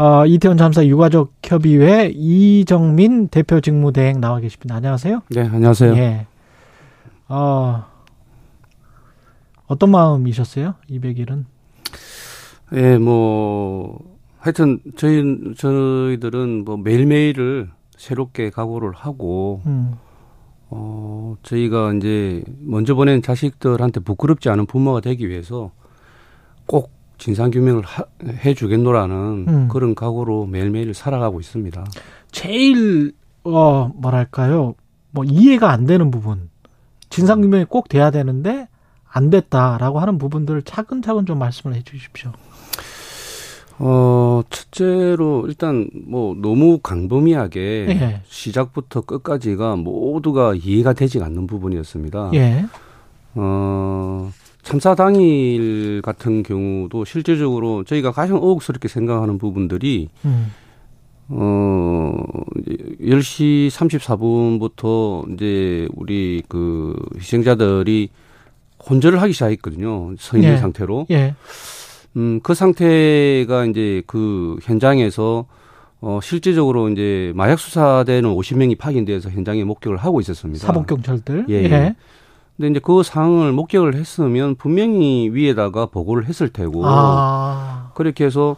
어, 0.00 0.24
이태원 0.24 0.56
참사 0.56 0.86
유가족 0.86 1.34
협의회 1.44 2.10
이정민 2.14 3.28
대표 3.28 3.60
직무대행 3.60 4.18
나와 4.18 4.40
계십니다. 4.40 4.76
안녕하세요. 4.76 5.20
네, 5.28 5.42
안녕하세요. 5.42 5.94
예. 5.94 6.26
어, 7.28 7.84
어떤 9.66 9.90
마음이셨어요? 9.90 10.76
200일은? 10.88 11.44
예, 12.76 12.96
뭐 12.96 14.00
하여튼 14.38 14.78
저희 14.96 15.22
저희들은 15.54 16.64
뭐 16.64 16.78
매일매일을 16.78 17.68
새롭게 17.98 18.48
각오를 18.48 18.92
하고 18.94 19.60
음. 19.66 19.96
어, 20.70 21.36
저희가 21.42 21.92
이제 21.92 22.42
먼저 22.60 22.94
보낸 22.94 23.20
자식들한테 23.20 24.00
부끄럽지 24.00 24.48
않은 24.48 24.64
부모가 24.64 25.02
되기 25.02 25.28
위해서 25.28 25.72
꼭 26.64 26.90
진상규명을 27.20 27.82
해 28.44 28.54
주겠노라는 28.54 29.44
음. 29.46 29.68
그런 29.68 29.94
각오로 29.94 30.46
매일매일 30.46 30.92
살아가고 30.94 31.38
있습니다. 31.38 31.84
제일 32.32 33.12
어 33.44 33.92
뭐랄까요? 33.94 34.74
뭐 35.12 35.24
이해가 35.24 35.70
안 35.70 35.86
되는 35.86 36.10
부분. 36.10 36.48
진상규명이 37.10 37.66
꼭 37.66 37.88
돼야 37.88 38.10
되는데 38.10 38.68
안 39.12 39.30
됐다라고 39.30 40.00
하는 40.00 40.18
부분들을 40.18 40.62
차근차근 40.62 41.26
좀 41.26 41.38
말씀을 41.38 41.76
해 41.76 41.82
주십시오. 41.82 42.32
어, 43.82 44.42
첫째로 44.50 45.46
일단 45.46 45.88
뭐 46.06 46.34
너무 46.34 46.78
강범위하게 46.78 47.60
예. 47.88 48.20
시작부터 48.26 49.00
끝까지가 49.00 49.76
모두가 49.76 50.54
이해가 50.54 50.92
되지 50.92 51.20
않는 51.22 51.46
부분이었습니다. 51.46 52.30
예. 52.34 52.66
어, 53.34 54.30
참사 54.62 54.94
당일 54.94 56.02
같은 56.02 56.42
경우도 56.42 57.04
실제적으로 57.04 57.84
저희가 57.84 58.12
가장 58.12 58.36
의혹스럽게 58.36 58.88
생각하는 58.88 59.38
부분들이 59.38 60.08
음. 60.24 60.52
어, 61.28 62.12
10시 63.00 63.70
34분부터 63.70 65.32
이제 65.32 65.88
우리 65.94 66.42
그 66.48 66.96
희생자들이 67.16 68.08
혼절을 68.88 69.20
하기 69.22 69.32
시작했거든요. 69.32 70.14
서 70.18 70.36
있는 70.36 70.54
예. 70.54 70.56
상태로. 70.56 71.06
예. 71.10 71.34
음, 72.16 72.40
그 72.42 72.54
상태가 72.54 73.66
이제 73.66 74.02
그 74.06 74.56
현장에서 74.62 75.46
어, 76.00 76.18
실제적으로 76.22 76.88
이제 76.88 77.32
마약 77.34 77.58
수사대는 77.58 78.30
50명이 78.30 78.78
파견돼서 78.78 79.30
현장에 79.30 79.64
목격을 79.64 79.98
하고 79.98 80.20
있었습니다. 80.20 80.66
사법경찰들. 80.66 81.46
예. 81.50 81.54
예. 81.64 81.94
근데 82.60 82.72
이제 82.72 82.80
그 82.80 83.02
상황을 83.02 83.52
목격을 83.52 83.94
했으면 83.94 84.54
분명히 84.54 85.30
위에다가 85.32 85.86
보고를 85.86 86.26
했을 86.26 86.50
테고 86.50 86.82
아. 86.84 87.90
그렇게 87.94 88.26
해서 88.26 88.56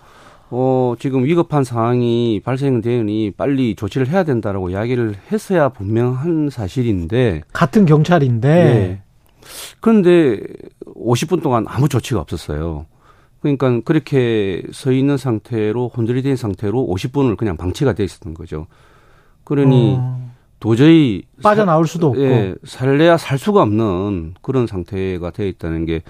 어 0.51 0.95
지금 0.99 1.23
위급한 1.25 1.63
상황이 1.63 2.41
발생되니 2.45 3.31
빨리 3.37 3.77
조치를 3.77 4.09
해야 4.09 4.25
된다라고 4.25 4.71
이야기를 4.71 5.15
했어야 5.31 5.69
분명한 5.69 6.51
사실인데 6.51 7.43
같은 7.53 7.87
경찰인데 7.87 8.49
네. 8.49 9.03
그런데 9.81 10.41
50분 10.85 11.41
동안 11.41 11.65
아무 11.69 11.89
조치가 11.89 12.21
없었어요. 12.21 12.87
그러니까 13.41 13.81
그렇게 13.85 14.65
서 14.73 14.91
있는 14.91 15.17
상태로 15.17 15.93
혼절이 15.97 16.23
된 16.23 16.35
상태로 16.35 16.89
50분을 16.89 17.37
그냥 17.37 17.57
방치가 17.57 17.93
돼 17.93 18.03
있었던 18.03 18.35
거죠. 18.35 18.67
그러니 19.45 19.97
어. 19.97 20.32
도저히 20.63 21.25
빠져나올 21.43 21.89
수도 21.89 22.07
없고 22.07 22.23
예, 22.23 22.55
살래야 22.63 23.17
살 23.17 23.37
수가 23.37 23.63
없는 23.63 24.35
그런 24.43 24.69
상태가 24.69 25.33
되어 25.33 25.47
있다는 25.47 25.87
게 25.87 26.03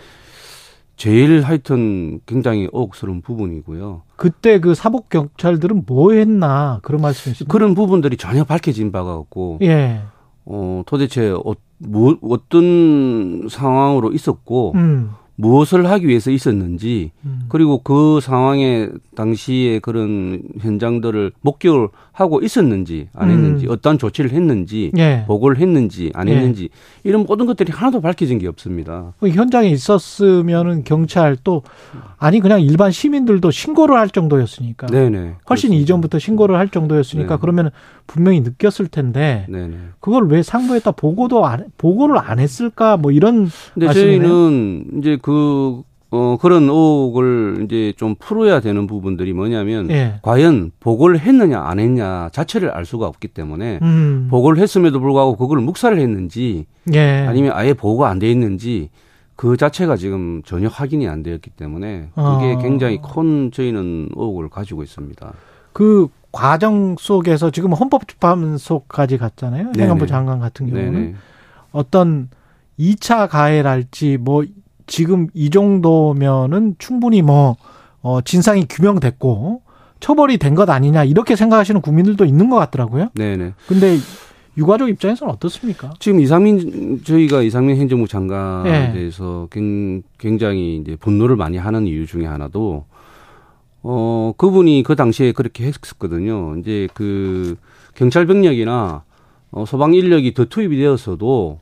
제일 0.97 1.41
하여튼 1.41 2.21
굉장히 2.27 2.69
억스러운 2.71 3.23
부분이고요. 3.23 4.03
그때 4.17 4.61
그 4.61 4.75
사복 4.75 5.09
경찰들은 5.09 5.85
뭐 5.87 6.13
했나 6.13 6.81
그런 6.83 7.01
말씀이시죠? 7.01 7.49
그런 7.49 7.75
부분들이 7.75 8.19
전혀 8.19 8.45
밝혀진 8.45 8.93
바가 8.93 9.15
없고, 9.15 9.61
예. 9.63 10.03
어 10.45 10.83
도대체 10.85 11.31
어, 11.31 11.55
뭐, 11.79 12.19
어떤 12.21 13.49
상황으로 13.49 14.13
있었고, 14.13 14.73
음. 14.75 15.13
무엇을 15.43 15.91
하기 15.91 16.07
위해서 16.07 16.31
있었는지 16.31 17.11
음. 17.25 17.47
그리고 17.49 17.79
그 17.83 18.21
상황에 18.23 18.89
당시에 19.17 19.81
그런 19.81 20.41
현장들을 20.61 21.33
목격을 21.41 21.89
하고 22.13 22.41
있었는지 22.41 23.09
안 23.13 23.31
했는지 23.31 23.67
음. 23.67 23.73
어떤 23.73 23.99
조치를 23.99 24.31
했는지 24.31 24.93
예. 24.97 25.25
보고를 25.27 25.59
했는지 25.59 26.13
안 26.15 26.29
예. 26.29 26.37
했는지 26.37 26.65
예. 26.65 26.69
이런 27.03 27.25
모든 27.25 27.47
것들이 27.47 27.73
하나도 27.73 28.01
밝혀진 28.01 28.39
게 28.39 28.47
없습니다. 28.47 29.15
그 29.19 29.31
현장에 29.31 29.69
있었으면은 29.69 30.85
경찰 30.85 31.37
또 31.43 31.63
아니 32.19 32.39
그냥 32.39 32.61
일반 32.61 32.93
시민들도 32.93 33.51
신고를 33.51 33.97
할 33.97 34.11
정도였으니까 34.11 34.87
네네, 34.87 35.19
훨씬 35.19 35.37
그렇습니다. 35.45 35.83
이전부터 35.83 36.19
신고를 36.21 36.57
할 36.57 36.69
정도였으니까 36.69 37.35
네. 37.35 37.41
그러면 37.41 37.71
분명히 38.07 38.41
느꼈을 38.41 38.87
텐데 38.87 39.47
네네. 39.49 39.75
그걸 40.01 40.29
왜 40.29 40.43
상부에다 40.43 40.93
보고도 40.93 41.47
안 41.47 41.65
보고를 41.79 42.19
안 42.19 42.39
했을까 42.39 42.97
뭐 42.97 43.11
이런 43.11 43.49
근데. 43.75 43.93
저희는 43.93 44.99
이제 44.99 45.19
그 45.21 45.32
어, 46.15 46.37
그런 46.43 46.65
의혹을 46.65 47.63
이제 47.65 47.95
좀 47.97 48.15
풀어야 48.19 48.61
되는 48.61 48.87
부분들이 48.87 49.33
뭐냐면, 49.33 49.91
예. 49.91 50.19
과연 50.21 50.73
보고를 50.79 51.19
했느냐, 51.21 51.59
안 51.59 51.79
했냐 51.79 52.29
자체를 52.33 52.71
알 52.71 52.85
수가 52.85 53.07
없기 53.07 53.29
때문에, 53.29 53.79
음. 53.81 54.29
보고를 54.31 54.63
했음에도 54.63 55.01
불구하고 55.01 55.37
그걸 55.37 55.61
묵살을 55.61 55.99
했는지, 55.99 56.67
예. 56.93 57.25
아니면 57.27 57.53
아예 57.55 57.73
보고가 57.73 58.11
안 58.11 58.19
돼 58.19 58.31
있는지, 58.31 58.91
그 59.37 59.57
자체가 59.57 59.97
지금 59.97 60.43
전혀 60.45 60.69
확인이 60.69 61.09
안 61.09 61.23
되었기 61.23 61.49
때문에, 61.51 62.11
그게 62.15 62.53
어. 62.55 62.59
굉장히 62.61 63.01
큰 63.03 63.51
저희는 63.51 64.11
의혹을 64.15 64.51
가지고 64.51 64.83
있습니다. 64.83 65.33
그 65.73 66.09
과정 66.31 66.97
속에서 66.99 67.51
지금 67.51 67.73
헌법재판소까지 67.73 69.17
갔잖아요. 69.19 69.73
행안부 69.79 70.07
장관 70.07 70.41
같은 70.41 70.69
경우는. 70.69 70.93
네네. 70.93 71.15
어떤 71.73 72.29
2차 72.79 73.29
가해랄지 73.29 74.19
뭐 74.19 74.45
지금 74.87 75.29
이 75.35 75.51
정도면은 75.51 76.75
충분히 76.79 77.23
뭐, 77.23 77.57
어, 78.03 78.21
진상이 78.21 78.67
규명됐고 78.69 79.63
처벌이 80.01 80.37
된 80.39 80.55
것 80.55 80.69
아니냐 80.69 81.05
이렇게 81.05 81.37
생각하시는 81.37 81.81
국민들도 81.81 82.25
있는 82.25 82.51
것 82.51 82.57
같더라고요. 82.57 83.09
네네. 83.15 83.55
근데 83.69 83.97
유가족 84.59 84.89
입장에서는 84.91 85.33
어떻습니까? 85.33 85.93
지금 85.99 86.21
이상민 86.21 87.03
저희가 87.05 87.43
이상민 87.43 87.77
행정부 87.77 88.07
장관에 88.09 88.89
네. 88.89 88.93
대해서 88.93 89.49
굉장히 90.19 90.77
이제 90.77 90.97
분노를 90.97 91.37
많이 91.37 91.57
하는 91.57 91.87
이유 91.87 92.07
중에 92.07 92.27
하나도 92.27 92.85
어 93.85 94.33
그분이 94.37 94.83
그 94.85 94.95
당시에 94.95 95.33
그렇게 95.33 95.65
했었거든요. 95.65 96.57
이제 96.59 96.89
그 96.95 97.57
경찰 97.95 98.27
병력이나 98.27 99.05
어, 99.53 99.65
소방 99.67 99.95
인력이 99.95 100.35
더 100.35 100.45
투입이 100.45 100.77
되었어도 100.79 101.61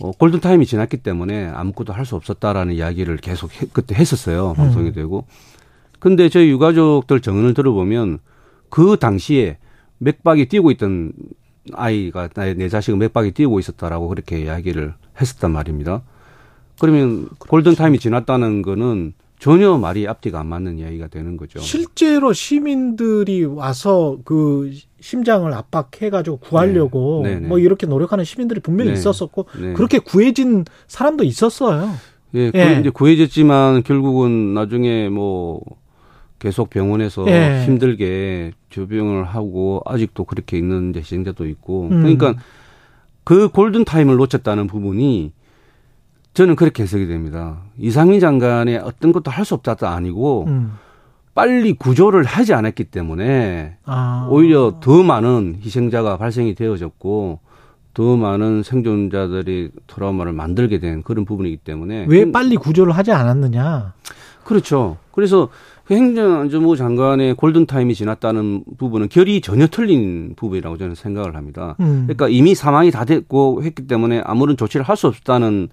어, 0.00 0.12
골든타임이 0.12 0.66
지났기 0.66 0.98
때문에 0.98 1.46
아무것도 1.46 1.92
할 1.92 2.04
수 2.06 2.14
없었다라는 2.16 2.74
이야기를 2.74 3.16
계속 3.18 3.50
해, 3.60 3.66
그때 3.72 3.94
했었어요. 3.94 4.50
음. 4.50 4.54
방송이 4.54 4.92
되고. 4.92 5.26
근데 5.98 6.28
저희 6.28 6.48
유가족들 6.50 7.20
정언을 7.20 7.54
들어보면 7.54 8.20
그 8.70 8.96
당시에 9.00 9.58
맥박이 9.98 10.46
뛰고 10.46 10.70
있던 10.72 11.12
아이가 11.72 12.28
내 12.28 12.68
자식은 12.68 12.98
맥박이 12.98 13.32
뛰고 13.32 13.58
있었다라고 13.58 14.08
그렇게 14.08 14.40
이야기를 14.40 14.94
했었단 15.20 15.50
말입니다. 15.50 16.02
그러면 16.80 17.28
골든타임이 17.40 17.98
지났다는 17.98 18.62
거는 18.62 19.12
전혀 19.38 19.76
말이 19.78 20.08
앞뒤가 20.08 20.40
안 20.40 20.46
맞는 20.46 20.78
이야기가 20.78 21.08
되는 21.08 21.36
거죠. 21.36 21.60
실제로 21.60 22.32
시민들이 22.32 23.44
와서 23.44 24.18
그 24.24 24.72
심장을 25.00 25.52
압박해가지고 25.52 26.38
구하려고 26.38 27.22
네. 27.24 27.36
뭐 27.36 27.58
이렇게 27.58 27.86
노력하는 27.86 28.24
시민들이 28.24 28.60
분명히 28.60 28.90
네. 28.90 28.98
있었었고 28.98 29.46
네. 29.60 29.72
그렇게 29.74 29.98
구해진 30.00 30.64
사람도 30.88 31.24
있었어요. 31.24 31.90
예, 32.34 32.50
예. 32.54 32.78
이제 32.80 32.90
구해졌지만 32.90 33.84
결국은 33.84 34.54
나중에 34.54 35.08
뭐 35.08 35.60
계속 36.38 36.68
병원에서 36.68 37.24
예. 37.28 37.64
힘들게 37.64 38.52
조병을 38.70 39.24
하고 39.24 39.82
아직도 39.86 40.24
그렇게 40.24 40.58
있는 40.58 40.92
희생자도 40.94 41.46
있고 41.46 41.88
음. 41.90 42.02
그러니까 42.02 42.34
그 43.24 43.48
골든 43.48 43.84
타임을 43.84 44.16
놓쳤다는 44.16 44.66
부분이 44.66 45.32
저는 46.38 46.54
그렇게 46.54 46.84
해석이 46.84 47.08
됩니다. 47.08 47.58
이상민 47.78 48.20
장관의 48.20 48.78
어떤 48.78 49.10
것도 49.10 49.28
할 49.28 49.44
수 49.44 49.54
없다도 49.54 49.88
아니고 49.88 50.44
음. 50.46 50.74
빨리 51.34 51.72
구조를 51.72 52.22
하지 52.22 52.54
않았기 52.54 52.84
때문에 52.84 53.78
아. 53.84 54.28
오히려 54.30 54.78
더 54.80 55.02
많은 55.02 55.58
희생자가 55.60 56.16
발생이 56.16 56.54
되어졌고 56.54 57.40
더 57.92 58.16
많은 58.16 58.62
생존자들이 58.62 59.70
트라우마를 59.88 60.32
만들게 60.32 60.78
된 60.78 61.02
그런 61.02 61.24
부분이기 61.24 61.56
때문에 61.56 62.06
왜 62.08 62.30
빨리 62.30 62.54
구조를 62.54 62.92
하지 62.92 63.10
않았느냐? 63.10 63.94
그렇죠. 64.44 64.96
그래서 65.10 65.48
그 65.86 65.94
행정안전부 65.94 66.76
장관의 66.76 67.34
골든타임이 67.34 67.96
지났다는 67.96 68.62
부분은 68.76 69.08
결이 69.08 69.40
전혀 69.40 69.66
틀린 69.66 70.34
부분이라고 70.36 70.76
저는 70.76 70.94
생각을 70.94 71.34
합니다. 71.34 71.74
음. 71.80 72.04
그러니까 72.06 72.28
이미 72.28 72.54
사망이 72.54 72.92
다 72.92 73.04
됐고 73.04 73.64
했기 73.64 73.88
때문에 73.88 74.22
아무런 74.24 74.56
조치를 74.56 74.86
할 74.86 74.96
수 74.96 75.08
없다는 75.08 75.68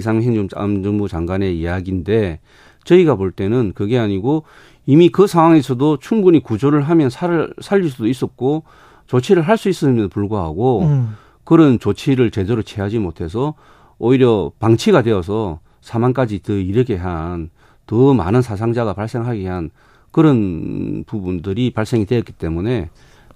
이상민 0.00 0.24
행정안전부 0.36 1.08
장관의 1.08 1.58
이야기인데 1.58 2.40
저희가 2.84 3.14
볼 3.14 3.30
때는 3.30 3.72
그게 3.74 3.98
아니고 3.98 4.44
이미 4.86 5.08
그 5.08 5.26
상황에서도 5.26 5.98
충분히 5.98 6.42
구조를 6.42 6.82
하면 6.82 7.08
살, 7.10 7.52
살릴 7.60 7.90
수도 7.90 8.06
있었고 8.08 8.64
조치를 9.06 9.42
할 9.42 9.56
수 9.56 9.68
있었음에도 9.68 10.08
불구하고 10.08 10.82
음. 10.82 11.16
그런 11.44 11.78
조치를 11.78 12.30
제대로 12.30 12.62
취하지 12.62 12.98
못해서 12.98 13.54
오히려 13.98 14.50
방치가 14.58 15.02
되어서 15.02 15.60
사망까지 15.80 16.42
더 16.42 16.54
이르게 16.54 16.96
한 16.96 17.50
더 17.90 18.14
많은 18.14 18.40
사상자가 18.40 18.92
발생하게 18.94 19.48
한 19.48 19.70
그런 20.12 21.02
부분들이 21.08 21.72
발생이 21.72 22.06
되었기 22.06 22.34
때문에 22.34 22.88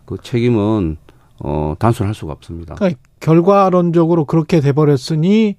그 0.05 0.17
책임은 0.23 0.97
어 1.41 1.75
단순할 1.77 2.15
수가 2.15 2.33
없습니다. 2.35 2.77
그러니까 2.77 3.01
결과론적으로 3.19 4.27
그렇게 4.27 4.61
돼 4.61 4.71
버렸으니 4.71 5.57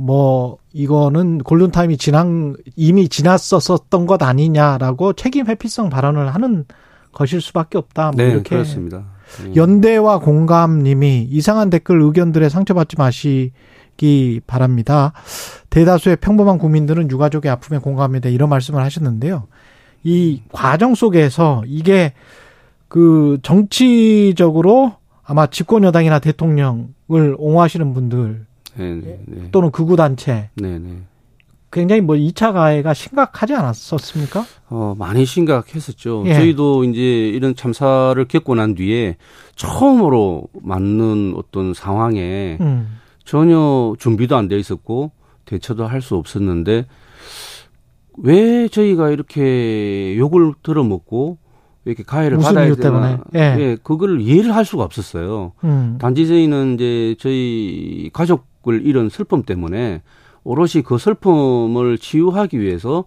뭐 0.00 0.56
이거는 0.72 1.40
골든타임이 1.40 1.98
지난 1.98 2.56
이미 2.74 3.06
지났었던 3.06 4.06
것 4.06 4.22
아니냐라고 4.22 5.12
책임 5.12 5.46
회피성 5.46 5.90
발언을 5.90 6.34
하는 6.34 6.64
것일 7.12 7.42
수밖에 7.42 7.76
없다. 7.76 8.12
뭐 8.12 8.14
네, 8.16 8.30
이렇게 8.30 8.48
그렇습니다. 8.48 9.04
네. 9.44 9.54
연대와 9.56 10.20
공감님이 10.20 11.28
이상한 11.30 11.68
댓글 11.68 12.00
의견들에 12.00 12.48
상처받지 12.48 12.96
마시기 12.96 14.40
바랍니다. 14.46 15.12
대다수의 15.68 16.16
평범한 16.16 16.56
국민들은 16.56 17.10
유가족의 17.10 17.50
아픔에 17.50 17.76
공감합니다. 17.76 18.30
이런 18.30 18.48
말씀을 18.48 18.82
하셨는데요. 18.82 19.48
이 20.02 20.40
과정 20.50 20.94
속에서 20.94 21.62
이게 21.66 22.14
그 22.88 23.36
정치적으로 23.42 24.94
아마 25.24 25.46
집권 25.46 25.84
여당이나 25.84 26.20
대통령을 26.20 27.36
옹호하시는 27.36 27.92
분들 27.92 28.46
네네. 28.80 29.00
네, 29.02 29.18
네. 29.26 29.48
또는 29.52 29.70
극우 29.70 29.96
단체. 29.96 30.50
네네. 30.56 30.78
네. 30.78 30.96
굉장히 31.72 32.00
뭐 32.00 32.16
2차 32.16 32.52
가해가 32.52 32.94
심각하지 32.94 33.54
않았었습니까? 33.54 34.44
어, 34.70 34.94
많이 34.98 35.24
심각했었죠. 35.24 36.24
예. 36.26 36.34
저희도 36.34 36.82
이제 36.84 37.28
이런 37.28 37.54
참사를 37.54 38.22
겪고 38.24 38.56
난 38.56 38.74
뒤에 38.74 39.16
처음으로 39.54 40.44
맞는 40.62 41.34
어떤 41.36 41.72
상황에 41.74 42.58
음. 42.60 42.98
전혀 43.24 43.94
준비도 44.00 44.36
안 44.36 44.48
돼 44.48 44.58
있었고 44.58 45.12
대처도 45.44 45.86
할 45.86 46.00
수 46.02 46.16
없었는데 46.16 46.86
왜 48.18 48.68
저희가 48.68 49.10
이렇게 49.10 50.16
욕을 50.18 50.52
들어먹고 50.62 51.38
이렇게 51.84 52.02
가해를 52.02 52.38
받아야 52.38 52.74
되나? 52.74 53.20
예. 53.34 53.38
예, 53.58 53.76
그걸 53.82 54.20
이해를 54.20 54.54
할 54.54 54.64
수가 54.64 54.82
없었어요. 54.84 55.52
음. 55.64 55.96
단지 56.00 56.26
저희는 56.26 56.74
이제 56.74 57.14
저희 57.20 58.10
가족 58.12 58.49
가족을 58.62 58.86
잃은 58.86 59.08
슬픔 59.08 59.42
때문에 59.42 60.02
오롯이 60.44 60.82
그 60.84 60.98
슬픔을 60.98 61.98
치유하기 61.98 62.60
위해서 62.60 63.04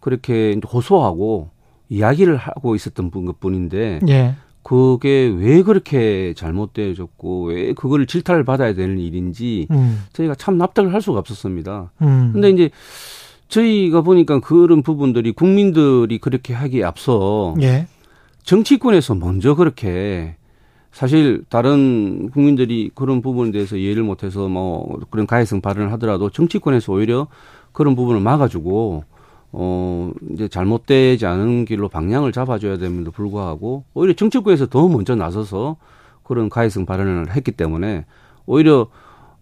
그렇게 0.00 0.58
호소하고 0.70 1.50
이야기를 1.88 2.36
하고 2.36 2.74
있었던 2.74 3.10
것 3.10 3.40
뿐인데 3.40 4.00
예. 4.08 4.34
그게 4.62 5.26
왜 5.26 5.62
그렇게 5.62 6.32
잘못되어졌고 6.34 7.46
왜 7.46 7.72
그걸 7.74 8.06
질타를 8.06 8.44
받아야 8.44 8.74
되는 8.74 8.98
일인지 8.98 9.66
음. 9.70 10.04
저희가 10.12 10.34
참 10.34 10.56
납득을 10.56 10.92
할 10.92 11.02
수가 11.02 11.18
없었습니다. 11.18 11.92
음. 12.02 12.30
근데 12.32 12.50
이제 12.50 12.70
저희가 13.48 14.00
보니까 14.00 14.40
그런 14.40 14.82
부분들이 14.82 15.32
국민들이 15.32 16.18
그렇게 16.18 16.54
하기에 16.54 16.82
앞서 16.82 17.54
예. 17.60 17.86
정치권에서 18.42 19.14
먼저 19.14 19.54
그렇게 19.54 20.36
사실 20.94 21.42
다른 21.48 22.30
국민들이 22.30 22.88
그런 22.94 23.20
부분에 23.20 23.50
대해서 23.50 23.76
이해를 23.76 24.04
못해서 24.04 24.48
뭐 24.48 25.00
그런 25.10 25.26
가해성 25.26 25.60
발언을 25.60 25.90
하더라도 25.94 26.30
정치권에서 26.30 26.92
오히려 26.92 27.26
그런 27.72 27.96
부분을 27.96 28.20
막아주고 28.20 29.02
어, 29.50 30.12
이제 30.30 30.46
잘못되지 30.46 31.26
않은 31.26 31.64
길로 31.64 31.88
방향을 31.88 32.30
잡아줘야 32.30 32.78
됨에도 32.78 33.10
불구하고 33.10 33.82
오히려 33.92 34.14
정치부에서 34.14 34.66
더 34.66 34.86
먼저 34.86 35.16
나서서 35.16 35.78
그런 36.22 36.48
가해성 36.48 36.86
발언을 36.86 37.34
했기 37.34 37.50
때문에 37.50 38.04
오히려 38.46 38.86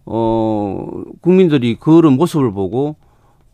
어, 0.07 1.03
국민들이 1.21 1.75
그런 1.75 2.13
모습을 2.13 2.51
보고 2.51 2.95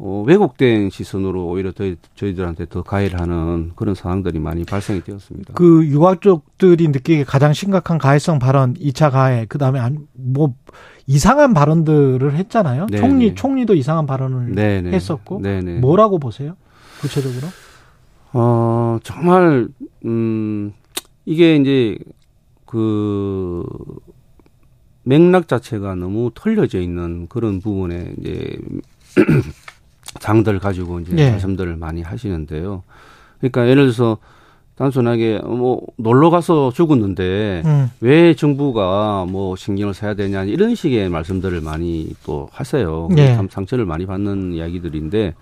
어, 0.02 0.24
왜곡된 0.26 0.90
시선으로 0.90 1.46
오히려 1.46 1.74
저희, 1.74 1.98
저희들한테 2.16 2.68
더 2.70 2.84
가해를 2.84 3.20
하는 3.20 3.72
그런 3.76 3.96
상황들이 3.96 4.40
많이 4.40 4.64
발생이 4.64 5.04
되었습니다. 5.04 5.54
그 5.56 5.86
유가족들이 5.86 6.88
느끼기에 6.88 7.26
가장 7.26 7.52
심각한 7.52 7.98
가해성 7.98 8.40
발언, 8.40 8.76
2차 8.76 9.12
가해, 9.12 9.46
그 9.50 9.58
다음에 9.58 9.82
뭐 10.14 10.54
이상한 11.06 11.54
발언들을 11.54 12.34
했잖아요. 12.34 12.88
네네. 12.88 13.02
총리, 13.02 13.28
네. 13.30 13.36
총리도 13.36 13.76
이상한 13.76 14.06
발언을 14.06 14.56
네네. 14.56 14.90
네. 14.90 14.96
했었고. 14.96 15.42
네네. 15.42 15.74
네. 15.74 15.80
뭐라고 15.80 16.18
보세요? 16.18 16.56
구체적으로? 17.02 17.48
어, 18.32 19.00
정말, 19.04 19.68
음, 20.06 20.72
이게 21.26 21.58
이제 21.58 21.98
그 22.66 23.66
맥락 25.04 25.50
자체가 25.50 25.96
너무 25.96 26.32
털려져 26.34 26.80
있는 26.80 27.28
그런 27.28 27.60
부분에 27.60 28.14
이제 28.20 28.58
장들 30.20 30.60
가지고 30.60 31.00
이제 31.00 31.14
네. 31.14 31.32
말씀들을 31.32 31.76
많이 31.76 32.02
하시는데요. 32.02 32.84
그러니까 33.40 33.68
예를 33.68 33.84
들어서 33.84 34.18
단순하게 34.76 35.40
뭐 35.44 35.82
놀러 35.98 36.30
가서 36.30 36.72
죽었는데 36.72 37.64
음. 37.66 37.92
왜 38.00 38.34
정부가 38.34 39.26
뭐 39.28 39.58
신경을 39.58 39.94
써야 39.94 40.14
되냐 40.14 40.46
이런 40.46 40.74
식의 40.74 41.10
말씀들을 41.10 41.60
많이 41.62 42.14
또 42.26 42.48
하세요. 42.52 43.10
네. 43.12 43.36
참 43.36 43.50
상처를 43.50 43.86
많이 43.86 44.06
받는 44.06 44.54
이야기들인데 44.54 45.36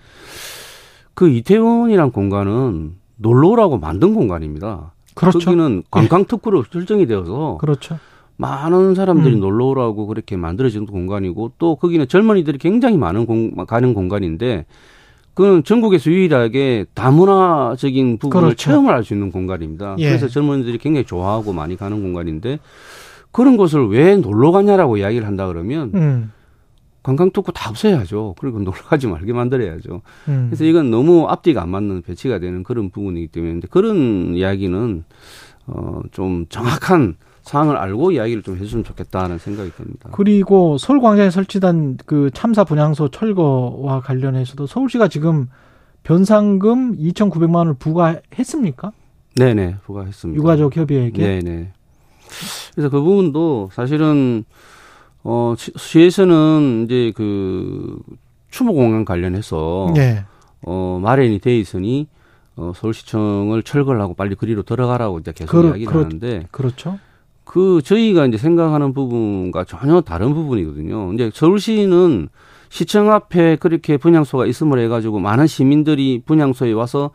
그 1.14 1.30
이태원이란 1.30 2.12
공간은 2.12 2.96
놀러 3.18 3.50
오라고 3.50 3.78
만든 3.78 4.16
공간입니다. 4.16 4.94
그렇죠. 5.14 5.40
거기는 5.40 5.84
관광 5.92 6.26
특구로 6.26 6.64
설정이 6.72 7.06
되어서 7.06 7.58
그렇죠. 7.60 8.00
많은 8.38 8.96
사람들이 8.96 9.36
음. 9.36 9.40
놀러 9.40 9.66
오라고 9.66 10.08
그렇게 10.08 10.38
만들어진 10.38 10.86
공간이고 10.86 11.54
또 11.58 11.76
거기는 11.76 12.08
젊은이들이 12.08 12.60
굉장히 12.60 12.98
많은 12.98 13.26
공, 13.26 13.52
가는 13.66 13.94
공간인데 13.94 14.66
그건 15.34 15.64
전국에서 15.64 16.10
유일하게 16.10 16.86
다문화적인 16.96 18.18
부분을 18.18 18.42
그렇죠. 18.48 18.56
체험을 18.56 18.94
할 18.94 19.04
수 19.04 19.14
있는 19.14 19.32
공간입니다. 19.32 19.96
예. 20.00 20.08
그래서 20.10 20.28
젊은이들이 20.28 20.78
굉장히 20.80 21.06
좋아하고 21.06 21.54
많이 21.54 21.76
가는 21.78 22.02
공간인데 22.02 22.60
그런 23.32 23.58
곳을 23.58 23.88
왜 23.90 24.16
놀러 24.18 24.52
가냐라고 24.52 24.98
이야기를 24.98 25.28
한다 25.28 25.46
그러면 25.48 25.92
음. 25.94 26.32
관광 27.04 27.32
특구 27.32 27.52
다 27.54 27.70
없애야죠. 27.70 28.36
그리고 28.40 28.60
놀러 28.60 28.78
가지 28.78 29.08
말게 29.08 29.32
만들어야죠. 29.34 30.02
음. 30.28 30.48
그래서 30.50 30.64
이건 30.64 30.90
너무 30.92 31.28
앞뒤가 31.28 31.62
안 31.62 31.70
맞는 31.70 32.02
배치가 32.02 32.40
되는 32.40 32.64
그런 32.64 32.90
부분이기 32.90 33.28
때문에 33.28 33.62
그런 33.70 34.34
이야기는 34.36 35.04
어, 35.68 36.02
좀 36.12 36.46
정확한 36.50 37.16
상황을 37.48 37.78
알고 37.78 38.12
이야기를 38.12 38.44
좀 38.44 38.58
해줬으면 38.58 38.84
좋겠다는 38.84 39.38
생각이 39.38 39.72
듭니다. 39.72 40.10
그리고 40.12 40.78
서울광장에 40.78 41.30
설치된 41.30 41.98
그 42.06 42.30
참사 42.34 42.64
분향소 42.64 43.10
철거와 43.10 44.02
관련해서도 44.02 44.68
서울시가 44.68 45.08
지금 45.08 45.48
변상금 46.04 46.98
2,900만 46.98 47.56
원을 47.56 47.74
부과했습니까? 47.76 48.92
네네, 49.36 49.76
부과했습니다. 49.84 50.38
유가족 50.38 50.76
협의회에게? 50.76 51.22
네네. 51.22 51.72
그래서 52.74 52.90
그 52.90 53.02
부분도 53.02 53.70
사실은, 53.72 54.44
어, 55.24 55.54
시에서는 55.58 56.86
이제 56.86 57.14
그 57.16 58.00
추모 58.50 58.74
공간 58.74 59.06
관련해서, 59.06 59.92
네. 59.96 60.26
어, 60.64 61.00
마련이 61.02 61.40
돼 61.40 61.58
있으니, 61.58 62.08
어, 62.56 62.72
서울시청을 62.76 63.64
철거를 63.64 64.02
하고 64.02 64.14
빨리 64.16 64.36
그리로 64.36 64.64
들어가라고 64.64 65.20
이제 65.20 65.32
계속 65.32 65.52
그러, 65.52 65.70
이야기를 65.70 65.88
그렇, 65.88 66.04
하는데. 66.04 66.48
그렇죠. 66.52 67.00
그 67.48 67.82
저희가 67.82 68.26
이제 68.26 68.38
생각하는 68.38 68.94
부분과 68.94 69.64
전혀 69.64 70.02
다른 70.02 70.34
부분이거든요. 70.34 71.14
이제 71.14 71.32
서울시는 71.34 72.28
시청 72.68 73.10
앞에 73.10 73.56
그렇게 73.56 73.96
분향소가 73.96 74.46
있음을 74.46 74.80
해가지고 74.80 75.20
많은 75.20 75.48
시민들이 75.48 76.22
분향소에 76.26 76.74
와서 76.74 77.12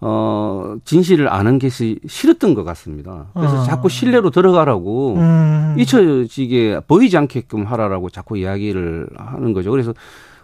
어 0.00 0.76
진실을 0.84 1.28
아는 1.28 1.58
것이 1.58 1.98
싫었던 2.06 2.54
것 2.54 2.62
같습니다. 2.62 3.26
그래서 3.34 3.60
어. 3.60 3.64
자꾸 3.64 3.88
실내로 3.88 4.30
들어가라고 4.30 5.16
음. 5.16 5.76
잊혀지게 5.76 6.82
보이지 6.86 7.16
않게끔 7.16 7.64
하라라고 7.64 8.08
자꾸 8.08 8.38
이야기를 8.38 9.08
하는 9.16 9.52
거죠. 9.52 9.72
그래서 9.72 9.92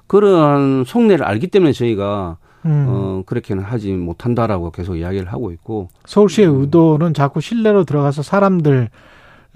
그러한 0.08 0.82
속내를 0.84 1.24
알기 1.24 1.46
때문에 1.46 1.72
저희가 1.72 2.38
음. 2.66 2.86
어, 2.88 3.22
그렇게는 3.24 3.62
하지 3.62 3.92
못한다라고 3.92 4.72
계속 4.72 4.96
이야기를 4.96 5.32
하고 5.32 5.52
있고. 5.52 5.88
서울시의 6.06 6.48
음. 6.48 6.60
의도는 6.60 7.14
자꾸 7.14 7.40
실내로 7.40 7.84
들어가서 7.84 8.22
사람들 8.22 8.90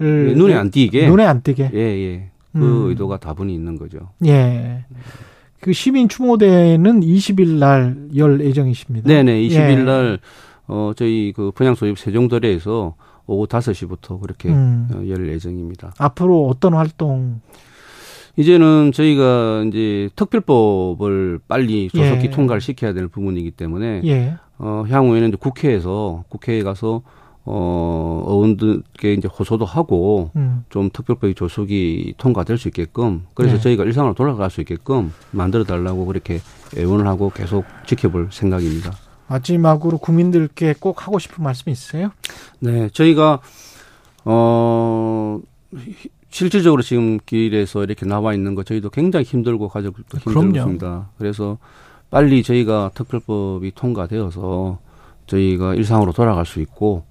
예, 0.03 0.33
눈에 0.33 0.53
안 0.53 0.69
띄게. 0.71 1.07
눈에 1.07 1.25
안 1.25 1.41
띄게. 1.41 1.71
예, 1.73 1.79
예. 1.79 2.29
그 2.53 2.59
음. 2.59 2.89
의도가 2.89 3.17
다분히 3.17 3.53
있는 3.55 3.77
거죠. 3.77 4.09
예. 4.25 4.85
그 5.59 5.73
시민 5.73 6.07
추모대는 6.09 7.01
20일 7.01 7.57
날 7.57 7.95
열 8.15 8.41
예정이십니다. 8.41 9.07
네네. 9.07 9.41
20일 9.47 9.55
예. 9.69 9.75
날, 9.83 10.19
어, 10.67 10.91
저희 10.95 11.33
그 11.35 11.51
분양소입 11.55 11.97
세종도래에서 11.97 12.95
오후 13.25 13.47
5시부터 13.47 14.19
그렇게 14.21 14.49
음. 14.49 14.89
어, 14.93 15.07
열 15.07 15.27
예정입니다. 15.29 15.93
앞으로 15.97 16.47
어떤 16.47 16.73
활동? 16.73 17.39
이제는 18.35 18.91
저희가 18.93 19.63
이제 19.67 20.09
특별법을 20.15 21.39
빨리 21.47 21.87
조속히 21.89 22.25
예. 22.25 22.29
통과를 22.31 22.61
시켜야 22.61 22.91
되는 22.93 23.07
부분이기 23.09 23.51
때문에 23.51 24.01
예. 24.05 24.35
어, 24.57 24.83
향후에는 24.89 25.31
국회에서 25.37 26.23
국회에 26.29 26.63
가서 26.63 27.03
어, 27.45 28.23
어원들께 28.25 29.13
이제 29.13 29.27
호소도 29.27 29.65
하고 29.65 30.31
음. 30.35 30.63
좀 30.69 30.89
특별법이 30.91 31.35
조속이 31.35 32.13
통과될 32.17 32.57
수 32.57 32.69
있게끔 32.69 33.25
그래서 33.33 33.55
네. 33.55 33.61
저희가 33.61 33.83
일상으로 33.83 34.13
돌아갈 34.13 34.49
수 34.49 34.61
있게끔 34.61 35.11
만들어 35.31 35.65
달라고 35.65 36.05
그렇게 36.05 36.39
애원을 36.77 37.05
하고 37.05 37.29
계속 37.29 37.65
지켜볼 37.85 38.29
생각입니다. 38.31 38.93
마지막으로 39.27 39.97
국민들께 39.97 40.75
꼭 40.79 41.05
하고 41.05 41.19
싶은 41.19 41.43
말씀 41.43 41.69
있으세요? 41.71 42.11
네, 42.59 42.89
저희가 42.89 43.41
어 44.25 45.39
실질적으로 46.29 46.81
지금 46.81 47.19
길에서 47.25 47.83
이렇게 47.83 48.05
나와 48.05 48.33
있는 48.33 48.55
거 48.55 48.63
저희도 48.63 48.89
굉장히 48.89 49.25
힘들고 49.25 49.67
가족도 49.67 50.17
힘들습니다. 50.17 51.09
그래서 51.17 51.57
빨리 52.09 52.41
저희가 52.41 52.91
특별법이 52.93 53.71
통과되어서 53.75 54.79
저희가 55.27 55.75
일상으로 55.75 56.11
돌아갈 56.13 56.45
수 56.45 56.61
있고 56.61 57.03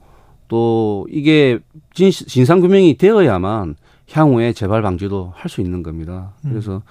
또 0.53 1.07
이게 1.11 1.59
진, 1.95 2.11
진상규명이 2.11 2.99
되어야만 2.99 3.75
향후에 4.11 4.53
재발 4.53 4.83
방지도 4.83 5.33
할 5.35 5.49
수 5.49 5.63
있는 5.63 5.83
겁니다. 5.83 6.35
음. 6.45 6.51
그래서 6.51 6.83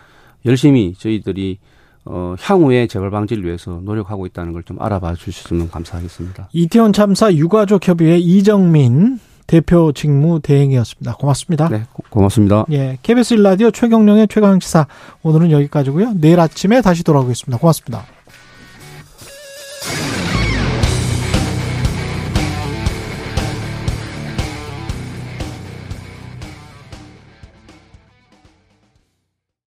열심히 0.47 0.95
저희들이 0.97 1.59
어, 2.05 2.33
향후에 2.41 2.87
재발 2.87 3.11
방지를 3.11 3.45
위해서 3.45 3.79
노력하고 3.83 4.25
있다는 4.25 4.53
걸 4.53 4.63
좀 4.65 4.81
알아봐 4.81 5.13
주셨으면 5.13 5.69
감사하겠습니다. 5.69 6.49
이태원 6.53 6.91
참사 6.91 7.31
유가족 7.31 7.87
협의회 7.87 8.17
이정민 8.17 9.19
대표 9.45 9.91
직무 9.91 10.39
대행이었습니다. 10.39 11.17
고맙습니다. 11.17 11.69
네, 11.69 11.83
고, 12.09 12.21
맙습니다 12.21 12.65
예, 12.71 12.97
KBS 13.03 13.35
일라디오 13.35 13.69
최경령의 13.69 14.27
최강 14.27 14.59
시사 14.59 14.87
오늘은 15.21 15.51
여기까지고요. 15.51 16.13
내일 16.15 16.39
아침에 16.39 16.81
다시 16.81 17.03
돌아오겠습니다. 17.03 17.59
고맙습니다. 17.59 18.05